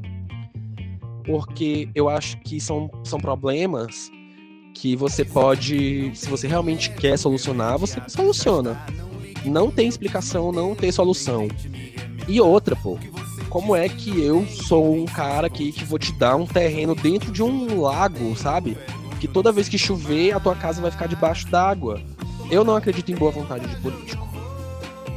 Porque 1.25 1.89
eu 1.95 2.09
acho 2.09 2.39
que 2.41 2.61
são, 2.61 2.91
são 3.05 3.19
problemas 3.19 4.11
que 4.75 4.97
você 4.97 5.25
pode, 5.25 6.11
se 6.15 6.29
você 6.29 6.47
realmente 6.47 6.91
quer 6.91 7.19
solucionar, 7.19 7.79
você 7.79 8.01
soluciona. 8.09 8.85
Não 9.45 9.71
tem 9.71 9.89
explicação, 9.89 10.53
não 10.53 10.75
tem 10.75 10.91
solução. 10.93 11.49
E 12.29 12.41
outra, 12.41 12.77
pô, 12.77 12.99
como 13.49 13.77
é 13.77 13.89
que 13.89 14.21
eu 14.21 14.47
sou 14.47 14.95
um 14.95 15.05
cara 15.05 15.47
aqui 15.47 15.73
que 15.73 15.85
vou 15.85 15.99
te 15.99 16.13
dar 16.13 16.37
um 16.37 16.47
terreno 16.47 16.95
dentro 16.95 17.31
de 17.31 17.43
um 17.43 17.81
lago, 17.81 18.35
sabe? 18.37 18.79
Que 19.21 19.29
toda 19.29 19.53
vez 19.53 19.69
que 19.69 19.77
chover, 19.77 20.35
a 20.35 20.41
tua 20.41 20.55
casa 20.55 20.81
vai 20.81 20.91
ficar 20.91 21.07
debaixo 21.07 21.47
d'água. 21.49 22.01
Eu 22.51 22.65
não 22.65 22.77
acredito 22.77 23.11
em 23.11 23.15
boa 23.15 23.31
vontade 23.31 23.67
de 23.69 23.77
político. 23.77 24.27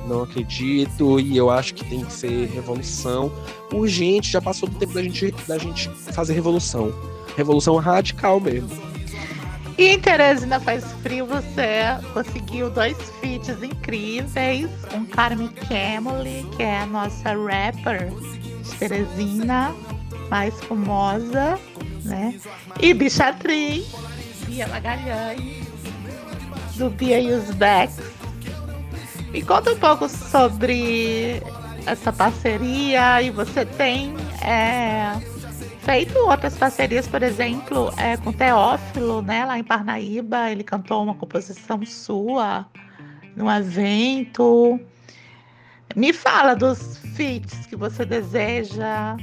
Não 0.07 0.23
acredito 0.23 1.19
e 1.19 1.35
eu 1.35 1.49
acho 1.49 1.73
que 1.73 1.83
tem 1.83 2.03
que 2.03 2.13
ser 2.13 2.47
revolução 2.49 3.31
urgente. 3.71 4.31
Já 4.31 4.41
passou 4.41 4.69
do 4.69 4.77
tempo 4.77 4.93
da 4.93 5.01
gente, 5.01 5.31
da 5.47 5.57
gente 5.57 5.89
fazer 5.89 6.33
revolução. 6.33 6.93
Revolução 7.35 7.75
radical 7.77 8.39
mesmo. 8.39 8.94
E 9.77 9.87
em 9.89 9.99
Teresina 9.99 10.59
Faz 10.59 10.85
Frio 11.03 11.25
você 11.25 11.81
conseguiu 12.13 12.69
dois 12.69 12.97
feats 13.19 13.61
incríveis. 13.61 14.69
Um 14.93 15.05
Carmen 15.05 15.49
Camely, 15.49 16.47
que 16.55 16.63
é 16.63 16.79
a 16.79 16.85
nossa 16.85 17.33
rapper 17.33 18.09
de 18.09 18.75
Teresina, 18.77 19.75
mais 20.29 20.53
famosa, 20.61 21.59
né? 22.03 22.39
E 22.81 22.93
Bichatriz, 22.93 23.85
Bia 24.45 24.67
Magalhães, 24.67 25.65
do 26.75 26.89
Bia 26.89 27.19
e 27.19 27.33
os 27.33 27.51
Becks. 27.51 27.99
Me 29.31 29.41
conta 29.41 29.73
um 29.73 29.77
pouco 29.77 30.07
sobre 30.07 31.43
essa 31.85 32.13
parceria 32.13 33.21
e 33.21 33.29
você 33.29 33.65
tem 33.65 34.15
é, 34.41 35.11
feito 35.85 36.17
outras 36.17 36.57
parcerias, 36.57 37.07
por 37.07 37.21
exemplo, 37.21 37.93
é, 37.97 38.17
com 38.17 38.33
Teófilo, 38.33 39.21
né, 39.21 39.45
lá 39.45 39.59
em 39.59 39.63
Parnaíba, 39.63 40.49
ele 40.49 40.63
cantou 40.63 41.03
uma 41.03 41.13
composição 41.13 41.85
sua 41.85 42.65
num 43.35 43.49
evento. 43.51 44.79
Me 45.95 46.11
fala 46.11 46.55
dos 46.55 46.97
feats 47.15 47.67
que 47.67 47.75
você 47.75 48.03
deseja 48.03 49.15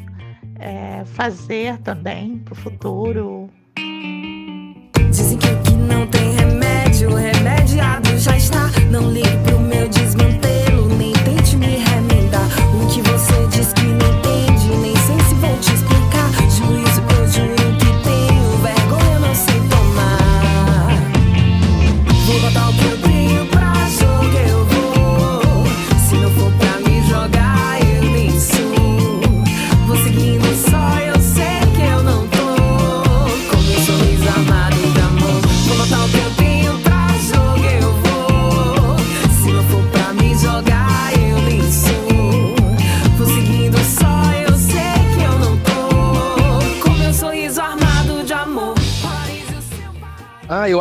é, 0.60 1.04
fazer 1.04 1.78
também 1.78 2.38
para 2.38 2.52
o 2.52 2.56
futuro. 2.56 3.50
Dizem 5.10 5.38
que 5.38 5.48
o 5.48 5.62
que 5.62 5.72
não 5.72 6.06
tem 6.06 6.32
remédio, 6.36 7.12
remediado 7.12 8.16
já 8.18 8.36
está. 8.36 8.70
Não 8.88 9.10
ligue 9.10 9.36
pro 9.44 9.58
meu 9.58 9.88
desmantelo, 9.88 10.11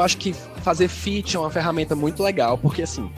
eu 0.02 0.06
acho 0.06 0.18
que 0.18 0.34
fazer 0.34 0.88
feat 0.88 1.36
é 1.36 1.40
uma 1.40 1.52
ferramenta 1.52 1.96
muito 1.96 2.24
legal, 2.24 2.58
porque 2.58 2.82
assim, 2.82 3.10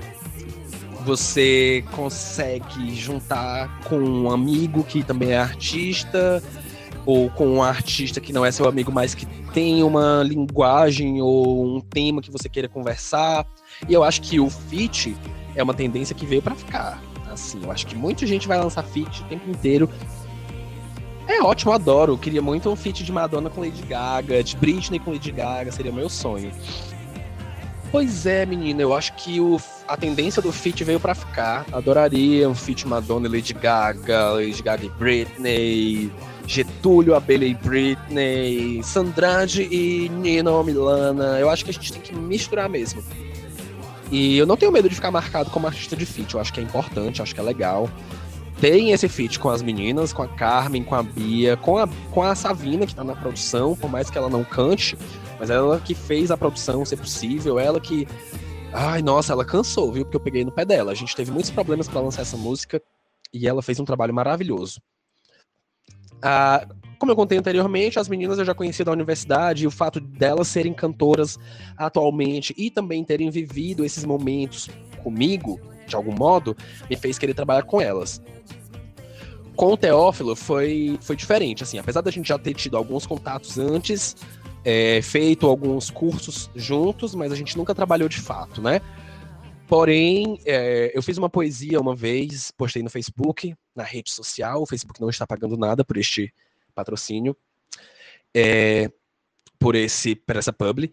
você 1.05 1.83
consegue 1.91 2.93
juntar 2.93 3.79
com 3.85 3.97
um 3.97 4.29
amigo 4.29 4.83
que 4.83 5.01
também 5.01 5.31
é 5.31 5.37
artista, 5.37 6.43
ou 7.05 7.29
com 7.29 7.47
um 7.47 7.63
artista 7.63 8.19
que 8.19 8.31
não 8.31 8.45
é 8.45 8.51
seu 8.51 8.67
amigo, 8.67 8.91
mas 8.91 9.15
que 9.15 9.25
tem 9.53 9.81
uma 9.83 10.23
linguagem 10.23 11.21
ou 11.21 11.77
um 11.77 11.79
tema 11.81 12.21
que 12.21 12.31
você 12.31 12.49
queira 12.49 12.67
conversar. 12.67 13.45
E 13.87 13.93
eu 13.93 14.03
acho 14.03 14.21
que 14.21 14.39
o 14.39 14.49
feat 14.49 15.15
é 15.55 15.63
uma 15.63 15.73
tendência 15.73 16.15
que 16.15 16.25
veio 16.25 16.41
pra 16.41 16.55
ficar. 16.55 17.01
Assim, 17.31 17.61
eu 17.63 17.71
acho 17.71 17.87
que 17.87 17.95
muita 17.95 18.25
gente 18.27 18.47
vai 18.47 18.59
lançar 18.59 18.83
feat 18.83 19.21
o 19.21 19.25
tempo 19.25 19.49
inteiro. 19.49 19.89
É 21.27 21.41
ótimo, 21.41 21.71
adoro. 21.71 22.13
Eu 22.13 22.17
queria 22.17 22.41
muito 22.41 22.69
um 22.69 22.75
feat 22.75 23.03
de 23.03 23.11
Madonna 23.11 23.49
com 23.49 23.61
Lady 23.61 23.81
Gaga, 23.83 24.43
de 24.43 24.55
Britney 24.57 24.99
com 24.99 25.11
Lady 25.11 25.31
Gaga, 25.31 25.71
seria 25.71 25.91
meu 25.91 26.09
sonho. 26.09 26.51
Pois 27.91 28.25
é, 28.25 28.45
menina, 28.45 28.81
eu 28.81 28.93
acho 28.93 29.13
que 29.13 29.39
o, 29.39 29.61
a 29.87 29.95
tendência 29.95 30.41
do 30.41 30.51
feat 30.51 30.83
veio 30.83 30.99
pra 30.99 31.13
ficar. 31.13 31.65
Adoraria 31.71 32.49
um 32.49 32.55
feat 32.55 32.87
Madonna 32.87 33.27
e 33.27 33.31
Lady 33.31 33.53
Gaga, 33.53 34.31
Lady 34.31 34.63
Gaga 34.63 34.85
e 34.85 34.89
Britney, 34.89 36.11
Getúlio, 36.47 37.13
Abelha 37.15 37.45
e 37.45 37.53
Britney, 37.53 38.81
Sandrade 38.83 39.67
e 39.71 40.09
Nina 40.09 40.49
ou 40.49 40.63
Milana. 40.63 41.39
Eu 41.39 41.49
acho 41.49 41.63
que 41.63 41.69
a 41.69 41.73
gente 41.73 41.93
tem 41.93 42.01
que 42.01 42.15
misturar 42.15 42.67
mesmo. 42.67 43.03
E 44.11 44.37
eu 44.37 44.45
não 44.45 44.57
tenho 44.57 44.71
medo 44.71 44.89
de 44.89 44.95
ficar 44.95 45.11
marcado 45.11 45.49
como 45.51 45.67
artista 45.67 45.95
de 45.95 46.05
feat. 46.05 46.33
Eu 46.33 46.39
acho 46.39 46.51
que 46.51 46.59
é 46.59 46.63
importante, 46.63 47.21
acho 47.21 47.33
que 47.33 47.39
é 47.39 47.43
legal. 47.43 47.89
Tem 48.59 48.91
esse 48.91 49.09
feat 49.09 49.39
com 49.39 49.49
as 49.49 49.61
meninas, 49.61 50.13
com 50.13 50.21
a 50.23 50.27
Carmen, 50.27 50.83
com 50.83 50.95
a 50.95 51.03
Bia, 51.03 51.57
com 51.57 51.77
a, 51.77 51.87
com 52.11 52.23
a 52.23 52.33
Savina, 52.33 52.85
que 52.85 52.95
tá 52.95 53.03
na 53.03 53.15
produção, 53.15 53.75
por 53.75 53.89
mais 53.89 54.09
que 54.09 54.17
ela 54.17 54.29
não 54.29 54.43
cante, 54.43 54.97
mas 55.39 55.49
ela 55.49 55.79
que 55.79 55.93
fez 55.93 56.31
a 56.31 56.37
produção 56.37 56.85
ser 56.85 56.97
possível, 56.97 57.59
ela 57.59 57.79
que. 57.79 58.07
Ai, 58.71 59.01
nossa, 59.01 59.33
ela 59.33 59.45
cansou, 59.45 59.91
viu? 59.91 60.03
Porque 60.03 60.17
eu 60.17 60.21
peguei 60.21 60.43
no 60.43 60.51
pé 60.51 60.65
dela. 60.65 60.91
A 60.91 60.95
gente 60.95 61.15
teve 61.15 61.31
muitos 61.31 61.51
problemas 61.51 61.87
para 61.87 62.01
lançar 62.01 62.21
essa 62.21 62.37
música 62.37 62.81
e 63.33 63.47
ela 63.47 63.61
fez 63.61 63.79
um 63.79 63.85
trabalho 63.85 64.13
maravilhoso. 64.13 64.81
Ah, 66.21 66.65
como 66.97 67.11
eu 67.11 67.17
contei 67.17 67.37
anteriormente, 67.37 67.99
as 67.99 68.07
meninas 68.07 68.39
eu 68.39 68.45
já 68.45 68.55
conhecia 68.55 68.85
da 68.85 68.91
universidade 68.93 69.65
e 69.65 69.67
o 69.67 69.71
fato 69.71 69.99
delas 69.99 70.47
serem 70.47 70.73
cantoras 70.73 71.37
atualmente 71.75 72.53
e 72.57 72.71
também 72.71 73.03
terem 73.03 73.29
vivido 73.29 73.83
esses 73.83 74.05
momentos 74.05 74.69
comigo, 75.03 75.59
de 75.85 75.95
algum 75.95 76.13
modo, 76.13 76.55
me 76.89 76.95
fez 76.95 77.17
querer 77.17 77.33
trabalhar 77.33 77.63
com 77.63 77.81
elas. 77.81 78.21
Com 79.55 79.73
o 79.73 79.77
Teófilo 79.77 80.35
foi, 80.35 80.97
foi 81.01 81.15
diferente, 81.15 81.63
assim, 81.63 81.77
apesar 81.77 82.01
da 82.01 82.09
gente 82.09 82.27
já 82.27 82.39
ter 82.39 82.53
tido 82.53 82.75
alguns 82.75 83.05
contatos 83.05 83.59
antes, 83.59 84.15
é, 84.65 85.01
feito 85.01 85.47
alguns 85.47 85.91
cursos 85.91 86.49
juntos, 86.55 87.13
mas 87.13 87.31
a 87.31 87.35
gente 87.35 87.57
nunca 87.57 87.75
trabalhou 87.75 88.09
de 88.09 88.19
fato, 88.19 88.61
né? 88.61 88.81
Porém, 89.67 90.39
é, 90.45 90.91
eu 90.93 91.01
fiz 91.01 91.17
uma 91.17 91.29
poesia 91.29 91.79
uma 91.79 91.95
vez, 91.95 92.51
postei 92.51 92.83
no 92.83 92.89
Facebook, 92.89 93.55
na 93.75 93.83
rede 93.83 94.11
social, 94.11 94.61
o 94.61 94.65
Facebook 94.65 95.01
não 95.01 95.09
está 95.09 95.25
pagando 95.25 95.57
nada 95.57 95.83
por 95.83 95.97
este 95.97 96.33
patrocínio, 96.75 97.35
é, 98.33 98.91
por, 99.59 99.75
esse, 99.75 100.15
por 100.15 100.35
essa 100.35 100.51
publi. 100.51 100.91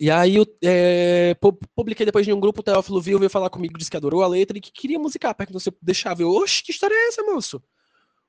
E 0.00 0.10
aí 0.10 0.36
eu 0.36 0.46
é, 0.62 1.34
pu- 1.40 1.58
publiquei 1.74 2.06
depois 2.06 2.24
de 2.24 2.32
um 2.32 2.38
grupo, 2.38 2.60
o 2.60 2.62
Teófilo 2.62 3.00
viu, 3.00 3.18
veio 3.18 3.30
falar 3.30 3.50
comigo, 3.50 3.76
disse 3.76 3.90
que 3.90 3.96
adorou 3.96 4.22
a 4.22 4.28
letra 4.28 4.56
e 4.56 4.60
que 4.60 4.70
queria 4.70 4.98
musicar, 4.98 5.34
perguntou 5.34 5.60
se 5.60 5.70
eu 5.70 5.74
deixava. 5.82 6.22
Eu, 6.22 6.30
oxe, 6.30 6.62
que 6.62 6.70
história 6.70 6.94
é 6.94 7.08
essa, 7.08 7.22
moço? 7.22 7.60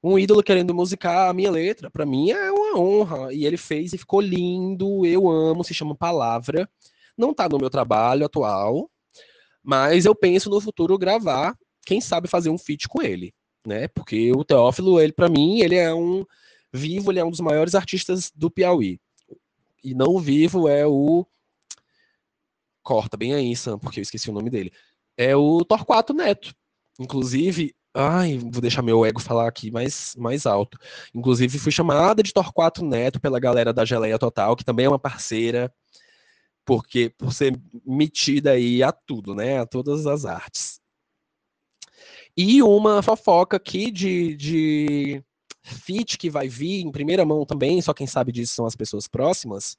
Um 0.02 0.18
ídolo 0.18 0.42
querendo 0.42 0.74
musicar 0.74 1.30
a 1.30 1.34
minha 1.34 1.52
letra, 1.52 1.92
pra 1.92 2.06
mim 2.06 2.32
é 2.32 2.52
uma 2.52 2.80
honra. 2.80 3.34
E 3.34 3.46
ele 3.46 3.58
fez 3.58 3.94
e 3.94 3.98
ficou 3.98 4.20
lindo, 4.22 5.06
eu 5.06 5.30
amo, 5.30 5.64
se 5.64 5.74
chama 5.74 5.94
Palavra. 5.94 6.68
Não 7.18 7.34
tá 7.34 7.48
no 7.48 7.58
meu 7.58 7.70
trabalho 7.70 8.26
atual, 8.26 8.90
mas 9.62 10.06
eu 10.06 10.16
penso 10.16 10.50
no 10.50 10.62
futuro 10.62 10.98
gravar, 10.98 11.56
quem 11.86 12.00
sabe 12.02 12.28
fazer 12.28 12.50
um 12.50 12.58
feat 12.58 12.88
com 12.88 13.02
ele, 13.02 13.34
né? 13.68 13.88
Porque 13.90 14.32
o 14.32 14.44
Teófilo, 14.44 15.00
ele 15.02 15.12
para 15.12 15.30
mim, 15.30 15.60
ele 15.60 15.76
é 15.76 15.94
um 15.94 16.26
vivo, 16.72 17.12
ele 17.12 17.20
é 17.20 17.26
um 17.26 17.30
dos 17.30 17.42
maiores 17.42 17.76
artistas 17.76 18.32
do 18.34 18.50
Piauí. 18.50 19.00
E 19.84 19.94
não 19.94 20.18
vivo 20.18 20.68
é 20.68 20.88
o 20.88 21.26
corta 22.90 23.16
bem 23.16 23.36
aí, 23.36 23.56
Sam, 23.56 23.78
porque 23.78 24.00
eu 24.00 24.02
esqueci 24.02 24.32
o 24.32 24.34
nome 24.34 24.50
dele. 24.50 24.74
É 25.16 25.36
o 25.36 25.64
Torquato 25.64 26.12
Neto. 26.12 26.56
Inclusive, 27.00 27.76
ai, 27.94 28.40
vou 28.40 28.62
deixar 28.62 28.82
meu 28.82 29.06
ego 29.06 29.22
falar 29.22 29.48
aqui 29.48 29.70
mais, 29.70 30.16
mais 30.18 30.48
alto. 30.48 30.76
Inclusive, 31.14 31.60
fui 31.60 31.72
chamada 31.72 32.24
de 32.24 32.34
Torquato 32.34 32.84
Neto 32.84 33.20
pela 33.22 33.40
galera 33.40 33.72
da 33.72 33.86
Geleia 33.86 34.18
Total, 34.18 34.56
que 34.56 34.66
também 34.66 34.88
é 34.88 34.90
uma 34.90 34.98
parceira, 34.98 35.72
porque 36.66 37.12
por 37.12 37.32
ser 37.32 37.62
metida 37.86 38.54
aí 38.54 38.82
a 38.82 38.92
tudo, 38.92 39.36
né? 39.36 39.60
A 39.60 39.68
todas 39.68 40.08
as 40.08 40.26
artes. 40.26 40.80
E 42.36 42.64
uma 42.64 43.04
fofoca 43.04 43.58
aqui 43.58 43.92
de, 43.92 44.36
de 44.36 45.24
feat 45.62 46.18
que 46.18 46.30
vai 46.30 46.48
vir 46.48 46.82
em 46.82 46.92
primeira 46.92 47.24
mão 47.24 47.46
também, 47.46 47.82
só 47.84 47.94
quem 47.94 48.08
sabe 48.08 48.32
disso 48.32 48.56
são 48.56 48.66
as 48.66 48.76
pessoas 48.76 49.08
próximas. 49.08 49.78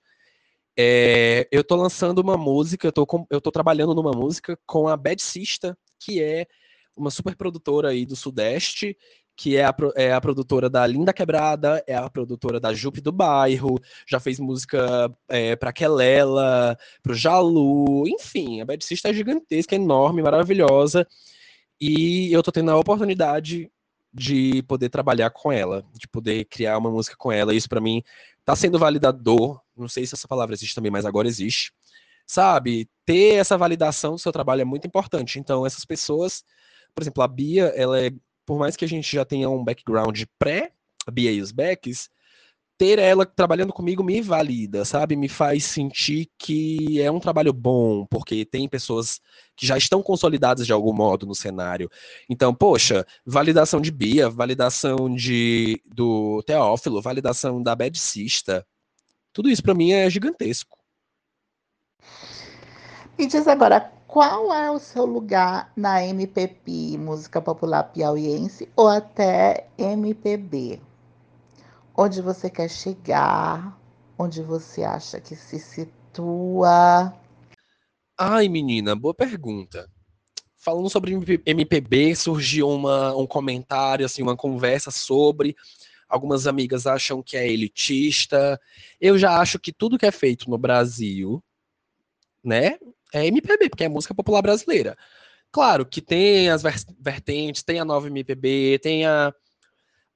É, 0.77 1.49
eu 1.51 1.63
tô 1.65 1.77
lançando 1.77 2.21
uma 2.21 2.37
música, 2.37 2.87
eu 2.87 2.93
tô, 2.93 3.07
com- 3.07 3.27
eu 3.31 3.41
tô 3.41 3.51
trabalhando 3.51 3.95
numa 3.95 4.13
música 4.13 4.59
com 4.67 4.89
a 4.89 4.97
Bad 4.97 5.21
Sista, 5.21 5.77
que 5.99 6.23
é 6.23 6.47
uma 6.97 7.11
super 7.11 7.37
produtora 7.37 7.89
aí 7.91 8.07
do 8.07 8.17
Sudeste, 8.17 8.97
que 9.37 9.57
é 9.57 9.65
a, 9.65 9.75
é 9.97 10.13
a 10.13 10.21
produtora 10.21 10.69
da 10.69 10.87
Linda 10.87 11.13
Quebrada, 11.15 11.83
é 11.87 11.95
a 11.97 12.11
produtora 12.11 12.61
da 12.61 12.75
Jupe 12.75 13.01
do 13.01 13.11
Bairro, 13.11 13.79
já 14.07 14.21
fez 14.21 14.39
música 14.39 15.11
é, 15.29 15.57
pra 15.57 15.73
Kelela, 15.73 16.77
pro 17.03 17.15
Jalu, 17.15 18.07
enfim, 18.07 18.61
a 18.61 18.67
Bad 18.67 18.85
Sista 18.85 19.09
é 19.09 19.15
gigantesca, 19.15 19.75
enorme, 19.75 20.23
maravilhosa, 20.23 21.07
e 21.81 22.31
eu 22.33 22.43
tô 22.43 22.53
tendo 22.53 22.71
a 22.71 22.79
oportunidade 22.79 23.71
de 24.13 24.63
poder 24.65 24.91
trabalhar 24.91 25.31
com 25.31 25.51
ela, 25.51 25.85
de 25.95 26.07
poder 26.09 26.45
criar 26.45 26.77
uma 26.77 26.91
música 26.91 27.17
com 27.17 27.33
ela, 27.33 27.55
isso 27.55 27.69
pra 27.69 27.81
mim 27.81 28.03
tá 28.45 28.55
sendo 28.55 28.79
validador, 28.79 29.61
não 29.81 29.89
sei 29.89 30.07
se 30.07 30.15
essa 30.15 30.29
palavra 30.29 30.55
existe 30.55 30.75
também, 30.75 30.91
mas 30.91 31.05
agora 31.05 31.29
existe. 31.29 31.73
Sabe, 32.27 32.89
ter 33.05 33.35
essa 33.35 33.59
validação 33.59 34.13
do 34.13 34.19
seu 34.19 34.31
trabalho 34.31 34.61
é 34.63 34.65
muito 34.65 34.87
importante. 34.87 35.39
Então, 35.39 35.67
essas 35.67 35.85
pessoas, 35.85 36.45
por 36.95 37.03
exemplo, 37.03 37.23
a 37.23 37.29
Bia, 37.29 37.73
ela 37.75 38.01
é, 38.01 38.13
por 38.47 38.59
mais 38.59 38.77
que 38.77 38.85
a 38.85 38.89
gente 38.89 39.13
já 39.13 39.25
tenha 39.25 39.51
um 39.51 39.65
background 39.65 40.23
pré, 40.39 40.73
a 41.07 41.11
Bia 41.11 41.33
e 41.33 41.41
os 41.41 41.51
Becks, 41.51 42.09
ter 42.81 42.99
ela 42.99 43.27
trabalhando 43.27 43.75
comigo 43.75 44.03
me 44.03 44.23
valida, 44.23 44.87
sabe? 44.87 45.15
Me 45.15 45.29
faz 45.29 45.65
sentir 45.67 46.31
que 46.39 46.99
é 46.99 47.11
um 47.11 47.21
trabalho 47.21 47.53
bom, 47.53 48.07
porque 48.07 48.43
tem 48.47 48.67
pessoas 48.67 49.21
que 49.55 49.67
já 49.67 49.77
estão 49.77 50.03
consolidadas 50.03 50.67
de 50.67 50.73
algum 50.73 50.95
modo 50.95 51.27
no 51.27 51.35
cenário. 51.35 51.91
Então, 52.27 52.55
poxa, 52.55 53.05
validação 53.27 53.83
de 53.83 53.91
Bia, 53.91 54.31
validação 54.31 55.15
de 55.15 55.83
do 55.85 56.43
Teófilo, 56.45 57.03
validação 57.03 57.63
da 57.63 57.77
Bad 57.77 57.99
Sista, 57.99 58.67
tudo 59.33 59.49
isso 59.49 59.63
para 59.63 59.75
mim 59.75 59.93
é 59.93 60.09
gigantesco. 60.09 60.79
Me 63.19 63.27
diz 63.27 63.47
agora, 63.47 63.93
qual 64.07 64.53
é 64.53 64.71
o 64.71 64.79
seu 64.79 65.05
lugar 65.05 65.73
na 65.77 66.05
MPP, 66.05 66.99
música 66.99 67.41
popular 67.41 67.85
piauiense, 67.85 68.69
ou 68.75 68.89
até 68.89 69.69
MPB? 69.79 70.81
Onde 71.95 72.23
você 72.23 72.49
quer 72.49 72.69
chegar? 72.69 73.79
Onde 74.19 74.43
você 74.43 74.83
acha 74.83 75.21
que 75.21 75.37
se 75.37 75.59
situa? 75.59 77.15
Ai, 78.19 78.49
menina, 78.49 78.97
boa 78.97 79.15
pergunta. 79.15 79.89
Falando 80.57 80.91
sobre 80.91 81.13
MPB, 81.47 82.15
surgiu 82.15 82.69
uma, 82.69 83.15
um 83.15 83.27
comentário, 83.27 84.05
assim, 84.05 84.23
uma 84.23 84.37
conversa 84.37 84.91
sobre. 84.91 85.57
Algumas 86.11 86.47
amigas 86.47 86.87
acham 86.87 87.23
que 87.23 87.37
é 87.37 87.49
elitista. 87.49 88.61
Eu 89.01 89.17
já 89.17 89.39
acho 89.39 89.59
que 89.59 89.73
tudo 89.73 89.97
que 89.97 90.07
é 90.07 90.11
feito 90.11 90.51
no 90.51 90.59
Brasil, 90.59 91.43
né, 92.45 92.79
é 93.15 93.27
MPB, 93.27 93.71
porque 93.71 93.85
é 93.85 93.89
música 93.89 94.15
popular 94.15 94.43
brasileira. 94.43 94.97
Claro 95.53 95.87
que 95.87 96.01
tem 96.01 96.49
as 96.51 96.63
vertentes, 96.99 97.63
tem 97.63 97.81
a 97.81 97.85
nova 97.85 98.09
MPB, 98.09 98.79
tem 98.83 99.07
a, 99.07 99.33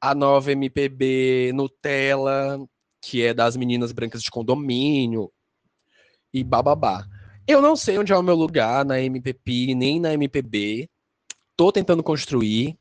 a 0.00 0.14
nova 0.14 0.52
MPB 0.52 1.52
Nutella, 1.54 2.58
que 3.00 3.22
é 3.22 3.34
das 3.34 3.56
meninas 3.56 3.92
brancas 3.92 4.22
de 4.22 4.30
condomínio, 4.30 5.30
e 6.32 6.42
bababá. 6.42 7.06
Eu 7.46 7.60
não 7.60 7.76
sei 7.76 7.98
onde 7.98 8.12
é 8.12 8.16
o 8.16 8.22
meu 8.22 8.34
lugar 8.34 8.84
na 8.84 9.00
MPP, 9.00 9.74
nem 9.74 10.00
na 10.00 10.14
MPB. 10.14 10.88
Tô 11.56 11.70
tentando 11.70 12.02
construir, 12.02 12.76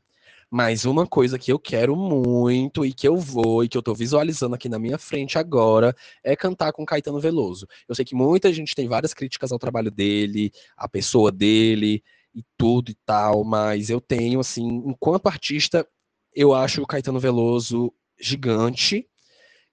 mas 0.54 0.86
uma 0.86 1.08
coisa 1.08 1.40
que 1.40 1.52
eu 1.52 1.58
quero 1.58 1.96
muito 1.96 2.86
e 2.86 2.94
que 2.94 3.08
eu 3.08 3.18
vou 3.18 3.64
e 3.64 3.68
que 3.68 3.76
eu 3.76 3.82
tô 3.82 3.92
visualizando 3.96 4.54
aqui 4.54 4.70
na 4.70 4.78
minha 4.78 5.00
frente 5.00 5.36
agora 5.36 5.96
é 6.24 6.36
cantar 6.36 6.72
com 6.72 6.86
Caetano 6.86 7.20
Veloso. 7.20 7.68
Eu 7.90 7.96
sei 7.96 8.06
que 8.06 8.14
muita 8.14 8.54
gente 8.54 8.76
tem 8.76 8.88
várias 8.88 9.16
críticas 9.16 9.52
ao 9.52 9.58
trabalho 9.58 9.90
dele, 9.90 10.52
à 10.78 10.88
pessoa 10.88 11.32
dele 11.32 12.04
e 12.36 12.44
tudo 12.56 12.92
e 12.92 12.96
tal, 13.04 13.44
mas 13.44 13.90
eu 13.90 14.00
tenho 14.00 14.40
assim, 14.40 14.64
enquanto 14.86 15.26
artista, 15.26 15.88
eu 16.36 16.54
acho 16.54 16.84
o 16.84 16.88
Caetano 16.88 17.20
Veloso 17.20 17.92
gigante 18.22 19.08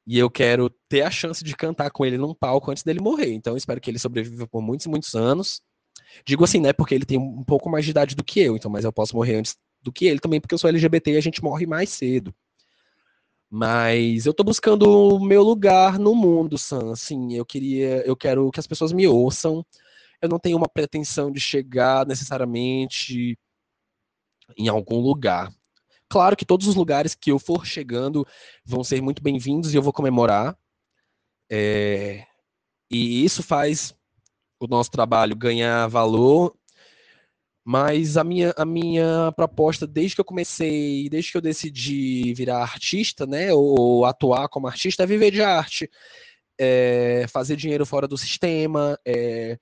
e 0.07 0.19
eu 0.19 0.31
quero 0.31 0.71
ter 0.89 1.03
a 1.03 1.11
chance 1.11 1.45
de 1.45 1.55
cantar 1.55 1.91
com 1.91 2.07
ele 2.07 2.17
num 2.17 2.33
palco 2.33 2.71
antes 2.71 2.83
dele 2.83 3.03
morrer. 3.03 3.35
Então 3.35 3.55
espero 3.55 3.83
que 3.83 3.91
ele 3.91 3.99
sobreviva 3.99 4.47
por 4.47 4.63
muitos 4.63 4.87
e 4.87 4.89
muitos 4.89 5.15
anos. 5.15 5.61
Digo 6.25 6.43
assim, 6.43 6.59
né, 6.59 6.73
porque 6.73 6.95
ele 6.95 7.05
tem 7.05 7.19
um 7.19 7.45
pouco 7.45 7.69
mais 7.69 7.85
de 7.85 7.91
idade 7.91 8.17
do 8.17 8.25
que 8.25 8.41
eu, 8.41 8.57
então 8.57 8.71
mas 8.71 8.87
eu 8.87 8.93
posso 8.93 9.15
morrer 9.15 9.37
antes 9.37 9.59
do 9.83 9.93
que 9.93 10.07
ele 10.07 10.21
também, 10.21 10.41
porque 10.41 10.55
eu 10.55 10.59
sou 10.59 10.69
LGBT 10.69 11.13
e 11.13 11.17
a 11.17 11.23
gente 11.23 11.43
morre 11.43 11.67
mais 11.67 11.91
cedo. 11.91 12.35
Mas 13.49 14.27
eu 14.27 14.33
tô 14.33 14.45
buscando 14.45 14.89
o 14.89 15.19
meu 15.19 15.43
lugar 15.43 15.99
no 15.99 16.15
mundo, 16.15 16.57
Sam. 16.57 16.93
Assim, 16.93 17.35
eu 17.35 17.45
queria, 17.45 18.07
eu 18.07 18.17
quero 18.17 18.49
que 18.53 18.61
as 18.61 18.67
pessoas 18.67 18.93
me 18.93 19.09
ouçam. 19.09 19.67
Eu 20.23 20.29
não 20.29 20.39
tenho 20.39 20.57
uma 20.57 20.69
pretensão 20.69 21.33
de 21.33 21.41
chegar 21.41 22.07
necessariamente 22.07 23.37
em 24.57 24.69
algum 24.69 25.01
lugar. 25.01 25.53
Claro 26.09 26.37
que 26.37 26.45
todos 26.45 26.67
os 26.69 26.75
lugares 26.75 27.15
que 27.15 27.33
eu 27.33 27.39
for 27.39 27.67
chegando 27.67 28.27
vão 28.65 28.85
ser 28.85 29.01
muito 29.01 29.23
bem-vindos 29.23 29.73
e 29.73 29.77
eu 29.77 29.83
vou 29.83 29.93
comemorar. 29.93 30.57
É... 31.51 32.25
E 32.91 33.25
isso 33.25 33.43
faz 33.43 33.95
o 34.61 34.67
nosso 34.67 34.91
trabalho 34.91 35.35
ganhar 35.35 35.89
valor 35.89 36.55
mas 37.65 38.17
a 38.17 38.25
minha, 38.25 38.55
a 38.57 38.65
minha 38.65 39.33
proposta, 39.37 39.87
desde 39.87 40.15
que 40.15 40.21
eu 40.21 40.25
comecei, 40.25 41.09
desde 41.09 41.33
que 41.33 41.37
eu 41.37 41.43
decidi 41.43 42.33
virar 42.35 42.63
artista, 42.63 43.27
né, 43.27 43.53
ou 43.53 44.05
atuar 44.05 44.49
como 44.49 44.67
artista, 44.67 45.03
é 45.03 45.07
viver 45.07 45.31
de 45.31 45.43
arte. 45.43 45.91
É 46.59 47.27
fazer 47.29 47.57
dinheiro 47.57 47.87
fora 47.87 48.07
do 48.07 48.19
sistema, 48.19 48.99
é 49.05 49.59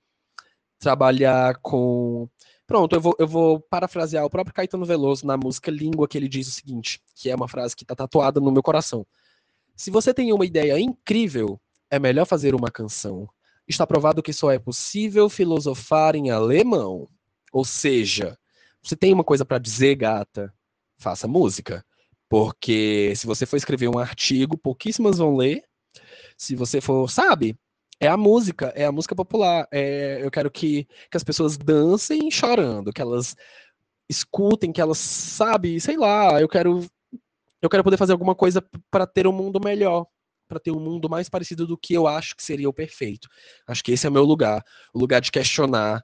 trabalhar 0.79 1.57
com. 1.61 2.27
Pronto, 2.65 2.95
eu 2.95 3.01
vou, 3.01 3.15
eu 3.19 3.27
vou 3.27 3.59
parafrasear 3.59 4.25
o 4.25 4.29
próprio 4.29 4.53
Caetano 4.53 4.85
Veloso 4.85 5.25
na 5.25 5.37
música 5.37 5.71
Língua, 5.71 6.07
que 6.07 6.17
ele 6.17 6.27
diz 6.27 6.47
o 6.47 6.51
seguinte, 6.51 7.01
que 7.15 7.29
é 7.29 7.35
uma 7.35 7.47
frase 7.47 7.75
que 7.75 7.83
está 7.83 7.95
tatuada 7.95 8.39
no 8.39 8.51
meu 8.51 8.61
coração. 8.61 9.05
Se 9.75 9.89
você 9.89 10.13
tem 10.13 10.31
uma 10.33 10.45
ideia 10.45 10.79
incrível, 10.79 11.59
é 11.89 11.97
melhor 11.97 12.25
fazer 12.25 12.53
uma 12.53 12.69
canção. 12.69 13.27
Está 13.67 13.87
provado 13.87 14.21
que 14.21 14.33
só 14.33 14.51
é 14.51 14.59
possível 14.59 15.29
filosofar 15.29 16.15
em 16.15 16.31
alemão. 16.31 17.07
Ou 17.51 17.65
seja, 17.65 18.37
você 18.81 18.95
tem 18.95 19.13
uma 19.13 19.23
coisa 19.23 19.45
para 19.45 19.57
dizer, 19.57 19.95
gata, 19.95 20.53
faça 20.97 21.27
música. 21.27 21.85
Porque 22.29 23.13
se 23.15 23.25
você 23.25 23.45
for 23.45 23.57
escrever 23.57 23.87
um 23.87 23.97
artigo, 23.97 24.57
pouquíssimas 24.57 25.17
vão 25.17 25.35
ler. 25.35 25.63
Se 26.37 26.55
você 26.55 26.79
for, 26.79 27.09
sabe? 27.09 27.57
É 27.99 28.07
a 28.07 28.15
música, 28.15 28.71
é 28.75 28.85
a 28.85 28.91
música 28.91 29.15
popular. 29.15 29.67
É, 29.71 30.19
eu 30.23 30.31
quero 30.31 30.49
que, 30.51 30.85
que 31.09 31.17
as 31.17 31.23
pessoas 31.23 31.57
dancem 31.57 32.29
chorando, 32.31 32.93
que 32.93 33.01
elas 33.01 33.35
escutem, 34.07 34.71
que 34.71 34.81
elas, 34.81 34.97
sabe, 34.97 35.79
sei 35.79 35.97
lá, 35.97 36.39
eu 36.41 36.47
quero 36.47 36.85
eu 37.61 37.69
quero 37.69 37.83
poder 37.83 37.97
fazer 37.97 38.13
alguma 38.13 38.33
coisa 38.33 38.63
para 38.89 39.05
ter 39.05 39.27
um 39.27 39.33
mundo 39.33 39.59
melhor, 39.63 40.05
para 40.47 40.59
ter 40.59 40.71
um 40.71 40.79
mundo 40.79 41.09
mais 41.09 41.29
parecido 41.29 41.67
do 41.67 41.77
que 41.77 41.93
eu 41.93 42.07
acho 42.07 42.35
que 42.35 42.43
seria 42.43 42.69
o 42.69 42.73
perfeito. 42.73 43.27
Acho 43.67 43.83
que 43.83 43.91
esse 43.91 44.07
é 44.07 44.09
o 44.09 44.13
meu 44.13 44.23
lugar, 44.23 44.63
o 44.93 44.99
lugar 44.99 45.19
de 45.19 45.31
questionar, 45.31 46.01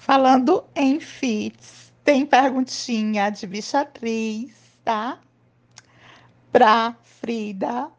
Falando 0.00 0.64
em 0.74 0.98
fits, 0.98 1.92
tem 2.02 2.24
perguntinha 2.24 3.28
de 3.28 3.46
bichatriz, 3.46 4.50
tá? 4.82 5.18
Pra 6.50 6.96
Frida. 7.02 7.90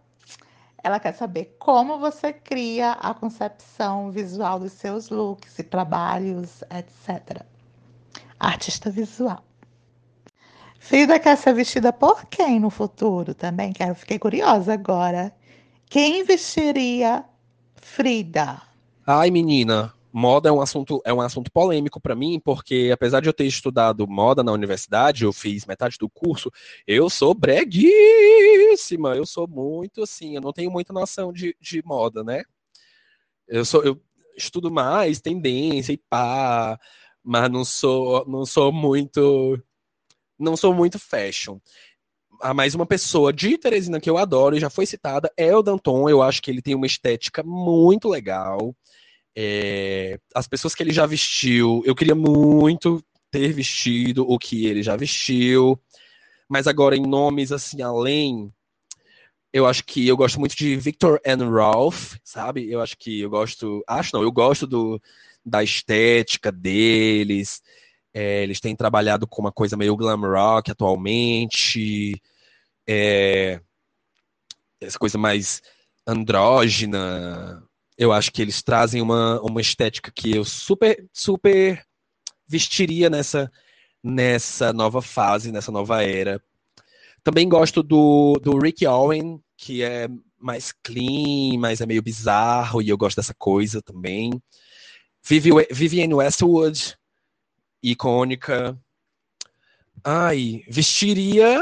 Ela 0.83 0.99
quer 0.99 1.13
saber 1.13 1.55
como 1.59 1.99
você 1.99 2.33
cria 2.33 2.93
a 2.93 3.13
concepção 3.13 4.09
visual 4.09 4.57
dos 4.57 4.71
seus 4.71 5.09
looks 5.09 5.59
e 5.59 5.63
trabalhos, 5.63 6.63
etc. 6.71 7.45
Artista 8.39 8.89
visual. 8.89 9.45
Frida 10.79 11.19
quer 11.19 11.37
ser 11.37 11.53
vestida 11.53 11.93
por 11.93 12.25
quem 12.25 12.59
no 12.59 12.71
futuro 12.71 13.35
também? 13.35 13.73
Quero, 13.73 13.93
fiquei 13.93 14.17
curiosa 14.17 14.73
agora. 14.73 15.31
Quem 15.85 16.23
vestiria 16.23 17.23
Frida? 17.75 18.59
Ai, 19.05 19.29
menina, 19.29 19.93
moda 20.13 20.49
é 20.49 20.51
um 20.51 20.61
assunto 20.61 21.01
é 21.05 21.13
um 21.13 21.21
assunto 21.21 21.51
polêmico 21.51 21.99
para 21.99 22.15
mim, 22.15 22.39
porque 22.39 22.89
apesar 22.93 23.21
de 23.21 23.29
eu 23.29 23.33
ter 23.33 23.45
estudado 23.45 24.07
moda 24.07 24.43
na 24.43 24.51
universidade, 24.51 25.23
eu 25.23 25.33
fiz 25.33 25.65
metade 25.65 25.97
do 25.99 26.09
curso, 26.09 26.51
eu 26.87 27.09
sou 27.09 27.33
breguíssima, 27.33 29.15
eu 29.15 29.25
sou 29.25 29.47
muito 29.47 30.03
assim, 30.03 30.35
eu 30.35 30.41
não 30.41 30.53
tenho 30.53 30.71
muita 30.71 30.93
noção 30.93 31.31
de, 31.31 31.55
de 31.59 31.81
moda, 31.85 32.23
né? 32.23 32.43
Eu 33.47 33.65
sou 33.65 33.83
eu 33.83 34.01
estudo 34.37 34.71
mais 34.71 35.21
tendência 35.21 35.93
e 35.93 35.97
pá, 35.97 36.79
mas 37.23 37.49
não 37.51 37.65
sou 37.65 38.25
não 38.27 38.45
sou 38.45 38.71
muito 38.71 39.61
não 40.39 40.57
sou 40.57 40.73
muito 40.73 40.99
fashion. 40.99 41.59
Ah, 42.41 42.53
mais 42.53 42.73
uma 42.73 42.85
pessoa 42.87 43.31
de 43.31 43.57
Teresina 43.57 43.99
que 43.99 44.09
eu 44.09 44.17
adoro 44.17 44.55
e 44.55 44.59
já 44.59 44.69
foi 44.69 44.85
citada 44.85 45.31
é 45.37 45.55
o 45.55 45.61
Danton. 45.61 46.09
Eu 46.09 46.23
acho 46.23 46.41
que 46.41 46.49
ele 46.49 46.61
tem 46.61 46.73
uma 46.73 46.87
estética 46.87 47.43
muito 47.43 48.09
legal. 48.09 48.75
É, 49.35 50.19
as 50.35 50.47
pessoas 50.47 50.75
que 50.75 50.83
ele 50.83 50.91
já 50.93 51.05
vestiu, 51.05 51.81
eu 51.85 51.95
queria 51.95 52.15
muito 52.15 53.03
ter 53.29 53.53
vestido 53.53 54.29
o 54.29 54.37
que 54.37 54.65
ele 54.65 54.83
já 54.83 54.95
vestiu, 54.95 55.79
mas 56.49 56.67
agora 56.67 56.97
em 56.97 57.01
nomes 57.01 57.51
assim 57.51 57.81
além, 57.81 58.53
eu 59.53 59.65
acho 59.65 59.83
que 59.85 60.07
eu 60.07 60.17
gosto 60.17 60.39
muito 60.39 60.55
de 60.55 60.75
Victor 60.75 61.19
and 61.25 61.49
Ralph, 61.49 62.15
sabe? 62.23 62.69
Eu 62.69 62.81
acho 62.81 62.97
que 62.97 63.21
eu 63.21 63.29
gosto, 63.29 63.83
acho 63.87 64.15
não, 64.15 64.23
eu 64.23 64.31
gosto 64.31 64.67
do, 64.67 65.01
da 65.45 65.63
estética 65.63 66.51
deles. 66.51 67.61
É, 68.13 68.43
eles 68.43 68.59
têm 68.59 68.75
trabalhado 68.75 69.25
com 69.27 69.41
uma 69.41 69.51
coisa 69.51 69.77
meio 69.77 69.95
glam 69.95 70.19
rock 70.19 70.71
atualmente, 70.71 72.21
é, 72.87 73.61
essa 74.81 74.99
coisa 74.99 75.17
mais 75.17 75.61
andrógena, 76.05 77.63
eu 78.01 78.11
acho 78.11 78.31
que 78.31 78.41
eles 78.41 78.63
trazem 78.63 78.99
uma, 78.99 79.39
uma 79.41 79.61
estética 79.61 80.11
que 80.11 80.35
eu 80.35 80.43
super, 80.43 81.07
super 81.13 81.85
vestiria 82.47 83.11
nessa, 83.11 83.51
nessa 84.03 84.73
nova 84.73 85.03
fase, 85.03 85.51
nessa 85.51 85.71
nova 85.71 86.01
era. 86.01 86.41
Também 87.23 87.47
gosto 87.47 87.83
do, 87.83 88.39
do 88.41 88.57
Rick 88.57 88.87
Owen, 88.87 89.39
que 89.55 89.83
é 89.83 90.07
mais 90.39 90.71
clean, 90.71 91.59
mas 91.59 91.79
é 91.79 91.85
meio 91.85 92.01
bizarro, 92.01 92.81
e 92.81 92.89
eu 92.89 92.97
gosto 92.97 93.17
dessa 93.17 93.35
coisa 93.35 93.83
também. 93.83 94.31
Vivienne 95.21 96.15
Westwood, 96.15 96.97
icônica. 97.83 98.75
Ai, 100.03 100.63
vestiria 100.67 101.61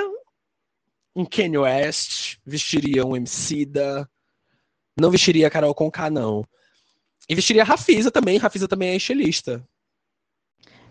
um 1.14 1.26
Kanye 1.26 1.58
West, 1.58 2.38
vestiria 2.46 3.06
um 3.06 3.14
Emicida, 3.14 4.10
não 5.00 5.12
vestiria 5.12 5.48
a 5.48 5.50
Carol 5.50 5.74
Conká, 5.74 6.10
não. 6.10 6.46
E 7.28 7.36
vestiria 7.36 7.62
a 7.62 7.66
Rafisa 7.66 8.10
também, 8.10 8.38
Rafisa 8.38 8.68
também 8.68 8.90
é 8.90 8.96
estilista. 8.96 9.64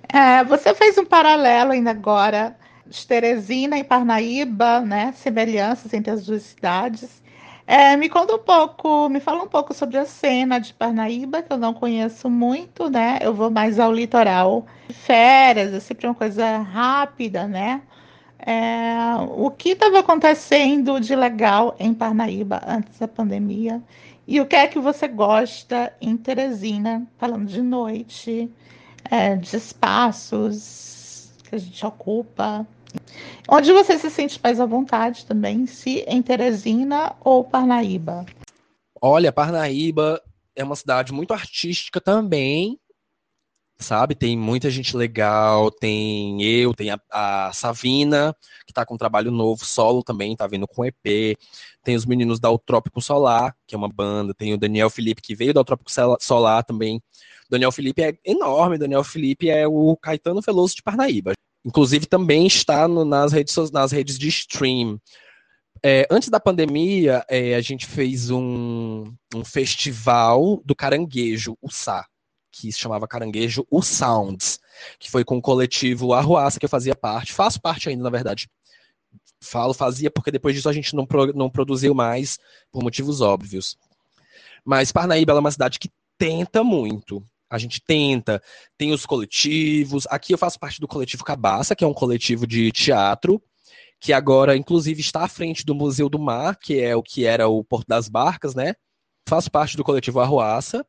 É, 0.09 0.43
você 0.45 0.75
fez 0.75 0.97
um 0.97 1.05
paralelo 1.05 1.73
ainda 1.73 1.91
agora 1.91 2.57
Teresina 3.07 3.79
e 3.79 3.85
Parnaíba, 3.85 4.81
né? 4.81 5.13
Semelhanças 5.17 5.93
entre 5.93 6.11
as 6.11 6.25
duas 6.25 6.43
cidades. 6.43 7.23
É, 7.67 7.95
me 7.99 8.09
conta 8.09 8.35
um 8.35 8.39
pouco, 8.39 9.11
me 9.11 9.21
fala 9.21 9.43
um 9.43 9.49
pouco 9.49 9.75
sobre 9.75 9.99
a 9.99 10.07
cena 10.07 10.59
de 10.59 10.73
Parnaíba, 10.73 11.43
que 11.43 11.53
eu 11.53 11.59
não 11.59 11.75
conheço 11.75 12.31
muito, 12.31 12.89
né? 12.89 13.19
Eu 13.21 13.35
vou 13.35 13.51
mais 13.51 13.79
ao 13.79 13.93
litoral. 13.93 14.67
Férias, 14.91 15.75
é 15.75 15.81
sempre 15.81 16.07
uma 16.07 16.15
coisa 16.15 16.59
rápida, 16.59 17.47
né? 17.47 17.83
É, 18.39 19.17
o 19.37 19.51
que 19.51 19.71
estava 19.71 19.99
acontecendo 19.99 21.01
de 21.01 21.15
legal 21.15 21.75
em 21.79 21.93
Parnaíba 21.93 22.63
antes 22.67 22.99
da 22.99 23.09
pandemia? 23.09 23.83
E 24.27 24.41
o 24.41 24.47
que 24.47 24.57
é 24.57 24.67
que 24.67 24.79
você 24.79 25.09
gosta 25.09 25.93
em 26.01 26.17
Teresina, 26.17 27.07
falando 27.17 27.47
de 27.47 27.63
noite, 27.63 28.51
é, 29.11 29.35
de 29.37 29.57
espaços 29.57 31.33
que 31.49 31.55
a 31.55 31.59
gente 31.59 31.85
ocupa? 31.85 32.67
Onde 33.49 33.73
você 33.73 33.99
se 33.99 34.11
sente 34.11 34.39
mais 34.43 34.61
à 34.61 34.67
vontade 34.67 35.25
também, 35.25 35.67
se 35.67 36.05
em 36.07 36.21
Teresina 36.23 37.17
ou 37.21 37.43
Parnaíba? 37.43 38.27
Olha, 39.01 39.33
Parnaíba 39.33 40.21
é 40.55 40.63
uma 40.63 40.77
cidade 40.77 41.13
muito 41.13 41.33
artística 41.33 42.01
também, 42.01 42.79
sabe? 43.79 44.15
Tem 44.15 44.37
muita 44.37 44.71
gente 44.71 44.97
legal, 44.97 45.71
tem 45.71 46.43
eu, 46.43 46.75
tem 46.75 46.91
a, 46.91 47.01
a 47.11 47.53
Savina, 47.53 48.35
que 48.67 48.73
tá 48.73 48.85
com 48.85 48.95
um 48.95 48.99
trabalho 48.99 49.31
novo, 49.31 49.65
solo 49.65 50.03
também, 50.03 50.37
tá 50.37 50.47
vindo 50.47 50.67
com 50.67 50.85
EP. 50.85 51.39
Tem 51.83 51.97
os 51.97 52.05
meninos 52.05 52.41
da 52.41 52.51
Utrópico 52.51 53.01
Solar, 53.01 53.55
que 53.67 53.75
é 53.75 53.79
uma 53.79 53.89
banda, 53.89 54.35
tem 54.35 54.53
o 54.53 54.59
Daniel 54.59 54.91
Felipe, 54.91 55.23
que 55.23 55.35
veio 55.35 55.55
da 55.55 55.61
Utrópico 55.61 55.91
Solar 56.21 56.65
também. 56.65 57.01
Daniel 57.49 57.73
Felipe 57.73 58.03
é 58.03 58.15
enorme, 58.25 58.79
Daniel 58.79 59.05
Felipe 59.05 59.49
é 59.49 59.67
o 59.67 59.97
Caetano 59.97 60.43
Veloso 60.43 60.77
de 60.77 60.83
Parnaíba. 60.83 61.33
Inclusive 61.65 62.07
também 62.07 62.47
está 62.47 62.87
no, 62.87 63.05
nas, 63.05 63.33
redes, 63.33 63.55
nas 63.71 63.93
redes 63.93 64.19
de 64.19 64.29
stream. 64.29 65.01
É, 65.83 66.07
antes 66.11 66.29
da 66.29 66.41
pandemia, 66.41 67.25
é, 67.29 67.55
a 67.55 67.61
gente 67.61 67.87
fez 67.87 68.31
um, 68.31 69.13
um 69.35 69.45
festival 69.45 70.61
do 70.65 70.75
caranguejo, 70.75 71.57
o 71.63 71.71
Sá, 71.71 72.05
que 72.61 72.73
se 72.73 72.79
chamava 72.79 73.07
Caranguejo 73.07 73.67
O 73.71 73.81
Sounds, 73.83 74.59
que 74.99 75.11
foi 75.11 75.25
com 75.25 75.39
o 75.39 75.43
coletivo 75.43 76.13
Arruaça, 76.13 76.59
que 76.59 76.65
eu 76.65 76.71
fazia 76.71 76.97
parte, 76.97 77.33
faço 77.33 77.61
parte 77.61 77.89
ainda, 77.89 78.03
na 78.03 78.11
verdade. 78.11 78.51
Falo, 79.41 79.73
fazia, 79.73 80.11
porque 80.11 80.33
depois 80.33 80.57
disso 80.57 80.69
a 80.69 80.73
gente 80.73 80.97
não, 80.97 81.07
pro, 81.07 81.33
não 81.33 81.49
produziu 81.49 81.95
mais, 81.95 82.39
por 82.73 82.83
motivos 82.83 83.21
óbvios. 83.21 83.79
Mas 84.65 84.91
Parnaíba 84.91 85.33
é 85.33 85.39
uma 85.39 85.51
cidade 85.51 85.79
que 85.79 85.91
tenta 86.19 86.65
muito. 86.65 87.23
A 87.49 87.57
gente 87.57 87.81
tenta, 87.81 88.43
tem 88.77 88.93
os 88.93 89.07
coletivos. 89.07 90.07
Aqui 90.11 90.35
eu 90.35 90.39
faço 90.39 90.59
parte 90.59 90.81
do 90.81 90.89
coletivo 90.89 91.25
Cabaça, 91.25 91.77
que 91.77 91.85
é 91.85 91.87
um 91.87 91.95
coletivo 91.95 92.47
de 92.47 92.73
teatro, 92.73 93.41
que 94.01 94.13
agora, 94.13 94.57
inclusive, 94.57 95.01
está 95.01 95.25
à 95.25 95.29
frente 95.29 95.65
do 95.65 95.75
Museu 95.75 96.09
do 96.09 96.19
Mar, 96.19 96.57
que 96.57 96.81
é 96.81 96.95
o 96.95 97.03
que 97.03 97.25
era 97.25 97.49
o 97.49 97.63
Porto 97.65 97.87
das 97.87 98.09
Barcas, 98.09 98.55
né? 98.55 98.75
Faço 99.29 99.51
parte 99.51 99.77
do 99.77 99.85
coletivo 99.85 100.21
Arruaça. 100.21 100.85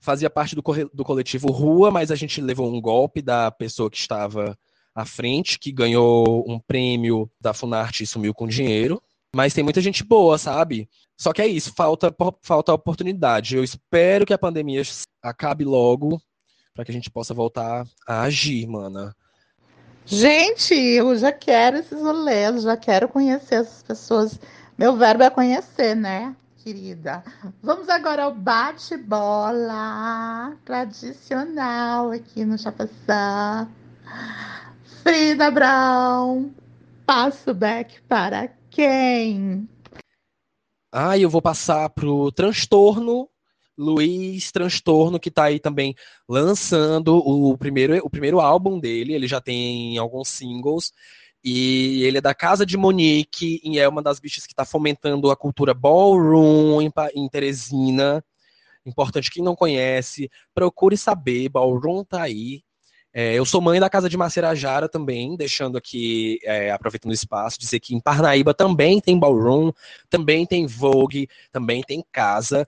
Fazia 0.00 0.30
parte 0.30 0.54
do, 0.54 0.62
do 0.92 1.04
coletivo 1.04 1.50
Rua, 1.50 1.90
mas 1.90 2.10
a 2.10 2.14
gente 2.14 2.40
levou 2.40 2.72
um 2.72 2.80
golpe 2.80 3.20
da 3.20 3.50
pessoa 3.50 3.90
que 3.90 3.96
estava 3.96 4.56
à 4.94 5.04
frente, 5.04 5.58
que 5.58 5.72
ganhou 5.72 6.44
um 6.48 6.58
prêmio 6.58 7.30
da 7.40 7.52
Funarte 7.52 8.02
e 8.02 8.06
sumiu 8.06 8.32
com 8.32 8.46
dinheiro. 8.46 9.02
Mas 9.34 9.52
tem 9.52 9.62
muita 9.62 9.80
gente 9.80 10.02
boa, 10.02 10.38
sabe? 10.38 10.88
Só 11.16 11.32
que 11.32 11.42
é 11.42 11.46
isso, 11.46 11.72
falta, 11.74 12.14
falta 12.42 12.72
oportunidade. 12.72 13.56
Eu 13.56 13.64
espero 13.64 14.24
que 14.24 14.32
a 14.32 14.38
pandemia 14.38 14.82
acabe 15.22 15.64
logo 15.64 16.20
para 16.74 16.84
que 16.84 16.90
a 16.90 16.94
gente 16.94 17.10
possa 17.10 17.34
voltar 17.34 17.84
a 18.06 18.22
agir, 18.22 18.66
mana. 18.66 19.14
Gente, 20.06 20.74
eu 20.74 21.14
já 21.16 21.30
quero 21.30 21.76
esses 21.76 22.00
rolês, 22.00 22.62
já 22.62 22.76
quero 22.76 23.08
conhecer 23.08 23.56
essas 23.56 23.82
pessoas. 23.82 24.40
Meu 24.78 24.96
verbo 24.96 25.24
é 25.24 25.28
conhecer, 25.28 25.94
né, 25.94 26.34
querida? 26.68 27.24
Vamos 27.62 27.88
agora 27.88 28.24
ao 28.24 28.34
bate-bola 28.34 29.74
tradicional 30.66 32.10
aqui 32.10 32.44
no 32.44 32.58
Chapaçã. 32.58 33.66
Frida 35.02 35.50
Brown, 35.50 36.50
passo 37.06 37.54
back 37.54 38.02
para 38.02 38.48
quem? 38.68 39.66
Ah, 40.92 41.16
eu 41.16 41.30
vou 41.30 41.40
passar 41.40 41.88
pro 41.88 42.30
transtorno 42.32 43.30
Luiz 43.76 44.52
Transtorno, 44.52 45.18
que 45.18 45.30
está 45.30 45.44
aí 45.44 45.58
também 45.58 45.94
lançando 46.28 47.16
o 47.16 47.56
primeiro, 47.56 47.96
o 48.04 48.10
primeiro 48.10 48.40
álbum 48.40 48.78
dele. 48.78 49.14
Ele 49.14 49.26
já 49.26 49.40
tem 49.40 49.96
alguns 49.96 50.28
singles. 50.28 50.92
E 51.42 52.02
ele 52.02 52.18
é 52.18 52.20
da 52.20 52.34
Casa 52.34 52.66
de 52.66 52.76
Monique 52.76 53.60
e 53.62 53.78
é 53.78 53.88
uma 53.88 54.02
das 54.02 54.18
bichas 54.18 54.46
que 54.46 54.52
está 54.52 54.64
fomentando 54.64 55.30
a 55.30 55.36
cultura 55.36 55.72
ballroom 55.72 56.80
em, 56.82 56.92
em 57.14 57.28
Teresina. 57.28 58.24
Importante, 58.84 59.30
quem 59.30 59.42
não 59.42 59.54
conhece, 59.54 60.30
procure 60.54 60.96
saber. 60.96 61.48
Ballroom 61.48 62.04
tá 62.04 62.22
aí. 62.22 62.62
É, 63.12 63.34
eu 63.34 63.44
sou 63.44 63.60
mãe 63.60 63.80
da 63.80 63.88
Casa 63.88 64.08
de 64.08 64.16
Macerajara 64.16 64.88
também, 64.88 65.36
deixando 65.36 65.78
aqui, 65.78 66.38
é, 66.44 66.70
aproveitando 66.70 67.10
o 67.10 67.14
espaço, 67.14 67.58
dizer 67.58 67.80
que 67.80 67.94
em 67.94 68.00
Parnaíba 68.00 68.52
também 68.52 69.00
tem 69.00 69.18
ballroom, 69.18 69.72
também 70.10 70.46
tem 70.46 70.66
Vogue, 70.66 71.28
também 71.50 71.82
tem 71.82 72.04
casa. 72.12 72.66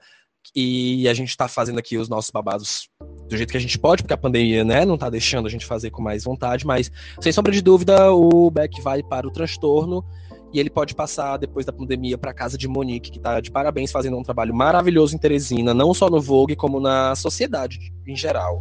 E 0.54 1.08
a 1.08 1.14
gente 1.14 1.28
está 1.28 1.46
fazendo 1.46 1.78
aqui 1.78 1.96
os 1.96 2.08
nossos 2.08 2.30
babados 2.30 2.88
do 3.28 3.36
jeito 3.36 3.50
que 3.50 3.56
a 3.56 3.60
gente 3.60 3.78
pode, 3.78 4.02
porque 4.02 4.14
a 4.14 4.18
pandemia, 4.18 4.64
né, 4.64 4.84
não 4.84 4.96
está 4.96 5.08
deixando 5.08 5.46
a 5.46 5.50
gente 5.50 5.64
fazer 5.64 5.90
com 5.90 6.02
mais 6.02 6.24
vontade, 6.24 6.66
mas 6.66 6.90
sem 7.20 7.30
sombra 7.30 7.52
de 7.52 7.62
dúvida, 7.62 8.12
o 8.12 8.50
Beck 8.50 8.80
vai 8.82 9.02
para 9.02 9.26
o 9.26 9.30
transtorno 9.30 10.04
e 10.52 10.58
ele 10.58 10.68
pode 10.68 10.94
passar 10.96 11.36
depois 11.36 11.64
da 11.64 11.72
pandemia 11.72 12.18
para 12.18 12.34
casa 12.34 12.58
de 12.58 12.66
Monique, 12.66 13.10
que 13.10 13.18
está 13.18 13.40
de 13.40 13.50
parabéns 13.50 13.92
fazendo 13.92 14.18
um 14.18 14.22
trabalho 14.22 14.52
maravilhoso 14.52 15.14
em 15.14 15.18
Teresina, 15.18 15.72
não 15.72 15.94
só 15.94 16.10
no 16.10 16.20
Vogue, 16.20 16.56
como 16.56 16.80
na 16.80 17.14
sociedade 17.14 17.78
em 18.04 18.16
geral. 18.16 18.60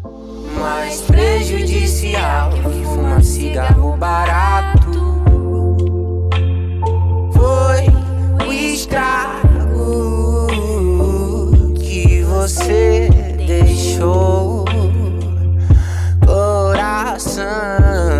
Mais 0.60 1.02
prejudicial 1.02 2.52
que 2.52 2.86
fumar 2.86 3.24
cigarro 3.24 3.98
barato 3.98 5.00
foi 7.34 8.48
o 8.48 8.54
estrago 8.54 9.49
você 12.50 13.10
deixou 13.46 14.66
coração. 16.26 18.19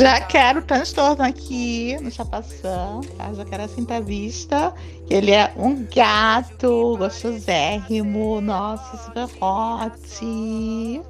Já 0.00 0.18
quero 0.18 0.62
transtorno 0.62 1.22
aqui 1.22 1.94
no 2.00 2.10
Chapaçã, 2.10 3.02
tá? 3.18 3.34
Já 3.34 3.44
quero 3.44 3.64
assim 3.64 3.84
pra 3.84 4.00
vista. 4.00 4.72
Ele 5.10 5.30
é 5.30 5.52
um 5.54 5.86
gato 5.94 6.96
gostosérrimo, 6.96 8.40
nossa, 8.40 8.96
super 8.96 9.28
hot. 9.42 11.02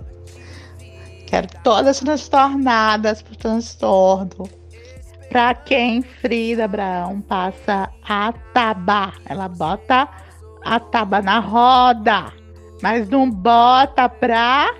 Quero 1.24 1.47
todas 1.62 2.01
transtornadas 2.01 3.22
pro 3.22 3.36
transtorno. 3.36 4.51
Pra 5.28 5.55
quem 5.55 6.03
Frida 6.03 6.64
Abraão 6.64 7.20
passa 7.20 7.88
a 8.03 8.32
taba. 8.53 9.12
Ela 9.24 9.47
bota 9.47 10.09
a 10.64 10.80
taba 10.80 11.22
na 11.22 11.38
roda, 11.38 12.32
mas 12.82 13.09
não 13.09 13.30
bota 13.30 14.09
pra 14.09 14.74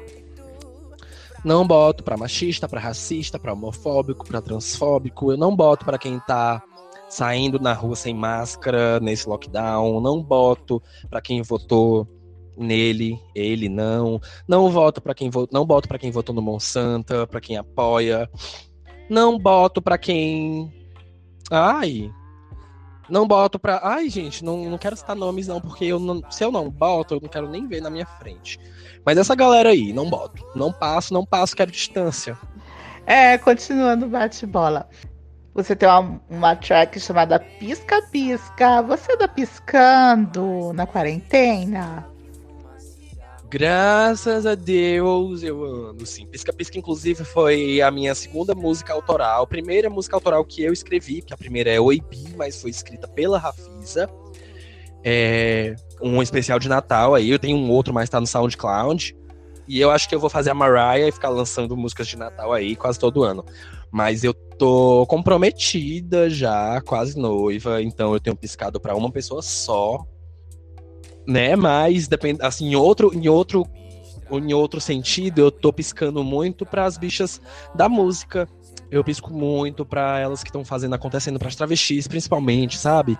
Não 1.45 1.67
boto 1.67 2.05
pra 2.05 2.17
machista, 2.17 2.69
pra 2.69 2.81
racista, 2.81 3.39
pra 3.39 3.53
homofóbico, 3.53 4.27
pra 4.27 4.43
transfóbico. 4.43 5.33
Eu 5.33 5.39
não 5.39 5.55
boto 5.55 5.85
pra 5.85 5.99
quem 5.99 6.19
tá 6.21 6.63
saindo 7.09 7.59
na 7.59 7.73
rua 7.73 7.97
sem 7.97 8.15
máscara 8.15 9.01
nesse 9.01 9.29
lockdown. 9.29 10.01
Não 10.01 10.23
boto 10.23 10.83
pra 11.09 11.21
quem 11.21 11.43
votou 11.43 12.07
nele, 12.57 13.19
ele 13.35 13.69
não. 13.69 14.21
Não 14.47 14.71
voto 14.71 15.01
para 15.01 15.15
quem 15.15 15.31
vo... 15.31 15.49
não 15.51 15.65
boto 15.65 15.89
para 15.89 15.99
quem 15.99 16.11
votou 16.11 16.35
no 16.35 16.43
Monsanto, 16.43 17.27
pra 17.27 17.41
quem 17.41 17.57
apoia. 17.57 18.29
Não 19.09 19.39
boto 19.39 19.81
pra 19.81 19.97
quem 19.97 20.71
Ai, 21.51 22.13
não 23.09 23.27
boto 23.27 23.59
pra. 23.59 23.81
Ai, 23.83 24.09
gente, 24.09 24.45
não, 24.45 24.71
não 24.71 24.79
quero 24.79 24.97
citar 24.97 25.17
nomes, 25.17 25.49
não, 25.49 25.61
porque 25.61 25.85
eu 25.85 25.99
não... 25.99 26.23
se 26.31 26.45
eu 26.45 26.53
não 26.53 26.71
boto, 26.71 27.15
eu 27.15 27.21
não 27.21 27.29
quero 27.29 27.51
nem 27.51 27.67
ver 27.67 27.83
na 27.83 27.91
minha 27.91 28.07
frente. 28.07 28.57
Mas 29.05 29.19
essa 29.19 29.35
galera 29.35 29.71
aí, 29.71 29.93
não 29.93 30.09
boto. 30.09 30.45
Não 30.55 30.73
passo, 30.73 31.13
não 31.15 31.25
passo, 31.25 31.57
quero 31.57 31.71
distância. 31.71 32.39
É, 33.07 33.39
continuando 33.39 34.07
bate-bola. 34.07 34.89
Você 35.55 35.75
tem 35.75 35.89
uma, 35.89 36.21
uma 36.31 36.57
track 36.57 37.01
chamada 37.01 37.41
Pisca 37.41 38.03
Pisca. 38.11 38.83
Você 38.83 39.13
anda 39.13 39.27
piscando 39.27 40.73
na 40.73 40.87
quarentena? 40.87 42.07
Graças 43.49 44.47
a 44.47 44.55
Deus 44.55 45.43
eu 45.43 45.65
ando, 45.65 46.07
sim. 46.07 46.25
Pisca 46.25 46.53
Pisca, 46.53 46.79
inclusive, 46.79 47.25
foi 47.25 47.83
a 47.83 47.91
minha 47.91 48.15
segunda 48.15 48.55
música 48.55 48.93
autoral. 48.93 49.45
Primeira 49.45 49.91
música 49.91 50.15
autoral 50.15 50.45
que 50.45 50.63
eu 50.63 50.73
escrevi, 50.73 51.21
que 51.21 51.35
a 51.35 51.37
primeira 51.37 51.69
é 51.69 51.81
Oibi, 51.81 52.33
mas 52.37 52.63
foi 52.63 52.71
escrita 52.71 53.09
pela 53.09 53.39
Rafisa. 53.39 54.09
É 55.03 55.75
um 56.03 56.23
especial 56.23 56.59
de 56.59 56.69
Natal 56.69 57.15
aí. 57.15 57.31
Eu 57.31 57.39
tenho 57.39 57.57
um 57.57 57.71
outro, 57.71 57.93
mas 57.93 58.09
tá 58.09 58.21
no 58.21 58.27
SoundCloud. 58.27 59.17
E 59.69 59.81
eu 59.81 59.91
acho 59.91 60.09
que 60.09 60.15
eu 60.15 60.21
vou 60.21 60.31
fazer 60.31 60.51
a 60.51 60.55
Mariah 60.55 61.09
e 61.09 61.13
ficar 61.13 61.29
lançando 61.29 61.77
músicas 61.77 62.09
de 62.09 62.17
Natal 62.17 62.53
aí 62.53 62.75
quase 62.75 62.99
todo 62.99 63.23
ano. 63.23 63.45
Mas 63.91 64.25
eu 64.25 64.33
tô 64.33 65.07
comprometida 65.07 66.29
já, 66.29 66.81
quase 66.81 67.19
noiva, 67.19 67.83
então 67.83 68.13
eu 68.13 68.21
tenho 68.21 68.37
piscado 68.37 68.81
para 68.81 68.97
uma 68.97 69.11
pessoa 69.11 69.43
só 69.43 70.05
né? 71.27 71.55
Mas 71.57 72.09
depende, 72.09 72.43
assim, 72.43 72.71
em 72.71 72.77
outro, 72.77 73.13
em 73.15 73.29
outro, 73.29 73.65
em 74.31 74.53
outro 74.53 74.81
sentido, 74.81 75.41
eu 75.41 75.51
tô 75.51 75.73
piscando 75.73 76.23
muito 76.25 76.67
para 76.67 76.85
as 76.85 76.99
bichas 76.99 77.41
da 77.75 77.89
música. 77.89 78.49
Eu 78.91 79.05
pisco 79.05 79.33
muito 79.33 79.85
para 79.85 80.19
elas 80.19 80.43
que 80.43 80.49
estão 80.49 80.65
fazendo 80.65 80.95
acontecendo 80.95 81.39
para 81.39 81.49
as 81.49 81.55
travestis, 81.55 82.09
principalmente, 82.09 82.77
sabe? 82.77 83.19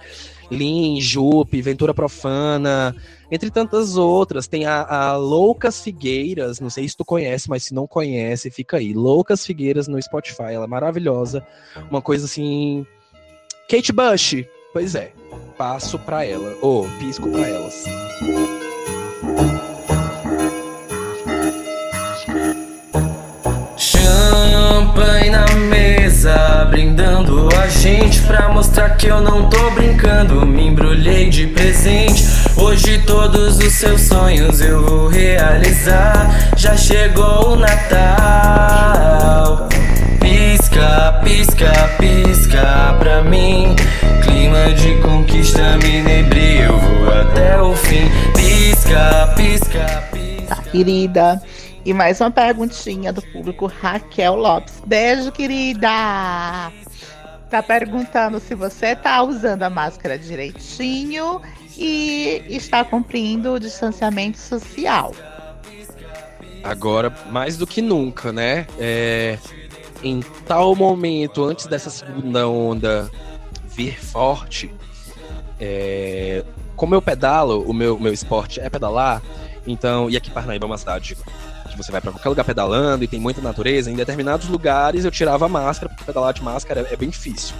Lin, 0.51 1.01
Jupe, 1.01 1.63
Ventura 1.63 1.95
Profana, 1.95 2.95
entre 3.31 3.51
tantas 3.51 3.97
outras. 3.97 4.49
Tem 4.49 4.67
a, 4.67 4.83
a, 4.83 5.17
Loucas 5.17 5.81
Figueiras, 5.81 6.59
não 6.59 6.71
sei 6.71 6.89
se 6.89 6.97
tu 6.97 7.05
conhece, 7.05 7.49
mas 7.49 7.65
se 7.65 7.75
não 7.75 7.87
conhece, 7.87 8.51
fica 8.51 8.79
aí. 8.79 8.93
Loucas 8.93 9.47
Figueiras 9.47 9.87
no 9.87 10.01
Spotify, 10.03 10.53
ela 10.53 10.65
é 10.65 10.69
maravilhosa. 10.69 11.47
Uma 11.91 12.03
coisa 12.03 12.25
assim. 12.25 12.85
Kate 13.69 13.93
Bush, 13.93 14.45
pois 14.73 14.97
é 14.97 15.13
passo 15.61 15.99
para 15.99 16.25
ela, 16.25 16.57
ou 16.63 16.87
oh, 16.87 16.99
pisco 16.99 17.31
para 17.31 17.47
elas. 17.47 17.85
Brindando 27.01 27.49
a 27.57 27.67
gente 27.67 28.21
pra 28.23 28.51
mostrar 28.51 28.91
que 28.91 29.07
eu 29.07 29.23
não 29.23 29.49
tô 29.49 29.71
brincando. 29.71 30.45
Me 30.45 30.67
embrulhei 30.67 31.31
de 31.31 31.47
presente. 31.47 32.27
Hoje 32.57 32.99
todos 33.07 33.57
os 33.57 33.73
seus 33.73 34.03
sonhos 34.03 34.61
eu 34.61 34.85
vou 34.85 35.09
realizar. 35.09 36.51
Já 36.57 36.77
chegou 36.77 37.55
o 37.55 37.57
Natal. 37.57 38.91
Pisca, 40.21 41.21
pisca, 41.25 41.73
pisca 41.99 42.97
pra 42.99 43.23
mim. 43.23 43.75
Clima 44.23 44.75
de 44.75 44.97
conquista 44.99 45.79
me 45.79 46.01
inebria, 46.01 46.65
eu 46.65 46.79
vou 46.79 47.15
até 47.19 47.63
o 47.63 47.75
fim. 47.75 48.11
Pisca, 48.35 49.33
pisca, 49.37 50.05
pisca. 50.13 50.55
Tá, 50.55 50.57
querida. 50.71 51.41
E 51.85 51.95
mais 51.95 52.21
uma 52.21 52.31
perguntinha 52.31 53.13
do 53.13 53.23
público, 53.23 53.67
Raquel 53.67 54.37
Lopes. 54.37 54.83
Beijo, 54.87 55.33
querida! 55.33 56.71
Tá 57.49 57.63
perguntando 57.63 58.39
se 58.39 58.55
você 58.55 58.95
tá 58.95 59.23
usando 59.23 59.63
a 59.63 59.71
máscara 59.71 60.19
direitinho 60.19 61.41
e 61.77 62.45
está 62.49 62.85
cumprindo 62.85 63.55
o 63.55 63.61
distanciamento 63.61 64.39
social. 64.39 65.15
Agora, 66.63 67.13
mais 67.31 67.57
do 67.57 67.67
que 67.67 67.81
nunca, 67.81 68.31
né? 68.31 68.67
É, 68.79 69.39
em 70.03 70.21
tal 70.47 70.77
momento, 70.77 71.43
antes 71.43 71.67
dessa 71.67 71.89
segunda 71.89 72.47
onda 72.47 73.11
vir 73.65 73.99
forte, 73.99 74.71
é, 75.59 76.45
como 76.77 76.95
eu 76.95 77.01
pedalo, 77.01 77.63
o 77.63 77.73
meu, 77.73 77.99
meu 77.99 78.13
esporte 78.13 78.61
é 78.61 78.69
pedalar, 78.69 79.23
então, 79.67 80.11
e 80.11 80.17
aqui 80.17 80.31
Parnaíba 80.31 80.67
é 80.67 80.69
uma 80.69 80.79
cidade 80.79 81.17
que 81.71 81.77
você 81.77 81.93
vai 81.93 82.01
para 82.01 82.13
qualquer 82.13 82.29
lugar 82.29 82.45
pedalando 82.45 83.05
e 83.05 83.09
tem 83.09 83.21
muita 83.21 83.41
natureza, 83.41 83.91
em 83.91 83.95
determinados 83.95 84.49
lugares 84.49 85.05
eu 85.05 85.11
tirava 85.11 85.47
a 85.47 85.49
máscara, 85.49 85.89
porque 85.89 86.05
pedalar 86.05 86.33
de 86.33 86.43
máscara 86.43 86.87
é, 86.91 86.97
bem 86.97 87.09
difícil. 87.09 87.55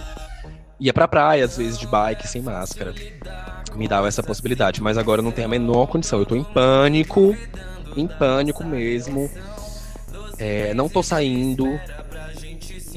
Ia 0.79 0.93
pra 0.93 1.07
praia, 1.07 1.45
às 1.45 1.57
vezes, 1.57 1.77
de 1.77 1.85
bike 1.85 2.27
sem 2.27 2.41
máscara. 2.41 2.93
Me 3.75 3.87
dava 3.87 4.07
essa 4.07 4.23
possibilidade, 4.23 4.81
mas 4.81 4.97
agora 4.97 5.19
eu 5.19 5.23
não 5.23 5.31
tenho 5.31 5.47
a 5.47 5.49
menor 5.49 5.85
condição. 5.87 6.19
Eu 6.19 6.25
tô 6.25 6.35
em 6.35 6.43
pânico, 6.43 7.35
em 7.95 8.07
pânico 8.07 8.63
mesmo. 8.63 9.29
É, 10.39 10.73
não 10.73 10.89
tô 10.89 11.03
saindo, 11.03 11.79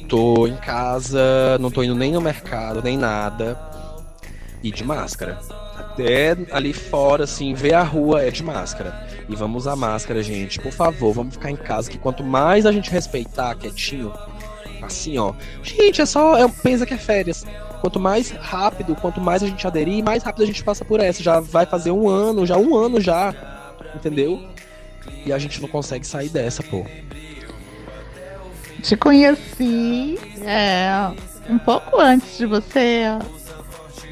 tô 0.08 0.46
em 0.46 0.56
casa, 0.56 1.58
não 1.60 1.70
tô 1.70 1.82
indo 1.82 1.94
nem 1.94 2.12
no 2.12 2.22
mercado, 2.22 2.82
nem 2.82 2.96
nada. 2.96 3.58
E 4.62 4.70
de 4.70 4.82
máscara. 4.82 5.38
Até 5.76 6.36
ali 6.50 6.72
fora, 6.72 7.24
assim, 7.24 7.52
ver 7.52 7.74
a 7.74 7.82
rua 7.82 8.22
é 8.22 8.30
de 8.30 8.42
máscara. 8.42 9.06
E 9.28 9.34
vamos 9.34 9.62
usar 9.62 9.76
máscara, 9.76 10.22
gente. 10.22 10.60
Por 10.60 10.72
favor, 10.72 11.12
vamos 11.12 11.34
ficar 11.34 11.50
em 11.50 11.56
casa, 11.56 11.90
que 11.90 11.98
quanto 11.98 12.22
mais 12.22 12.66
a 12.66 12.72
gente 12.72 12.90
respeitar 12.90 13.54
quietinho, 13.54 14.12
assim, 14.82 15.18
ó. 15.18 15.32
Gente, 15.62 16.02
é 16.02 16.06
só. 16.06 16.36
É, 16.36 16.46
pensa 16.48 16.84
que 16.84 16.94
é 16.94 16.98
férias. 16.98 17.44
Quanto 17.80 18.00
mais 18.00 18.30
rápido, 18.30 18.94
quanto 18.94 19.20
mais 19.20 19.42
a 19.42 19.46
gente 19.46 19.66
aderir, 19.66 20.02
mais 20.02 20.22
rápido 20.22 20.42
a 20.42 20.46
gente 20.46 20.62
passa 20.62 20.84
por 20.84 21.00
essa. 21.00 21.22
Já 21.22 21.40
vai 21.40 21.66
fazer 21.66 21.90
um 21.90 22.08
ano, 22.08 22.46
já 22.46 22.56
um 22.56 22.74
ano 22.76 23.00
já. 23.00 23.34
Entendeu? 23.94 24.42
E 25.24 25.32
a 25.32 25.38
gente 25.38 25.60
não 25.60 25.68
consegue 25.68 26.06
sair 26.06 26.28
dessa, 26.28 26.62
pô. 26.62 26.84
Te 28.82 28.96
conheci 28.96 30.18
é, 30.44 31.10
um 31.48 31.58
pouco 31.58 31.98
antes 31.98 32.36
de 32.36 32.44
você 32.44 33.04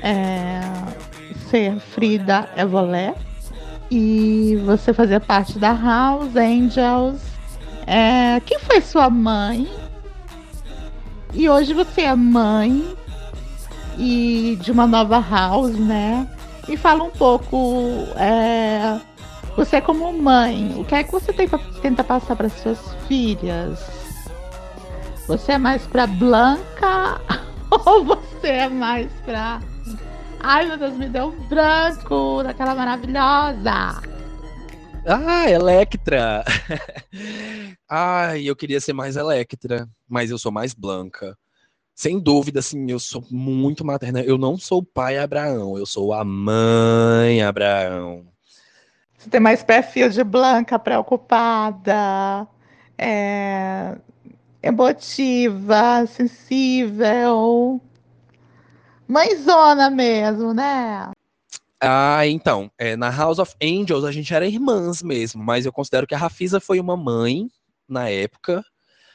é, 0.02 0.60
ser 1.50 1.78
Frida 1.78 2.48
Evolé. 2.56 3.14
E 3.94 4.56
você 4.64 4.94
fazia 4.94 5.20
parte 5.20 5.58
da 5.58 5.74
House 5.74 6.34
Angels. 6.34 7.20
É, 7.86 8.40
quem 8.40 8.58
foi 8.58 8.80
sua 8.80 9.10
mãe? 9.10 9.68
E 11.34 11.46
hoje 11.46 11.74
você 11.74 12.00
é 12.00 12.14
mãe 12.14 12.96
e 13.98 14.56
de 14.62 14.72
uma 14.72 14.86
nova 14.86 15.20
house, 15.20 15.78
né? 15.78 16.26
Me 16.66 16.74
fala 16.74 17.04
um 17.04 17.10
pouco, 17.10 18.06
é, 18.16 18.98
você 19.58 19.78
como 19.78 20.10
mãe, 20.10 20.74
o 20.78 20.86
que 20.86 20.94
é 20.94 21.04
que 21.04 21.12
você 21.12 21.30
tem 21.30 21.46
tenta 21.82 22.02
passar 22.02 22.34
para 22.34 22.48
suas 22.48 22.78
filhas? 23.06 23.78
Você 25.28 25.52
é 25.52 25.58
mais 25.58 25.86
pra 25.86 26.06
Blanca 26.06 27.20
ou 27.84 28.06
você 28.06 28.48
é 28.48 28.68
mais 28.70 29.12
pra. 29.26 29.60
Ai 30.42 30.66
meu 30.66 30.76
Deus, 30.76 30.96
me 30.96 31.08
deu 31.08 31.26
um 31.26 31.48
branco 31.48 32.42
daquela 32.42 32.74
maravilhosa. 32.74 34.02
Ah, 35.06 35.48
Electra! 35.48 36.44
Ai, 37.88 38.44
eu 38.44 38.56
queria 38.56 38.80
ser 38.80 38.92
mais 38.92 39.16
Electra, 39.16 39.88
mas 40.08 40.30
eu 40.30 40.38
sou 40.38 40.50
mais 40.50 40.74
Blanca. 40.74 41.36
Sem 41.94 42.18
dúvida, 42.18 42.58
assim, 42.58 42.90
eu 42.90 42.98
sou 42.98 43.24
muito 43.30 43.84
materna. 43.84 44.20
Eu 44.20 44.36
não 44.36 44.56
sou 44.56 44.78
o 44.78 44.84
pai 44.84 45.18
Abraão, 45.18 45.78
eu 45.78 45.86
sou 45.86 46.12
a 46.12 46.24
mãe 46.24 47.42
Abraão. 47.42 48.26
Você 49.16 49.30
tem 49.30 49.40
mais 49.40 49.62
perfil 49.62 50.08
de 50.08 50.24
Blanca 50.24 50.78
preocupada. 50.78 52.48
É, 52.98 53.96
emotiva, 54.60 56.04
sensível. 56.06 57.80
Mãezona 59.08 59.90
mesmo, 59.90 60.54
né? 60.54 61.10
Ah, 61.80 62.26
então, 62.26 62.70
é, 62.78 62.96
na 62.96 63.10
House 63.10 63.38
of 63.38 63.54
Angels 63.62 64.04
a 64.04 64.12
gente 64.12 64.32
era 64.32 64.46
irmãs 64.46 65.02
mesmo, 65.02 65.42
mas 65.42 65.66
eu 65.66 65.72
considero 65.72 66.06
que 66.06 66.14
a 66.14 66.18
Rafisa 66.18 66.60
foi 66.60 66.78
uma 66.78 66.96
mãe 66.96 67.50
na 67.88 68.08
época. 68.08 68.64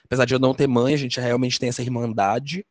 Apesar 0.04 0.26
de 0.26 0.34
eu 0.34 0.40
não 0.40 0.54
ter 0.54 0.68
mãe, 0.68 0.94
a 0.94 0.98
gente 0.98 1.20
realmente 1.20 1.60
tem 1.60 1.70
essa 1.70 1.82
irmandade. 1.82 2.66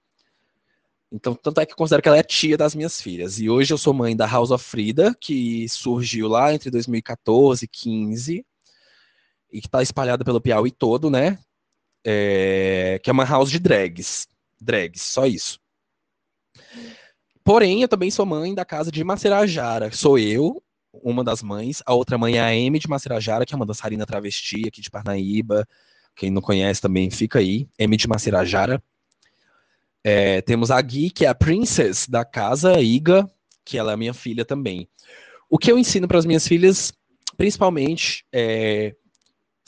Então, 1.11 1.35
tanto 1.35 1.61
é 1.61 1.67
que 1.67 1.73
eu 1.73 1.77
considero 1.77 2.03
que 2.03 2.09
ela 2.09 2.19
é 2.19 2.23
tia 2.23 2.57
das 2.57 2.75
minhas 2.75 3.01
filhas. 3.01 3.39
E 3.39 3.49
hoje 3.49 3.73
eu 3.73 3.79
sou 3.79 3.95
mãe 3.95 4.15
da 4.17 4.27
House 4.27 4.51
of 4.51 4.65
Frida, 4.65 5.15
que 5.21 5.69
surgiu 5.69 6.29
lá 6.29 6.53
entre 6.53 6.71
2014 6.71 7.65
e 7.65 7.69
15, 7.69 8.47
e 9.53 9.61
que 9.61 9.67
está 9.67 9.83
espalhada 9.83 10.25
pelo 10.25 10.41
Piauí 10.41 10.71
todo, 10.71 11.11
né? 11.11 11.39
é, 12.09 13.01
que 13.03 13.11
é 13.11 13.13
uma 13.13 13.25
house 13.25 13.51
de 13.51 13.59
drags. 13.59 14.29
Drags, 14.61 15.03
só 15.03 15.27
isso. 15.27 15.59
Porém, 17.47 17.81
eu 17.81 17.87
também 17.87 18.11
sou 18.11 18.27
mãe 18.27 18.53
da 18.53 18.65
casa 18.65 18.91
de 18.91 19.05
Macerajara. 19.05 19.93
Sou 19.93 20.19
eu, 20.19 20.61
uma 20.93 21.23
das 21.23 21.45
mães. 21.45 21.81
A 21.87 21.95
outra 21.95 22.19
mãe 22.19 22.39
é 22.39 22.41
a 22.41 22.49
Amy 22.49 22.81
de 22.81 22.89
Macerajara, 22.89 23.47
que 23.47 23.55
é 23.55 23.57
uma 23.57 23.65
dançarina 23.65 24.05
travesti 24.05 24.67
aqui 24.67 24.81
de 24.81 24.91
Parnaíba. 24.91 25.65
Quem 26.17 26.29
não 26.29 26.43
conhece 26.43 26.83
também 26.83 27.09
fica 27.09 27.39
aí. 27.39 27.69
Amy 27.81 27.97
de 27.97 28.09
Macerajara. 28.09 28.83
É, 30.03 30.43
temos 30.43 30.73
a 30.73 30.83
Gui, 30.83 31.09
que 31.09 31.25
é 31.25 31.29
a 31.29 31.37
princess 31.37 32.09
da 32.09 32.25
casa, 32.25 32.81
Iga, 32.81 33.31
que 33.65 33.79
ela 33.79 33.93
é 33.93 33.97
minha 33.97 34.13
filha 34.13 34.45
também. 34.45 34.89
O 35.49 35.57
que 35.57 35.71
eu 35.71 35.79
ensino 35.79 36.09
para 36.09 36.19
as 36.19 36.27
minhas 36.27 36.49
filhas, 36.49 36.93
principalmente, 37.37 38.27
é 38.33 38.93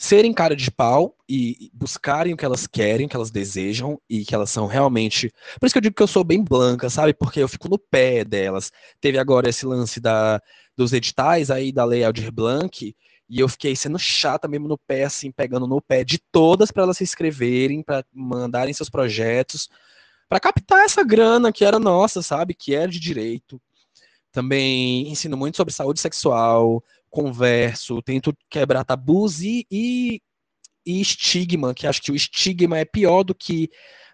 serem 0.01 0.33
cara 0.33 0.55
de 0.55 0.71
pau 0.71 1.13
e 1.27 1.69
buscarem 1.73 2.33
o 2.33 2.37
que 2.37 2.45
elas 2.45 2.65
querem, 2.65 3.05
o 3.05 3.09
que 3.09 3.17
elas 3.17 3.29
desejam 3.29 3.99
e 4.09 4.23
que 4.23 4.33
elas 4.33 4.49
são 4.49 4.65
realmente. 4.65 5.29
Por 5.59 5.65
isso 5.65 5.73
que 5.73 5.77
eu 5.77 5.81
digo 5.81 5.95
que 5.95 6.01
eu 6.01 6.07
sou 6.07 6.23
bem 6.23 6.41
blanca, 6.41 6.89
sabe? 6.89 7.13
Porque 7.13 7.41
eu 7.41 7.49
fico 7.49 7.67
no 7.67 7.77
pé 7.77 8.23
delas. 8.23 8.71
Teve 9.01 9.19
agora 9.19 9.49
esse 9.49 9.65
lance 9.65 9.99
da, 9.99 10.41
dos 10.75 10.93
editais 10.93 11.51
aí 11.51 11.73
da 11.73 11.83
Lei 11.83 12.05
Aldir 12.05 12.31
Blanc 12.31 12.95
e 13.29 13.39
eu 13.39 13.49
fiquei 13.49 13.75
sendo 13.75 13.99
chata 13.99 14.47
mesmo 14.47 14.69
no 14.69 14.77
pé, 14.77 15.03
assim, 15.03 15.33
pegando 15.33 15.67
no 15.67 15.81
pé 15.81 16.05
de 16.05 16.17
todas 16.31 16.71
para 16.71 16.83
elas 16.83 16.97
se 16.97 17.03
inscreverem, 17.03 17.83
para 17.83 18.03
mandarem 18.13 18.73
seus 18.73 18.89
projetos, 18.89 19.67
para 20.29 20.39
captar 20.39 20.85
essa 20.85 21.03
grana 21.03 21.51
que 21.51 21.65
era 21.65 21.77
nossa, 21.77 22.21
sabe? 22.21 22.53
Que 22.53 22.73
era 22.73 22.89
de 22.89 23.01
direito. 23.01 23.61
Também 24.31 25.09
ensino 25.09 25.35
muito 25.35 25.57
sobre 25.57 25.73
saúde 25.73 25.99
sexual, 25.99 26.81
converso, 27.09 28.01
tento 28.01 28.33
quebrar 28.49 28.83
tabus 28.83 29.41
e, 29.41 29.65
e, 29.71 30.21
e 30.85 31.01
estigma, 31.01 31.73
que 31.73 31.87
acho 31.87 32.01
que 32.01 32.11
o 32.11 32.15
estigma 32.15 32.77
é 32.77 32.85
pior 32.85 33.23
do 33.23 33.35
que 33.35 33.69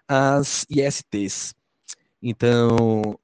as 0.08 0.66
ISTs. 0.70 1.54
Então, 2.22 3.20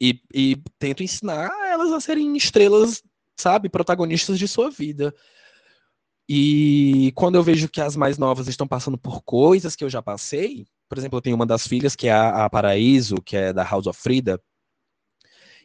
e, 0.00 0.20
e, 0.34 0.56
tento 0.78 1.02
ensinar 1.02 1.50
elas 1.68 1.92
a 1.92 2.00
serem 2.00 2.36
estrelas, 2.36 3.02
sabe, 3.36 3.68
protagonistas 3.68 4.38
de 4.38 4.46
sua 4.48 4.70
vida. 4.70 5.14
E 6.28 7.12
quando 7.16 7.34
eu 7.34 7.42
vejo 7.42 7.68
que 7.68 7.80
as 7.80 7.96
mais 7.96 8.16
novas 8.16 8.46
estão 8.46 8.66
passando 8.66 8.96
por 8.96 9.22
coisas 9.22 9.74
que 9.74 9.82
eu 9.82 9.90
já 9.90 10.00
passei, 10.00 10.66
por 10.88 10.96
exemplo, 10.96 11.18
eu 11.18 11.22
tenho 11.22 11.36
uma 11.36 11.46
das 11.46 11.66
filhas 11.66 11.96
que 11.96 12.08
é 12.08 12.12
a, 12.12 12.44
a 12.44 12.50
Paraíso, 12.50 13.16
que 13.16 13.36
é 13.36 13.52
da 13.52 13.64
House 13.64 13.86
of 13.86 14.00
Frida, 14.00 14.40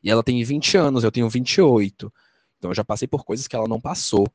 e 0.03 0.09
ela 0.11 0.23
tem 0.23 0.43
20 0.43 0.77
anos, 0.77 1.03
eu 1.03 1.11
tenho 1.11 1.29
28. 1.29 2.13
Então 2.65 2.71
eu 2.71 2.75
já 2.75 2.83
passei 2.83 3.07
por 3.07 3.23
coisas 3.23 3.47
que 3.47 3.55
ela 3.55 3.67
não 3.67 3.79
passou. 3.79 4.25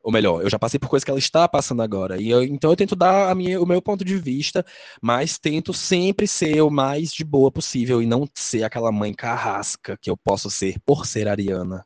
Ou 0.00 0.12
melhor, 0.12 0.42
eu 0.42 0.50
já 0.50 0.58
passei 0.58 0.78
por 0.78 0.88
coisas 0.88 1.04
que 1.04 1.10
ela 1.10 1.18
está 1.18 1.48
passando 1.48 1.82
agora. 1.82 2.20
E 2.20 2.30
eu, 2.30 2.42
então 2.42 2.70
eu 2.70 2.76
tento 2.76 2.94
dar 2.94 3.30
a 3.30 3.34
minha, 3.34 3.60
o 3.60 3.66
meu 3.66 3.82
ponto 3.82 4.04
de 4.04 4.16
vista, 4.16 4.64
mas 5.00 5.38
tento 5.38 5.74
sempre 5.74 6.26
ser 6.28 6.60
o 6.60 6.70
mais 6.70 7.12
de 7.12 7.24
boa 7.24 7.50
possível 7.50 8.00
e 8.00 8.06
não 8.06 8.28
ser 8.32 8.62
aquela 8.62 8.92
mãe 8.92 9.12
carrasca 9.12 9.96
que 10.00 10.08
eu 10.08 10.16
posso 10.16 10.50
ser 10.50 10.78
por 10.86 11.04
ser 11.04 11.26
ariana. 11.26 11.84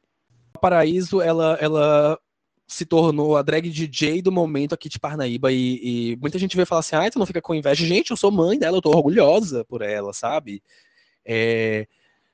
A 0.53 0.59
Paraíso, 0.59 1.23
ela, 1.23 1.57
ela 1.59 2.19
se 2.67 2.85
tornou 2.85 3.37
a 3.37 3.43
drag 3.43 3.71
DJ 3.71 4.21
do 4.21 4.33
momento 4.33 4.75
aqui 4.75 4.91
de 4.91 4.99
Parnaíba 4.99 5.53
e, 5.53 6.13
e 6.13 6.17
muita 6.17 6.39
gente 6.39 6.57
veio 6.57 6.67
falar 6.67 6.81
assim, 6.81 6.97
ah, 6.97 7.11
tu 7.11 7.19
não 7.19 7.27
fica 7.27 7.41
com 7.41 7.55
inveja. 7.55 7.87
Gente, 7.87 8.11
eu 8.11 8.17
sou 8.17 8.31
mãe 8.31 8.59
dela, 8.59 8.77
eu 8.77 8.83
tô 8.83 8.91
orgulhosa 8.91 9.65
por 9.65 9.81
ela, 9.81 10.13
sabe? 10.13 10.63
É, 11.25 11.87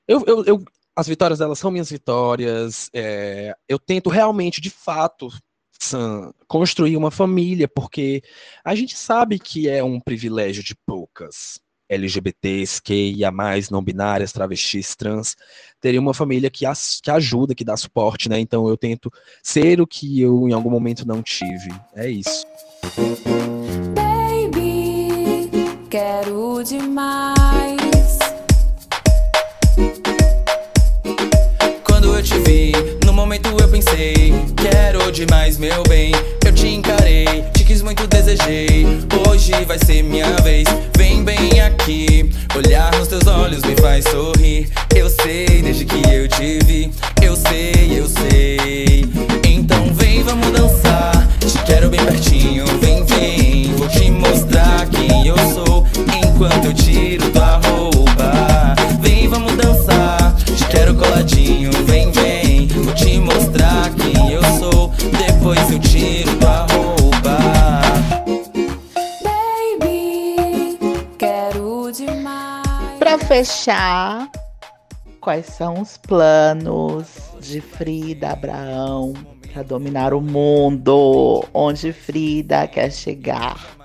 eu, 0.06 0.24
eu, 0.26 0.44
eu, 0.44 0.64
as 0.97 1.07
vitórias 1.07 1.38
dela 1.38 1.55
são 1.55 1.70
minhas 1.70 1.90
vitórias. 1.90 2.88
É, 2.93 3.55
eu 3.68 3.78
tento 3.78 4.11
realmente, 4.11 4.61
de 4.61 4.70
fato, 4.70 5.28
Sam, 5.78 6.32
construir 6.47 6.97
uma 6.97 7.11
família, 7.11 7.66
porque 7.66 8.22
a 8.64 8.74
gente 8.74 8.97
sabe 8.97 9.38
que 9.38 9.68
é 9.68 9.82
um 9.82 9.99
privilégio 10.01 10.62
de 10.62 10.74
poucas 10.86 11.61
LGBTs, 11.88 12.80
QIA+, 12.80 13.30
não 13.70 13.82
binárias, 13.82 14.32
travestis, 14.32 14.97
trans, 14.97 15.36
terem 15.80 16.01
uma 16.01 16.14
família 16.14 16.51
que, 16.51 16.64
as, 16.64 17.01
que 17.03 17.11
ajuda, 17.11 17.55
que 17.55 17.64
dá 17.64 17.76
suporte, 17.76 18.28
né? 18.28 18.38
Então 18.38 18.68
eu 18.68 18.76
tento 18.76 19.11
ser 19.43 19.80
o 19.80 19.86
que 19.86 20.20
eu 20.20 20.49
em 20.49 20.53
algum 20.53 20.70
momento 20.70 21.07
não 21.07 21.22
tive. 21.22 21.68
É 21.95 22.09
isso. 22.09 22.47
Baby, 23.95 25.09
quero 25.90 26.62
demais. 26.64 27.41
Momento 33.43 33.62
eu 33.62 33.68
pensei 33.68 34.32
Quero 34.57 35.11
demais, 35.11 35.59
meu 35.59 35.82
bem. 35.84 36.12
Eu 36.45 36.53
te 36.53 36.68
encarei, 36.68 37.26
te 37.53 37.64
quis 37.64 37.82
muito, 37.82 38.07
desejei. 38.07 38.86
Hoje 39.28 39.53
vai 39.66 39.78
ser 39.78 40.03
minha 40.03 40.30
vez. 40.43 40.68
Vem 40.97 41.24
bem 41.24 41.61
aqui. 41.61 42.30
Olhar 42.55 42.93
nos 42.97 43.09
teus 43.09 43.26
olhos 43.26 43.62
me 43.64 43.74
faz 43.76 44.05
sorrir. 44.05 44.70
Eu 44.95 45.11
sei, 45.11 45.62
desde 45.62 45.84
que 45.84 46.03
eu 46.09 46.28
te 46.28 46.59
vi. 46.64 46.90
Eu 47.20 47.34
sei, 47.36 47.99
eu 47.99 48.07
sei. 48.07 49.05
Então 49.45 49.93
vem, 49.95 50.22
vamos 50.22 50.51
dançar. 50.53 51.28
Te 51.40 51.59
quero 51.64 51.90
bem 51.90 52.05
pertinho, 52.05 52.64
vem, 52.80 53.05
vem. 53.05 53.74
Vou 53.74 53.88
te 53.88 54.11
mostrar 54.11 54.88
quem 54.88 55.26
eu 55.26 55.36
sou. 55.53 55.86
Enquanto 56.24 56.66
eu 56.66 56.74
tiro 56.74 57.28
tua 57.30 57.61
roupa. 57.66 58.74
Vem, 59.01 59.28
vamos 59.28 59.57
dançar. 59.57 60.36
Te 60.57 60.64
quero 60.66 60.95
coladinho, 60.95 61.71
Depois 65.43 65.72
eu 65.72 65.80
tiro 65.80 66.38
tua 66.38 66.66
roupa 66.66 67.36
Baby, 69.24 70.36
quero 71.18 71.90
demais. 71.90 72.97
Pra 73.01 73.18
fechar, 73.18 74.30
quais 75.20 75.47
são 75.47 75.82
os 75.82 75.97
planos 75.97 77.09
de 77.40 77.61
Frida 77.61 78.30
Abraão 78.30 79.14
para 79.53 79.64
dominar 79.64 80.14
o 80.14 80.20
mundo? 80.20 81.45
Onde 81.53 81.93
Frida 81.93 82.68
quer 82.68 82.93
chegar? 82.93 83.76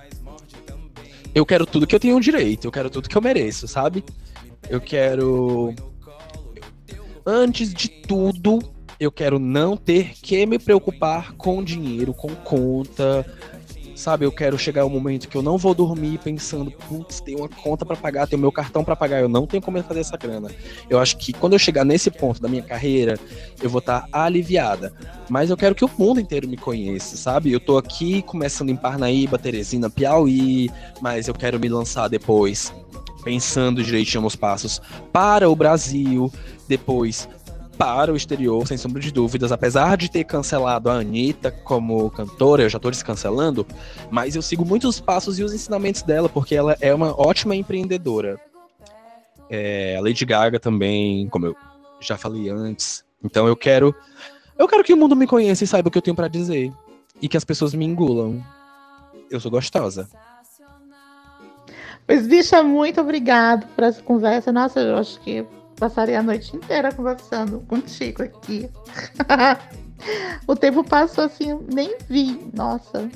Eu 1.33 1.43
quero 1.43 1.65
tudo 1.65 1.87
que 1.87 1.95
eu 1.95 1.99
tenho 1.99 2.21
direito, 2.21 2.67
eu 2.67 2.71
quero 2.71 2.91
tudo 2.91 3.09
que 3.09 3.17
eu 3.17 3.21
mereço, 3.21 3.67
sabe? 3.67 4.05
Eu 4.69 4.79
quero. 4.79 5.73
Antes 7.25 7.73
de 7.73 7.89
tudo, 7.89 8.59
eu 8.99 9.11
quero 9.11 9.37
não 9.39 9.77
ter 9.77 10.13
que 10.21 10.45
me 10.45 10.57
preocupar 10.57 11.33
com 11.33 11.63
dinheiro, 11.63 12.13
com 12.13 12.29
conta. 12.35 13.25
Sabe, 13.95 14.25
eu 14.25 14.31
quero 14.31 14.59
chegar 14.59 14.85
um 14.85 14.89
momento 14.89 15.27
que 15.27 15.35
eu 15.35 15.41
não 15.41 15.57
vou 15.57 15.73
dormir 15.73 16.19
pensando, 16.19 16.69
putz, 16.69 17.19
tem 17.19 17.35
uma 17.35 17.49
conta 17.49 17.83
para 17.83 17.95
pagar, 17.95 18.27
tem 18.27 18.37
o 18.37 18.39
meu 18.39 18.51
cartão 18.51 18.83
para 18.83 18.95
pagar, 18.95 19.21
eu 19.21 19.27
não 19.27 19.47
tenho 19.47 19.61
como 19.61 19.81
fazer 19.81 20.01
essa 20.01 20.15
grana. 20.15 20.51
Eu 20.87 20.99
acho 20.99 21.17
que 21.17 21.33
quando 21.33 21.53
eu 21.53 21.59
chegar 21.59 21.83
nesse 21.83 22.11
ponto 22.11 22.39
da 22.39 22.47
minha 22.47 22.61
carreira, 22.61 23.19
eu 23.59 23.67
vou 23.67 23.79
estar 23.79 24.01
tá 24.01 24.07
aliviada. 24.11 24.93
Mas 25.27 25.49
eu 25.49 25.57
quero 25.57 25.73
que 25.73 25.83
o 25.83 25.89
mundo 25.97 26.19
inteiro 26.19 26.47
me 26.47 26.57
conheça, 26.57 27.17
sabe? 27.17 27.51
Eu 27.51 27.59
tô 27.59 27.75
aqui 27.75 28.21
começando 28.21 28.69
em 28.69 28.75
Parnaíba, 28.75 29.39
Teresina, 29.39 29.89
Piauí, 29.89 30.69
mas 31.01 31.27
eu 31.27 31.33
quero 31.33 31.59
me 31.59 31.67
lançar 31.67 32.07
depois 32.07 32.71
pensando 33.23 33.83
direitinho 33.83 34.21
nos 34.21 34.35
passos 34.35 34.79
para 35.11 35.49
o 35.49 35.55
Brasil, 35.55 36.31
depois 36.67 37.27
para 37.77 38.11
o 38.11 38.15
exterior, 38.15 38.67
sem 38.67 38.77
sombra 38.77 39.01
de 39.01 39.11
dúvidas. 39.11 39.51
Apesar 39.51 39.95
de 39.95 40.09
ter 40.09 40.23
cancelado 40.23 40.89
a 40.89 40.95
Anitta 40.95 41.51
como 41.51 42.09
cantora, 42.09 42.63
eu 42.63 42.69
já 42.69 42.79
tô 42.79 42.89
descancelando, 42.89 43.65
mas 44.09 44.35
eu 44.35 44.41
sigo 44.41 44.65
muitos 44.65 44.95
os 44.95 44.99
passos 44.99 45.37
e 45.37 45.43
os 45.43 45.53
ensinamentos 45.53 46.01
dela, 46.01 46.27
porque 46.27 46.55
ela 46.55 46.75
é 46.81 46.93
uma 46.93 47.19
ótima 47.19 47.55
empreendedora. 47.55 48.39
É, 49.49 49.95
a 49.97 50.01
Lady 50.01 50.25
Gaga 50.25 50.59
também, 50.59 51.27
como 51.29 51.45
eu 51.45 51.55
já 52.01 52.17
falei 52.17 52.49
antes. 52.49 53.05
Então 53.23 53.47
eu 53.47 53.55
quero. 53.55 53.95
Eu 54.57 54.67
quero 54.67 54.83
que 54.83 54.93
o 54.93 54.97
mundo 54.97 55.15
me 55.15 55.27
conheça 55.27 55.63
e 55.63 55.67
saiba 55.67 55.87
o 55.87 55.91
que 55.91 55.97
eu 55.97 56.01
tenho 56.01 56.15
para 56.15 56.27
dizer. 56.27 56.71
E 57.21 57.27
que 57.27 57.37
as 57.37 57.43
pessoas 57.43 57.73
me 57.73 57.85
engulam. 57.85 58.43
Eu 59.29 59.39
sou 59.39 59.51
gostosa. 59.51 60.09
Pois, 62.05 62.25
bicha, 62.25 62.63
muito 62.63 63.01
obrigado 63.01 63.67
por 63.75 63.83
essa 63.83 64.01
conversa. 64.01 64.51
Nossa, 64.51 64.79
eu 64.79 64.97
acho 64.97 65.19
que 65.21 65.45
passaria 65.79 66.19
a 66.19 66.23
noite 66.23 66.55
inteira 66.55 66.91
conversando 66.91 67.59
contigo 67.61 68.23
aqui. 68.23 68.69
o 70.47 70.55
tempo 70.55 70.83
passou 70.83 71.25
assim, 71.25 71.59
nem 71.73 71.97
vi. 72.09 72.39
Nossa. 72.53 73.09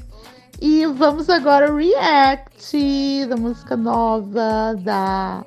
E 0.61 0.85
vamos 0.85 1.29
agora 1.29 1.73
react 1.73 3.25
da 3.27 3.35
música 3.35 3.75
nova 3.75 4.75
da 4.79 5.43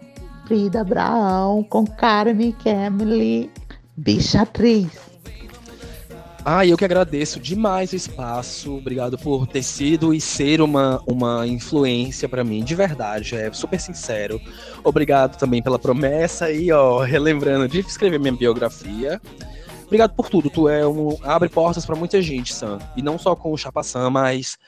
Frida 0.47 0.81
Abraão 0.81 1.63
com 1.63 1.87
Carmen 1.87 2.53
Camille, 2.53 3.51
bicha 3.97 4.43
atriz. 4.43 5.14
Ah, 6.47 6.67
eu 6.67 6.77
que 6.77 6.85
agradeço 6.85 7.41
demais 7.41 7.93
o 7.95 7.97
espaço. 7.97 8.77
Obrigado 8.77 9.17
por 9.17 9.47
ter 9.47 9.63
sido 9.63 10.13
e 10.13 10.21
ser 10.21 10.61
uma, 10.61 11.01
uma 11.07 11.47
influência 11.47 12.29
para 12.29 12.45
mim, 12.45 12.63
de 12.63 12.75
verdade. 12.75 13.35
É 13.35 13.51
super 13.51 13.81
sincero. 13.81 14.39
Obrigado 14.85 15.39
também 15.39 15.63
pela 15.63 15.79
promessa 15.79 16.51
e, 16.51 16.71
ó, 16.71 16.99
relembrando 16.99 17.67
de 17.67 17.81
escrever 17.81 18.21
minha 18.21 18.37
biografia. 18.37 19.19
Obrigado 19.87 20.15
por 20.15 20.29
tudo. 20.29 20.51
Tu 20.51 20.69
é 20.69 20.87
um 20.87 21.17
abre 21.23 21.49
portas 21.49 21.87
para 21.87 21.97
muita 21.97 22.21
gente, 22.21 22.53
Sam. 22.53 22.79
E 22.95 23.01
não 23.01 23.19
só 23.19 23.35
com 23.35 23.51
o 23.51 23.57
Chapa 23.57 23.83
Sam, 23.83 24.11
mas 24.11 24.59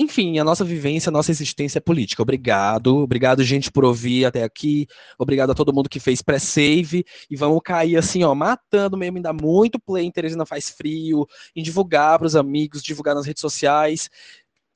enfim, 0.00 0.38
a 0.38 0.44
nossa 0.44 0.64
vivência, 0.64 1.10
a 1.10 1.12
nossa 1.12 1.30
existência 1.30 1.76
é 1.76 1.80
política. 1.80 2.22
Obrigado. 2.22 2.96
Obrigado, 2.96 3.44
gente, 3.44 3.70
por 3.70 3.84
ouvir 3.84 4.24
até 4.24 4.42
aqui. 4.42 4.86
Obrigado 5.18 5.52
a 5.52 5.54
todo 5.54 5.74
mundo 5.74 5.90
que 5.90 6.00
fez 6.00 6.22
pré-save. 6.22 7.04
E 7.30 7.36
vamos 7.36 7.60
cair 7.62 7.98
assim, 7.98 8.24
ó, 8.24 8.34
matando 8.34 8.96
mesmo, 8.96 9.18
ainda 9.18 9.30
muito 9.30 9.78
play 9.78 10.06
em 10.06 10.10
Teresina 10.10 10.46
Faz 10.46 10.70
Frio, 10.70 11.26
em 11.54 11.62
divulgar 11.62 12.18
para 12.18 12.26
os 12.26 12.34
amigos, 12.34 12.82
divulgar 12.82 13.14
nas 13.14 13.26
redes 13.26 13.42
sociais. 13.42 14.08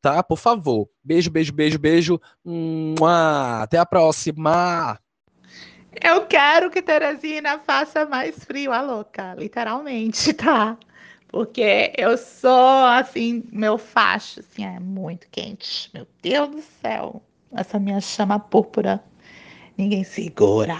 Tá? 0.02 0.22
Por 0.22 0.36
favor. 0.36 0.90
Beijo, 1.02 1.30
beijo, 1.30 1.54
beijo, 1.54 1.78
beijo. 1.78 2.20
Até 3.62 3.78
a 3.78 3.86
próxima. 3.86 5.00
Eu 6.02 6.26
quero 6.26 6.70
que 6.70 6.82
Teresina 6.82 7.58
faça 7.60 8.04
mais 8.04 8.44
frio, 8.44 8.72
a 8.72 8.82
louca, 8.82 9.34
literalmente, 9.38 10.34
tá? 10.34 10.76
Porque 11.34 11.92
eu 11.98 12.16
sou, 12.16 12.86
assim, 12.86 13.42
meu 13.50 13.76
facho, 13.76 14.38
assim, 14.38 14.64
é 14.64 14.78
muito 14.78 15.26
quente. 15.32 15.90
Meu 15.92 16.06
Deus 16.22 16.48
do 16.48 16.62
céu. 16.80 17.20
Essa 17.52 17.76
minha 17.76 18.00
chama 18.00 18.38
púrpura, 18.38 19.02
ninguém 19.76 20.04
segura. 20.04 20.78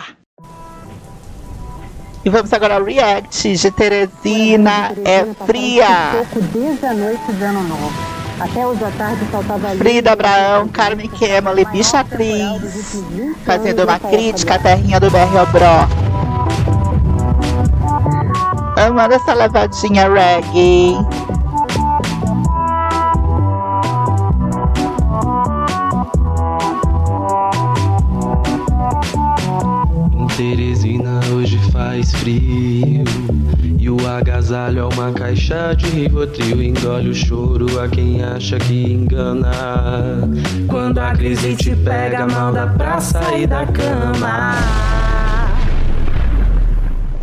E 2.24 2.30
vamos 2.30 2.52
agora 2.52 2.76
ao 2.76 2.84
react 2.84 3.52
de 3.52 3.70
Teresina 3.72 4.92
é 5.04 5.24
fria. 5.44 6.22
Desde 6.52 6.86
a 6.86 6.94
noite 6.94 7.32
do 7.32 7.44
ano 7.44 7.64
novo. 7.64 7.92
Até 8.38 8.64
hoje 8.64 8.84
à 8.84 8.92
tarde 8.92 9.24
faltava 9.24 9.70
Frida 9.70 10.12
Abraão, 10.12 10.68
Carmen 10.68 11.08
Kemmerly, 11.08 11.64
bicha 11.64 11.98
atriz, 11.98 13.02
fazendo 13.44 13.82
uma 13.82 13.98
crítica 13.98 14.54
à 14.54 14.58
terrinha 14.60 15.00
do 15.00 15.10
BR 15.10 15.36
Obró. 15.48 16.33
Amando 18.76 19.14
essa 19.14 19.32
levadinha 19.34 20.08
reggae. 20.08 20.94
Teresina 30.36 31.20
hoje 31.32 31.56
faz 31.70 32.12
frio. 32.12 33.04
E 33.78 33.88
o 33.88 33.96
agasalho 34.08 34.80
é 34.80 34.94
uma 34.94 35.12
caixa 35.12 35.74
de 35.74 35.86
Rivotril. 35.86 36.60
Engole 36.60 37.10
o 37.10 37.14
choro 37.14 37.80
a 37.80 37.88
quem 37.88 38.24
acha 38.24 38.58
que 38.58 38.92
engana. 38.92 39.52
Quando 40.68 40.98
a 40.98 41.12
crise 41.12 41.54
te 41.54 41.76
pega, 41.76 42.26
dá 42.26 42.66
pra 42.66 43.00
sair 43.00 43.46
da 43.46 43.64
cama 43.66 44.54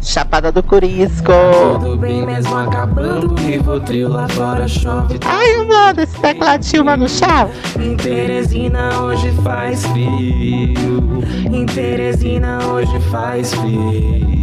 Chapada 0.01 0.51
do 0.51 0.63
Curisco. 0.63 1.31
Tudo 1.79 1.95
bem 1.97 2.25
mesmo 2.25 2.57
acabando, 2.57 3.35
Rivotril 3.35 4.09
lá 4.09 4.27
fora 4.29 4.67
chove 4.67 5.19
Ai, 5.23 5.53
amando 5.55 6.01
esse 6.01 6.19
tecladinho, 6.19 6.85
mano, 6.85 7.07
chave. 7.07 7.51
Em 7.79 7.95
Teresina 7.95 8.99
hoje 9.01 9.31
faz 9.43 9.85
frio 9.85 11.23
Em 11.45 11.65
Teresina 11.67 12.59
hoje 12.65 12.99
faz 13.11 13.53
frio 13.53 14.41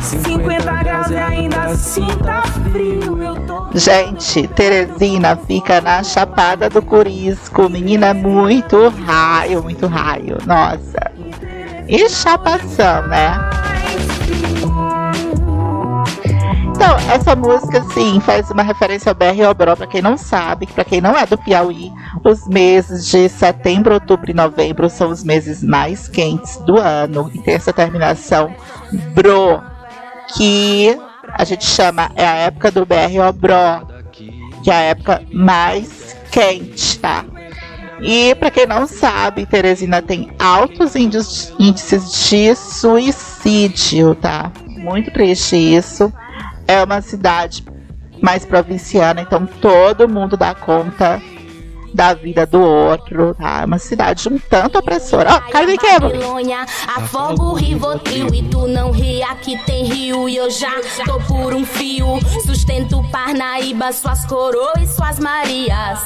50 0.00 0.72
graus 0.72 1.10
e 1.10 1.16
ainda 1.16 1.62
assim 1.64 2.06
tá 2.24 2.42
frio. 2.72 3.22
Eu 3.22 3.36
tô. 3.46 3.68
Gente, 3.74 4.48
Teresina 4.48 5.36
fica 5.36 5.82
na 5.82 6.02
Chapada 6.02 6.70
do 6.70 6.80
Curisco. 6.80 7.68
Menina, 7.68 8.14
muito 8.14 8.88
raio, 8.88 9.62
muito 9.62 9.86
raio. 9.86 10.38
Nossa. 10.46 11.12
E 11.86 12.08
chapação, 12.08 13.06
né? 13.08 13.67
Então, 16.78 16.96
essa 17.12 17.34
música, 17.34 17.82
sim, 17.92 18.20
faz 18.20 18.52
uma 18.52 18.62
referência 18.62 19.10
ao 19.10 19.14
BR 19.16 19.50
Obró, 19.50 19.74
pra 19.74 19.88
quem 19.88 20.00
não 20.00 20.16
sabe, 20.16 20.64
pra 20.68 20.84
quem 20.84 21.00
não 21.00 21.16
é 21.18 21.26
do 21.26 21.36
Piauí, 21.36 21.90
os 22.24 22.46
meses 22.46 23.08
de 23.08 23.28
setembro, 23.28 23.94
outubro 23.94 24.30
e 24.30 24.34
novembro 24.34 24.88
são 24.88 25.10
os 25.10 25.24
meses 25.24 25.60
mais 25.60 26.06
quentes 26.06 26.56
do 26.58 26.78
ano. 26.78 27.32
E 27.34 27.42
tem 27.42 27.54
essa 27.54 27.72
terminação 27.72 28.54
bro, 29.12 29.60
que 30.36 30.96
a 31.32 31.42
gente 31.44 31.64
chama, 31.64 32.12
é 32.14 32.24
a 32.24 32.34
época 32.34 32.70
do 32.70 32.86
BR 32.86 33.26
Obró, 33.28 33.82
que 34.12 34.70
é 34.70 34.72
a 34.72 34.80
época 34.82 35.22
mais 35.32 36.16
quente, 36.30 36.96
tá? 37.00 37.24
E 38.00 38.36
pra 38.36 38.52
quem 38.52 38.68
não 38.68 38.86
sabe, 38.86 39.46
Teresina 39.46 40.00
tem 40.00 40.30
altos 40.38 40.94
índices 40.94 42.28
de 42.30 42.54
suicídio, 42.54 44.14
tá? 44.14 44.52
Muito 44.64 45.10
triste 45.10 45.56
isso. 45.56 46.12
É 46.68 46.84
uma 46.84 47.00
cidade 47.00 47.64
mais 48.22 48.44
provinciana, 48.44 49.20
então 49.22 49.46
todo 49.46 50.08
mundo 50.08 50.36
dá 50.36 50.54
conta 50.54 51.20
da 51.94 52.12
vida 52.14 52.46
do 52.46 52.60
outro, 52.60 53.34
tá? 53.34 53.62
É 53.62 53.64
uma 53.64 53.78
cidade 53.78 54.28
um 54.28 54.38
tanto 54.38 54.78
opressora. 54.78 55.34
Ó, 55.34 55.40
cara 55.50 55.66
me 55.66 55.78
quebra. 55.78 56.10
Babilônia, 56.10 56.66
afoga 56.96 57.42
o 57.42 57.54
Rivotril 57.54 58.28
e 58.32 58.42
tu 58.44 58.66
não 58.66 58.90
ri, 58.90 59.22
aqui 59.22 59.56
tem 59.64 59.84
rio 59.84 60.28
e 60.28 60.36
eu 60.36 60.50
já 60.50 60.72
tô 61.04 61.18
por 61.20 61.54
um 61.54 61.64
fio. 61.64 62.20
Sustento 62.44 63.02
Parnaíba, 63.10 63.92
suas 63.92 64.24
coroas 64.26 64.82
e 64.82 64.86
suas 64.86 65.18
Marias. 65.18 66.00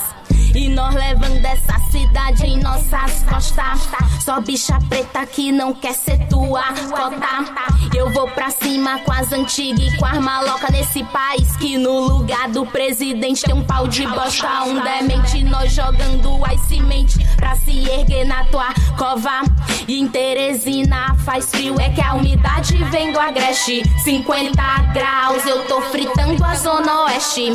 E 0.55 0.69
nós 0.69 0.95
levando 0.95 1.45
essa 1.45 1.79
cidade 1.91 2.47
em 2.47 2.59
nossas 2.59 3.23
costas. 3.23 3.89
Só 4.21 4.41
bicha 4.41 4.79
preta 4.89 5.25
que 5.27 5.51
não 5.51 5.73
quer 5.73 5.95
ser 5.95 6.27
tua 6.29 6.63
cota. 6.91 7.73
Eu 7.95 8.13
vou 8.13 8.29
pra 8.29 8.51
cima 8.51 8.99
com 9.01 9.13
as 9.13 9.33
antigas 9.33 9.93
e 9.93 9.97
com 9.97 10.07
as 10.07 10.19
maloca 10.19 10.71
nesse 10.71 11.03
país. 11.05 11.57
Que 11.57 11.79
no 11.79 12.01
lugar 12.01 12.49
do 12.49 12.65
presidente 12.67 13.43
tem 13.43 13.55
um 13.55 13.65
pau 13.65 13.87
de 13.89 14.07
bosta, 14.07 14.65
um 14.65 14.81
demente. 14.81 15.43
Nós 15.43 15.73
jogando 15.73 16.45
as 16.45 16.61
semente 16.63 17.19
pra 17.37 17.57
se 17.57 17.89
erguer 17.89 18.25
na 18.25 18.45
tua 18.45 18.73
cova. 18.97 19.43
E 19.89 19.99
em 19.99 20.09
Teresina 20.09 21.15
faz 21.25 21.51
frio, 21.51 21.79
é 21.81 21.91
que 21.91 22.01
a 22.01 22.15
umidade 22.15 22.77
vem 22.85 23.13
do 23.13 23.19
agreste. 23.19 23.83
50 24.05 24.63
graus, 24.93 25.47
eu 25.47 25.65
tô 25.67 25.81
fritando 25.83 26.45
a 26.45 26.55
zona 26.55 27.05
oeste. 27.05 27.53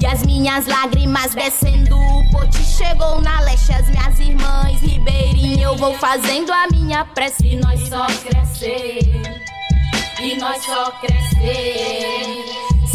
E 0.00 0.06
as 0.06 0.24
minhas 0.24 0.66
lágrimas 0.66 1.34
descendo, 1.34 1.99
o 2.30 2.38
pote 2.38 2.62
chegou 2.64 3.20
na 3.20 3.40
leste. 3.40 3.72
As 3.72 3.88
minhas 3.88 4.20
irmãs 4.20 4.80
ribeirinhas, 4.80 5.62
eu 5.62 5.76
vou 5.76 5.94
fazendo 5.94 6.52
a 6.52 6.66
minha 6.68 7.04
prece. 7.04 7.46
E 7.46 7.56
nós 7.56 7.88
só 7.88 8.06
crescer, 8.06 9.00
e 10.20 10.36
nós 10.36 10.64
só 10.64 10.90
crescer. 10.92 12.44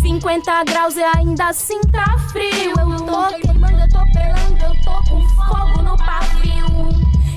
50 0.01 0.63
graus 0.65 0.95
e 0.95 1.03
ainda 1.03 1.49
assim 1.49 1.81
tá 1.91 2.17
frio. 2.31 2.73
Eu 2.77 3.05
tô 3.05 3.39
queimando, 3.39 3.79
eu 3.79 3.89
tô 3.89 3.99
pelando, 4.11 4.63
eu 4.63 4.83
tô 4.83 5.09
com 5.09 5.21
fogo 5.29 5.81
no 5.81 5.97
pavio. 5.97 6.89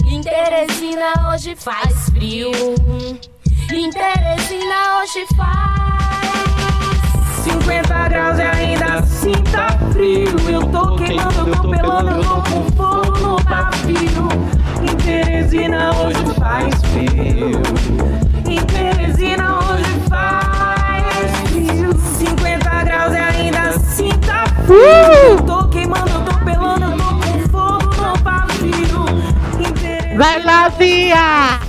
Em 0.07 0.23
Teresina 0.23 1.31
hoje 1.31 1.57
faz 1.57 2.11
frio. 2.11 2.51
Em 3.73 3.91
Teresina 3.91 5.01
hoje 5.01 5.27
faz 5.37 6.08
50 7.49 8.09
graus 8.09 8.39
e 8.39 8.43
ainda 8.43 8.85
assim 8.99 9.33
tá 9.51 9.69
frio. 9.93 10.37
Eu 10.49 10.67
tô 10.67 10.97
queimando, 10.97 11.49
eu 11.49 11.57
tô 11.57 11.71
pelando, 11.71 12.11
eu 12.11 12.25
tô 12.25 12.43
com 12.43 12.73
fogo 12.77 13.19
no 13.19 13.45
pavio. 13.45 14.29
Em 14.83 14.97
Teresina 14.97 15.93
hoje 15.97 16.35
faz 16.39 16.75
frio. 16.85 17.63
Em 18.47 18.61
Teresina 18.67 19.59
hoje 19.61 20.01
faz 20.09 21.51
frio. 21.51 21.99
50 21.99 22.85
graus 22.85 23.15
e 23.15 23.17
ainda 23.17 23.61
assim 23.61 24.11
tá 24.27 24.45
frio. 24.67 24.79
Eu 24.79 25.43
tô 25.43 25.69
queimando, 25.69 26.11
eu 26.11 26.21
tô 26.21 26.45
pelando, 26.45 26.85
eu 26.85 26.99
tô 26.99 27.05
com 27.15 27.49
fogo 27.49 27.95
no 27.97 28.19
Teresina 28.23 30.19
Vai 30.19 30.43
lá, 30.45 30.69
Via! 30.69 31.61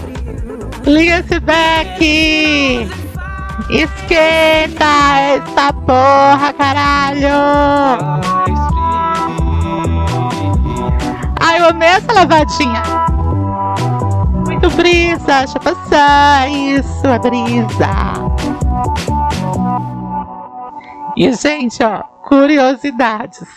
Liga 0.86 1.20
esse 1.20 1.40
back! 1.40 3.09
Esquenta 3.68 4.86
essa 5.20 5.74
porra, 5.74 6.54
caralho! 6.54 7.28
Ai, 11.40 11.60
eu 11.60 11.70
amei 11.70 11.90
essa 11.90 12.14
lavadinha! 12.14 12.84
Muito 14.46 14.70
brisa, 14.72 15.40
deixa 15.40 15.60
passar 15.60 16.50
isso, 16.50 17.08
é 17.08 17.20
brisa! 17.20 17.90
E, 21.18 21.34
gente, 21.34 21.84
ó, 21.84 22.04
curiosidades. 22.28 23.48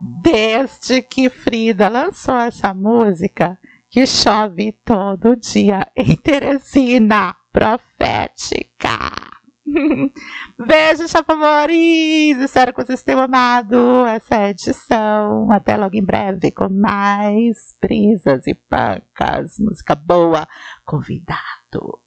Desde 0.00 1.00
que 1.00 1.30
Frida 1.30 1.88
lançou 1.88 2.36
essa 2.36 2.74
música, 2.74 3.58
que 3.88 4.06
chove 4.06 4.72
todo 4.84 5.36
dia 5.36 5.86
em 5.96 6.16
Teresina, 6.16 7.36
profética. 7.52 9.33
Beijo, 10.58 11.08
chapamores! 11.08 12.36
Espero 12.38 12.72
que 12.74 12.84
vocês 12.84 13.02
tenham 13.02 13.20
amado 13.20 14.06
essa 14.06 14.50
edição. 14.50 15.50
Até 15.50 15.76
logo 15.76 15.96
em 15.96 16.04
breve 16.04 16.50
com 16.50 16.68
mais 16.68 17.76
brisas 17.80 18.46
e 18.46 18.54
pancas, 18.54 19.58
música 19.58 19.94
boa, 19.94 20.46
convidados 20.84 22.02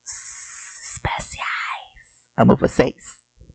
especiais. 0.95 1.43
Amo 2.35 2.55
vocês! 2.55 3.16